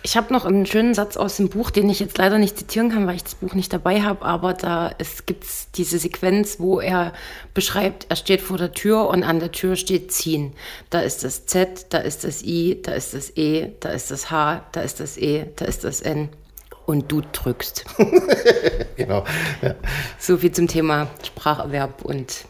Ich 0.03 0.17
habe 0.17 0.33
noch 0.33 0.45
einen 0.45 0.65
schönen 0.65 0.95
Satz 0.95 1.17
aus 1.17 1.37
dem 1.37 1.49
Buch, 1.49 1.71
den 1.71 1.91
ich 1.91 1.99
jetzt 1.99 2.17
leider 2.19 2.39
nicht 2.39 2.57
zitieren 2.57 2.91
kann, 2.91 3.07
weil 3.07 3.17
ich 3.17 3.25
das 3.25 3.35
Buch 3.35 3.55
nicht 3.55 3.73
dabei 3.73 4.03
habe, 4.03 4.25
aber 4.25 4.55
da 4.55 4.93
es 4.99 5.27
gibt 5.27 5.45
diese 5.77 5.99
Sequenz, 5.99 6.61
wo 6.61 6.81
er 6.81 7.13
beschreibt, 7.53 8.07
er 8.09 8.17
steht 8.17 8.41
vor 8.41 8.59
der 8.59 8.73
Tür 8.73 9.09
und 9.09 9.25
an 9.25 9.41
der 9.41 9.51
Tür 9.51 9.77
steht 9.77 10.13
ziehen. 10.13 10.53
Da 10.91 11.01
ist 11.01 11.25
das 11.25 11.47
Z, 11.47 11.87
da 11.91 11.99
ist 11.99 12.25
das 12.25 12.43
I, 12.43 12.81
da 12.81 12.93
ist 12.93 13.13
das 13.13 13.37
E, 13.37 13.73
da 13.81 13.91
ist 13.91 14.11
das 14.11 14.31
H, 14.31 14.65
da 14.73 14.81
ist 14.83 15.01
das 15.01 15.19
E, 15.19 15.47
da 15.57 15.65
ist 15.65 15.83
das 15.83 16.01
N 16.01 16.29
und 16.87 17.11
du 17.13 17.21
drückst. 17.21 17.85
Genau. 18.97 19.25
Ja. 19.63 19.77
So 20.19 20.39
viel 20.39 20.51
zum 20.51 20.67
Thema 20.67 21.09
Spracherwerb 21.23 22.03
und 22.03 22.47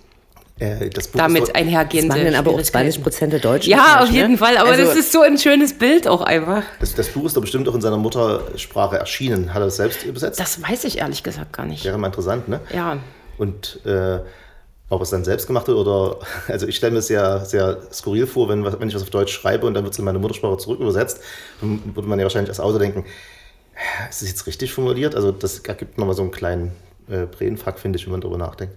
Äh, 0.59 0.91
das 0.91 1.09
Buch 1.09 1.19
damit 1.19 1.43
ist, 1.45 1.49
Das 1.49 1.55
einhergehende 1.55 2.09
machen 2.09 2.25
dann 2.25 2.35
aber 2.35 2.51
auch 2.51 2.55
Schwierigkeiten. 2.55 2.91
20 2.91 3.03
Prozent 3.03 3.33
der 3.33 3.41
Deutschen. 3.41 3.71
Ja, 3.71 4.03
auf 4.03 4.11
jeden 4.11 4.33
ne? 4.33 4.39
Fall, 4.39 4.57
aber 4.57 4.71
Also- 4.71 4.85
das 4.85 4.97
ist 4.97 5.13
so 5.13 5.21
ein 5.23 5.39
schönes 5.39 5.79
Bild 5.79 6.09
auch 6.09 6.21
einfach. 6.23 6.63
das, 6.81 6.95
das 6.95 7.09
Buch 7.09 7.27
ist 7.27 7.37
doch 7.37 7.41
bestimmt 7.41 7.69
auch 7.69 7.75
in 7.75 7.81
seiner 7.81 7.97
Muttersprache 7.97 8.99
erschienen. 8.99 9.55
Hat 9.55 9.63
er 9.63 9.67
es 9.69 9.77
selbst 9.77 10.05
übersetzt? 10.05 10.41
Das 10.41 10.63
weiß 10.63 10.85
ich 10.85 10.99
ehrlich 10.99 11.23
gesagt 11.23 11.53
gar 11.53 11.67
nicht. 11.67 11.85
Wäre 11.85 11.99
mal 11.99 12.09
interessant, 12.09 12.49
ne? 12.49 12.61
Ja. 12.75 12.99
Und 13.37 13.81
äh, 13.87 14.19
ob 14.91 15.01
er 15.01 15.03
es 15.03 15.11
dann 15.11 15.23
selbst 15.25 15.47
gemacht 15.47 15.69
hat 15.69 15.75
oder, 15.75 16.19
also 16.49 16.67
ich 16.67 16.77
stelle 16.77 16.93
mir 16.93 16.99
es 16.99 17.07
sehr, 17.07 17.45
sehr 17.45 17.79
skurril 17.93 18.27
vor, 18.27 18.49
wenn, 18.49 18.65
wenn 18.65 18.89
ich 18.89 18.95
was 18.95 19.03
auf 19.03 19.11
Deutsch 19.11 19.33
schreibe 19.33 19.67
und 19.67 19.75
dann 19.75 19.85
wird 19.85 19.93
es 19.93 19.99
in 19.99 20.05
meine 20.05 20.19
Muttersprache 20.19 20.57
zurück 20.59 20.81
übersetzt, 20.81 21.21
dann 21.61 21.81
würde 21.95 22.09
man 22.09 22.19
ja 22.19 22.25
wahrscheinlich 22.25 22.51
als 22.51 22.59
Autor 22.61 22.81
denken, 22.81 23.05
ist 24.11 24.23
das 24.23 24.29
jetzt 24.29 24.47
richtig 24.47 24.73
formuliert? 24.73 25.15
Also 25.15 25.31
das 25.31 25.61
ergibt 25.61 25.99
nochmal 25.99 26.17
so 26.17 26.23
einen 26.23 26.33
kleinen 26.33 26.73
äh, 27.09 27.27
Brainfuck, 27.27 27.79
finde 27.79 27.99
ich, 27.99 28.07
wenn 28.07 28.13
man 28.13 28.21
darüber 28.21 28.39
nachdenkt. 28.39 28.75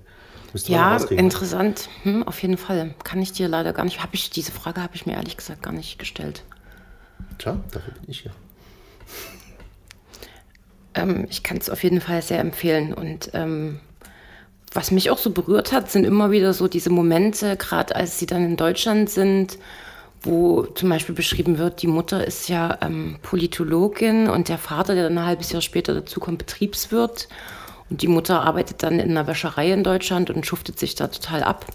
Ja, 0.66 0.98
interessant. 0.98 1.90
Hm, 2.04 2.24
auf 2.24 2.42
jeden 2.42 2.58
Fall. 2.58 2.94
Kann 3.04 3.22
ich 3.22 3.32
dir 3.32 3.48
leider 3.48 3.74
gar 3.74 3.86
nicht. 3.86 4.02
Hab 4.02 4.14
ich, 4.14 4.30
diese 4.30 4.52
Frage 4.52 4.82
habe 4.82 4.96
ich 4.96 5.06
mir 5.06 5.14
ehrlich 5.14 5.38
gesagt 5.38 5.62
gar 5.64 5.74
nicht 5.74 5.98
gestellt. 6.00 6.44
Tja, 7.38 7.58
dafür 7.72 7.94
bin 7.94 8.10
ich 8.10 8.22
hier. 8.22 8.32
Ähm, 10.94 11.26
ich 11.30 11.44
kann 11.44 11.58
es 11.58 11.70
auf 11.70 11.84
jeden 11.84 12.02
Fall 12.02 12.22
sehr 12.22 12.40
empfehlen. 12.40 12.94
Und 12.94 13.32
ähm, 13.34 13.80
was 14.74 14.92
mich 14.92 15.10
auch 15.10 15.18
so 15.18 15.32
berührt 15.32 15.72
hat, 15.72 15.92
sind 15.92 16.06
immer 16.06 16.32
wieder 16.32 16.54
so 16.54 16.68
diese 16.68 16.90
Momente, 16.90 17.58
gerade 17.58 17.96
als 17.96 18.20
sie 18.20 18.26
dann 18.26 18.44
in 18.46 18.58
Deutschland 18.58 19.10
sind, 19.10 19.58
wo 20.22 20.64
zum 20.64 20.90
Beispiel 20.90 21.16
beschrieben 21.16 21.58
wird, 21.58 21.82
die 21.82 21.88
Mutter 21.88 22.26
ist 22.26 22.48
ja 22.48 22.78
ähm, 22.82 23.18
Politologin 23.22 24.30
und 24.30 24.50
der 24.50 24.58
Vater, 24.58 24.94
der 24.94 25.06
dann 25.06 25.18
ein 25.18 25.26
halbes 25.26 25.52
Jahr 25.52 25.62
später 25.62 25.94
dazu 25.94 26.20
kommt, 26.20 26.38
Betriebswirt. 26.38 27.28
Und 27.92 28.02
die 28.02 28.08
Mutter 28.08 28.42
arbeitet 28.42 28.84
dann 28.84 29.00
in 29.00 29.12
einer 29.12 29.28
Wäscherei 29.28 29.72
in 29.74 29.84
Deutschland 29.84 30.30
und 30.30 30.46
schuftet 30.46 30.80
sich 30.80 30.96
da 30.96 31.08
total 31.08 31.44
ab. 31.44 31.66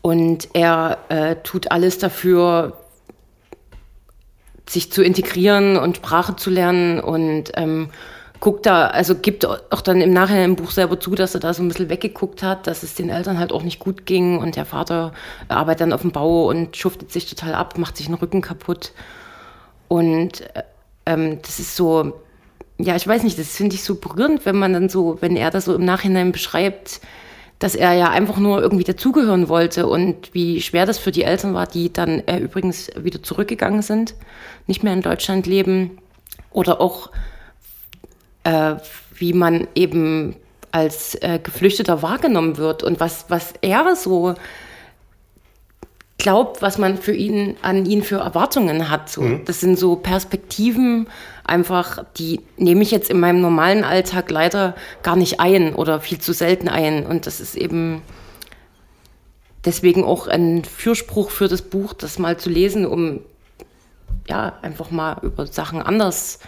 Und 0.00 0.48
er 0.54 0.98
äh, 1.10 1.36
tut 1.36 1.70
alles 1.70 1.98
dafür, 1.98 2.78
sich 4.66 4.90
zu 4.90 5.02
integrieren 5.02 5.76
und 5.76 5.98
Sprache 5.98 6.36
zu 6.36 6.48
lernen 6.48 7.00
und 7.00 7.52
ähm, 7.54 7.90
guckt 8.40 8.64
da, 8.64 8.86
also 8.86 9.14
gibt 9.14 9.44
auch 9.46 9.82
dann 9.82 10.00
im 10.00 10.14
Nachhinein 10.14 10.50
im 10.50 10.56
Buch 10.56 10.70
selber 10.70 10.98
zu, 10.98 11.14
dass 11.14 11.34
er 11.34 11.40
da 11.40 11.52
so 11.52 11.62
ein 11.62 11.68
bisschen 11.68 11.90
weggeguckt 11.90 12.42
hat, 12.42 12.66
dass 12.66 12.82
es 12.82 12.94
den 12.94 13.10
Eltern 13.10 13.38
halt 13.38 13.52
auch 13.52 13.62
nicht 13.62 13.78
gut 13.78 14.06
ging 14.06 14.38
und 14.38 14.56
der 14.56 14.64
Vater 14.64 15.12
arbeitet 15.48 15.82
dann 15.82 15.92
auf 15.92 16.00
dem 16.00 16.12
Bau 16.12 16.48
und 16.48 16.78
schuftet 16.78 17.12
sich 17.12 17.28
total 17.28 17.54
ab, 17.54 17.76
macht 17.76 17.98
sich 17.98 18.06
den 18.06 18.14
Rücken 18.14 18.40
kaputt. 18.40 18.92
Und 19.88 20.40
äh, 20.54 20.62
ähm, 21.04 21.40
das 21.42 21.58
ist 21.58 21.76
so, 21.76 22.14
ja, 22.84 22.96
ich 22.96 23.06
weiß 23.06 23.22
nicht, 23.22 23.38
das 23.38 23.56
finde 23.56 23.74
ich 23.76 23.82
so 23.82 23.94
berührend, 23.94 24.44
wenn 24.44 24.56
man 24.56 24.72
dann 24.72 24.88
so, 24.88 25.18
wenn 25.20 25.36
er 25.36 25.50
das 25.50 25.64
so 25.64 25.74
im 25.74 25.84
Nachhinein 25.84 26.32
beschreibt, 26.32 27.00
dass 27.58 27.74
er 27.74 27.94
ja 27.94 28.10
einfach 28.10 28.36
nur 28.36 28.60
irgendwie 28.60 28.84
dazugehören 28.84 29.48
wollte 29.48 29.86
und 29.86 30.34
wie 30.34 30.60
schwer 30.60 30.84
das 30.84 30.98
für 30.98 31.12
die 31.12 31.22
Eltern 31.22 31.54
war, 31.54 31.66
die 31.66 31.92
dann 31.92 32.20
äh, 32.26 32.38
übrigens 32.38 32.90
wieder 32.96 33.22
zurückgegangen 33.22 33.80
sind, 33.80 34.14
nicht 34.66 34.82
mehr 34.82 34.92
in 34.92 35.02
Deutschland 35.02 35.46
leben 35.46 35.98
oder 36.50 36.80
auch 36.80 37.10
äh, 38.42 38.74
wie 39.14 39.32
man 39.32 39.66
eben 39.74 40.36
als 40.72 41.14
äh, 41.22 41.38
Geflüchteter 41.42 42.02
wahrgenommen 42.02 42.58
wird 42.58 42.82
und 42.82 43.00
was, 43.00 43.26
was 43.28 43.54
er 43.62 43.96
so 43.96 44.34
glaubt, 46.24 46.62
was 46.62 46.78
man 46.78 46.96
für 46.96 47.12
ihn, 47.12 47.54
an 47.60 47.84
ihn 47.84 48.02
für 48.02 48.16
Erwartungen 48.16 48.88
hat. 48.88 49.10
So. 49.10 49.40
Das 49.44 49.60
sind 49.60 49.78
so 49.78 49.94
Perspektiven, 49.94 51.06
einfach, 51.44 52.02
die 52.16 52.40
nehme 52.56 52.82
ich 52.82 52.90
jetzt 52.90 53.10
in 53.10 53.20
meinem 53.20 53.42
normalen 53.42 53.84
Alltag 53.84 54.30
leider 54.30 54.74
gar 55.02 55.16
nicht 55.16 55.38
ein 55.38 55.74
oder 55.74 56.00
viel 56.00 56.18
zu 56.18 56.32
selten 56.32 56.70
ein. 56.70 57.04
Und 57.04 57.26
das 57.26 57.40
ist 57.40 57.56
eben 57.56 58.00
deswegen 59.66 60.02
auch 60.02 60.26
ein 60.26 60.64
Fürspruch 60.64 61.28
für 61.28 61.46
das 61.46 61.60
Buch, 61.60 61.92
das 61.92 62.18
mal 62.18 62.38
zu 62.38 62.48
lesen, 62.48 62.86
um 62.86 63.20
ja 64.26 64.54
einfach 64.62 64.90
mal 64.90 65.18
über 65.20 65.46
Sachen 65.46 65.82
anders 65.82 66.38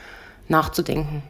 nachzudenken. 0.49 1.23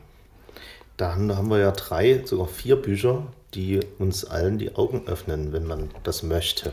Dann 0.96 1.36
haben 1.36 1.50
wir 1.50 1.58
ja 1.58 1.72
drei, 1.72 2.22
sogar 2.24 2.46
vier 2.46 2.76
Bücher, 2.76 3.26
die 3.54 3.80
uns 3.98 4.24
allen 4.24 4.58
die 4.58 4.76
Augen 4.76 5.08
öffnen, 5.08 5.52
wenn 5.52 5.66
man 5.66 5.90
das 6.04 6.22
möchte. 6.22 6.72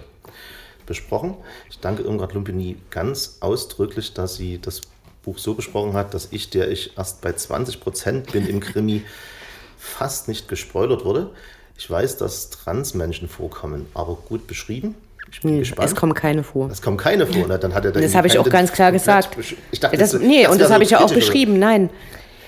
Besprochen. 0.86 1.36
Ich 1.70 1.80
danke 1.80 2.04
Irmgard 2.04 2.34
Lumpini 2.34 2.78
ganz 2.90 3.38
ausdrücklich, 3.40 4.14
dass 4.14 4.36
sie 4.36 4.60
das 4.62 4.82
Buch 5.24 5.38
so 5.38 5.54
besprochen 5.54 5.94
hat, 5.94 6.14
dass 6.14 6.28
ich, 6.32 6.50
der 6.50 6.70
ich 6.70 6.98
erst 6.98 7.22
bei 7.22 7.32
20 7.34 7.80
Prozent 7.80 8.32
bin 8.32 8.48
im 8.48 8.60
Krimi, 8.60 9.04
fast 9.78 10.28
nicht 10.28 10.48
gespoilert 10.48 11.06
wurde. 11.06 11.30
Ich 11.78 11.90
weiß, 11.90 12.18
dass 12.18 12.50
Transmenschen 12.50 13.28
vorkommen, 13.28 13.88
aber 13.94 14.16
gut 14.16 14.48
beschrieben. 14.48 14.96
Ich 15.32 15.42
bin 15.42 15.60
gespannt. 15.60 15.90
Es 15.90 15.96
kommen 15.96 16.14
keine 16.14 16.44
vor. 16.44 16.70
es 16.70 16.82
kommen 16.82 16.98
keine 16.98 17.26
vor. 17.26 17.48
Ne? 17.48 17.58
Dann 17.58 17.74
hat 17.74 17.86
er 17.86 17.92
dann 17.92 18.04
Das 18.04 18.14
habe 18.14 18.28
ich 18.28 18.38
auch 18.38 18.48
ganz 18.50 18.72
klar 18.72 18.92
gesagt. 18.92 19.36
Ich 19.72 19.80
dachte, 19.80 19.98
das, 19.98 20.12
das- 20.12 20.22
nee, 20.22 20.44
das 20.44 20.52
und 20.52 20.60
das 20.62 20.68
so 20.68 20.74
habe 20.74 20.84
ich 20.84 20.92
ja 20.92 21.00
auch 21.04 21.12
beschrieben. 21.14 21.58
Nein. 21.58 21.90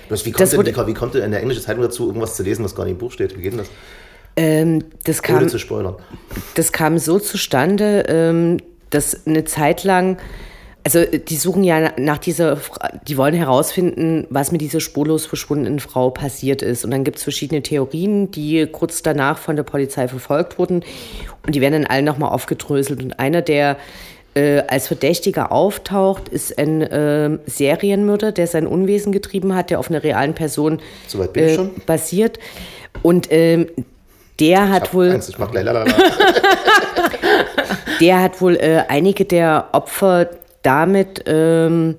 Bloß 0.07 0.23
wie, 0.25 0.31
Das 0.31 0.37
kommt 0.51 0.51
denn, 0.67 0.75
wurde- 0.75 0.83
wie, 0.87 0.91
wie 0.91 0.93
kommt 0.93 1.13
denn 1.15 1.23
in 1.23 1.31
der 1.31 1.39
englischen 1.41 1.63
Zeitung 1.63 1.81
dazu, 1.81 2.05
irgendwas 2.07 2.35
zu 2.35 2.43
lesen, 2.43 2.63
was 2.63 2.75
gar 2.75 2.83
nicht 2.83 2.91
im 2.93 2.97
Buch 2.99 3.11
steht? 3.11 3.35
Wie 3.35 3.41
geht 3.41 3.53
denn 3.53 3.57
das? 3.59 3.69
Ähm, 4.35 4.83
das, 5.03 5.19
Ohne 5.19 5.39
kam, 5.39 5.49
zu 5.49 5.59
spoilern. 5.59 5.95
das 6.55 6.71
kam 6.71 6.97
so 6.97 7.19
zustande, 7.19 8.03
ähm, 8.07 8.57
dass 8.89 9.25
eine 9.25 9.45
Zeit 9.45 9.83
lang, 9.83 10.17
also 10.83 11.03
die 11.03 11.37
suchen 11.37 11.63
ja 11.63 11.91
nach 11.97 12.17
dieser, 12.17 12.59
die 13.07 13.17
wollen 13.17 13.33
herausfinden, 13.33 14.27
was 14.29 14.51
mit 14.51 14.61
dieser 14.61 14.81
spurlos 14.81 15.25
verschwundenen 15.25 15.79
Frau 15.79 16.09
passiert 16.09 16.61
ist. 16.61 16.85
Und 16.85 16.91
dann 16.91 17.03
gibt 17.03 17.17
es 17.17 17.23
verschiedene 17.23 17.63
Theorien, 17.63 18.29
die 18.29 18.67
kurz 18.67 19.01
danach 19.01 19.37
von 19.37 19.55
der 19.55 19.63
Polizei 19.63 20.07
verfolgt 20.07 20.59
wurden. 20.59 20.83
Und 21.45 21.55
die 21.55 21.61
werden 21.61 21.83
dann 21.83 21.85
alle 21.85 22.03
nochmal 22.03 22.31
aufgedröselt. 22.31 23.01
Und 23.01 23.19
einer, 23.19 23.41
der 23.41 23.77
äh, 24.35 24.63
als 24.67 24.87
Verdächtiger 24.87 25.51
auftaucht, 25.51 26.29
ist 26.29 26.59
ein 26.59 26.81
äh, 26.81 27.39
Serienmörder, 27.45 28.31
der 28.31 28.47
sein 28.47 28.67
Unwesen 28.67 29.11
getrieben 29.11 29.55
hat, 29.55 29.69
der 29.69 29.79
auf 29.79 29.89
einer 29.89 30.03
realen 30.03 30.33
Person 30.33 30.81
ich 31.07 31.15
äh, 31.15 31.57
basiert. 31.85 32.37
Und 33.01 33.27
ähm, 33.31 33.67
der 34.39 34.69
hat 34.69 34.93
wohl. 34.93 35.11
Angst, 35.11 35.29
ich 35.29 35.37
mach 35.37 35.51
gleich. 35.51 35.65
Der 38.01 38.21
hat 38.21 38.41
wohl 38.41 38.55
äh, 38.57 38.83
einige 38.89 39.25
der 39.25 39.69
Opfer 39.71 40.29
damit 40.63 41.23
ähm, 41.27 41.95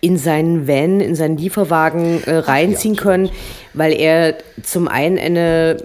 in 0.00 0.16
seinen 0.16 0.68
Van, 0.68 1.00
in 1.00 1.14
seinen 1.14 1.36
Lieferwagen 1.36 2.22
äh, 2.24 2.36
reinziehen 2.36 2.94
ja, 2.94 3.02
können, 3.02 3.30
weil 3.74 3.92
er 3.92 4.36
zum 4.62 4.88
einen 4.88 5.18
eine, 5.18 5.76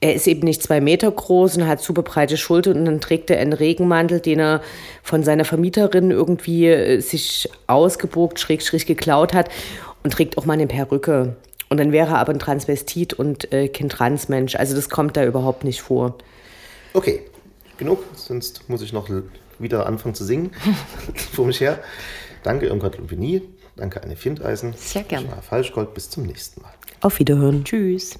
er 0.00 0.14
ist 0.14 0.26
eben 0.26 0.40
nicht 0.40 0.62
zwei 0.62 0.80
Meter 0.80 1.10
groß 1.10 1.58
und 1.58 1.68
hat 1.68 1.80
super 1.80 2.02
breite 2.02 2.36
Schultern 2.36 2.78
und 2.78 2.84
dann 2.86 3.00
trägt 3.00 3.30
er 3.30 3.38
einen 3.38 3.52
Regenmantel, 3.52 4.20
den 4.20 4.40
er 4.40 4.62
von 5.02 5.22
seiner 5.22 5.44
Vermieterin 5.44 6.10
irgendwie 6.10 6.68
äh, 6.68 7.00
sich 7.00 7.48
ausgebogt, 7.66 8.40
schräg, 8.40 8.62
schräg 8.62 8.86
geklaut 8.86 9.34
hat 9.34 9.50
und 10.02 10.12
trägt 10.12 10.38
auch 10.38 10.46
mal 10.46 10.54
eine 10.54 10.66
Perücke. 10.66 11.36
Und 11.70 11.78
dann 11.78 11.92
wäre 11.92 12.10
er 12.10 12.18
aber 12.18 12.32
ein 12.32 12.40
Transvestit 12.40 13.14
und 13.14 13.52
äh, 13.52 13.68
kein 13.68 13.88
Transmensch. 13.88 14.56
Also 14.56 14.74
das 14.74 14.90
kommt 14.90 15.16
da 15.16 15.24
überhaupt 15.24 15.64
nicht 15.64 15.80
vor. 15.80 16.18
Okay, 16.92 17.22
genug, 17.78 18.02
sonst 18.14 18.68
muss 18.68 18.82
ich 18.82 18.92
noch 18.92 19.08
wieder 19.60 19.86
anfangen 19.86 20.14
zu 20.14 20.24
singen 20.24 20.50
vor 21.32 21.46
mich 21.46 21.60
her. 21.60 21.78
Danke, 22.42 22.66
Irmgard 22.66 22.98
Lumpini. 22.98 23.42
Danke, 23.76 24.02
Anne 24.02 24.16
Findeisen. 24.16 24.74
Sehr 24.76 25.04
gerne. 25.04 25.28
Falschgold. 25.42 25.94
Bis 25.94 26.10
zum 26.10 26.24
nächsten 26.24 26.60
Mal. 26.62 26.72
Auf 27.00 27.18
Wiederhören. 27.18 27.64
Tschüss. 27.64 28.18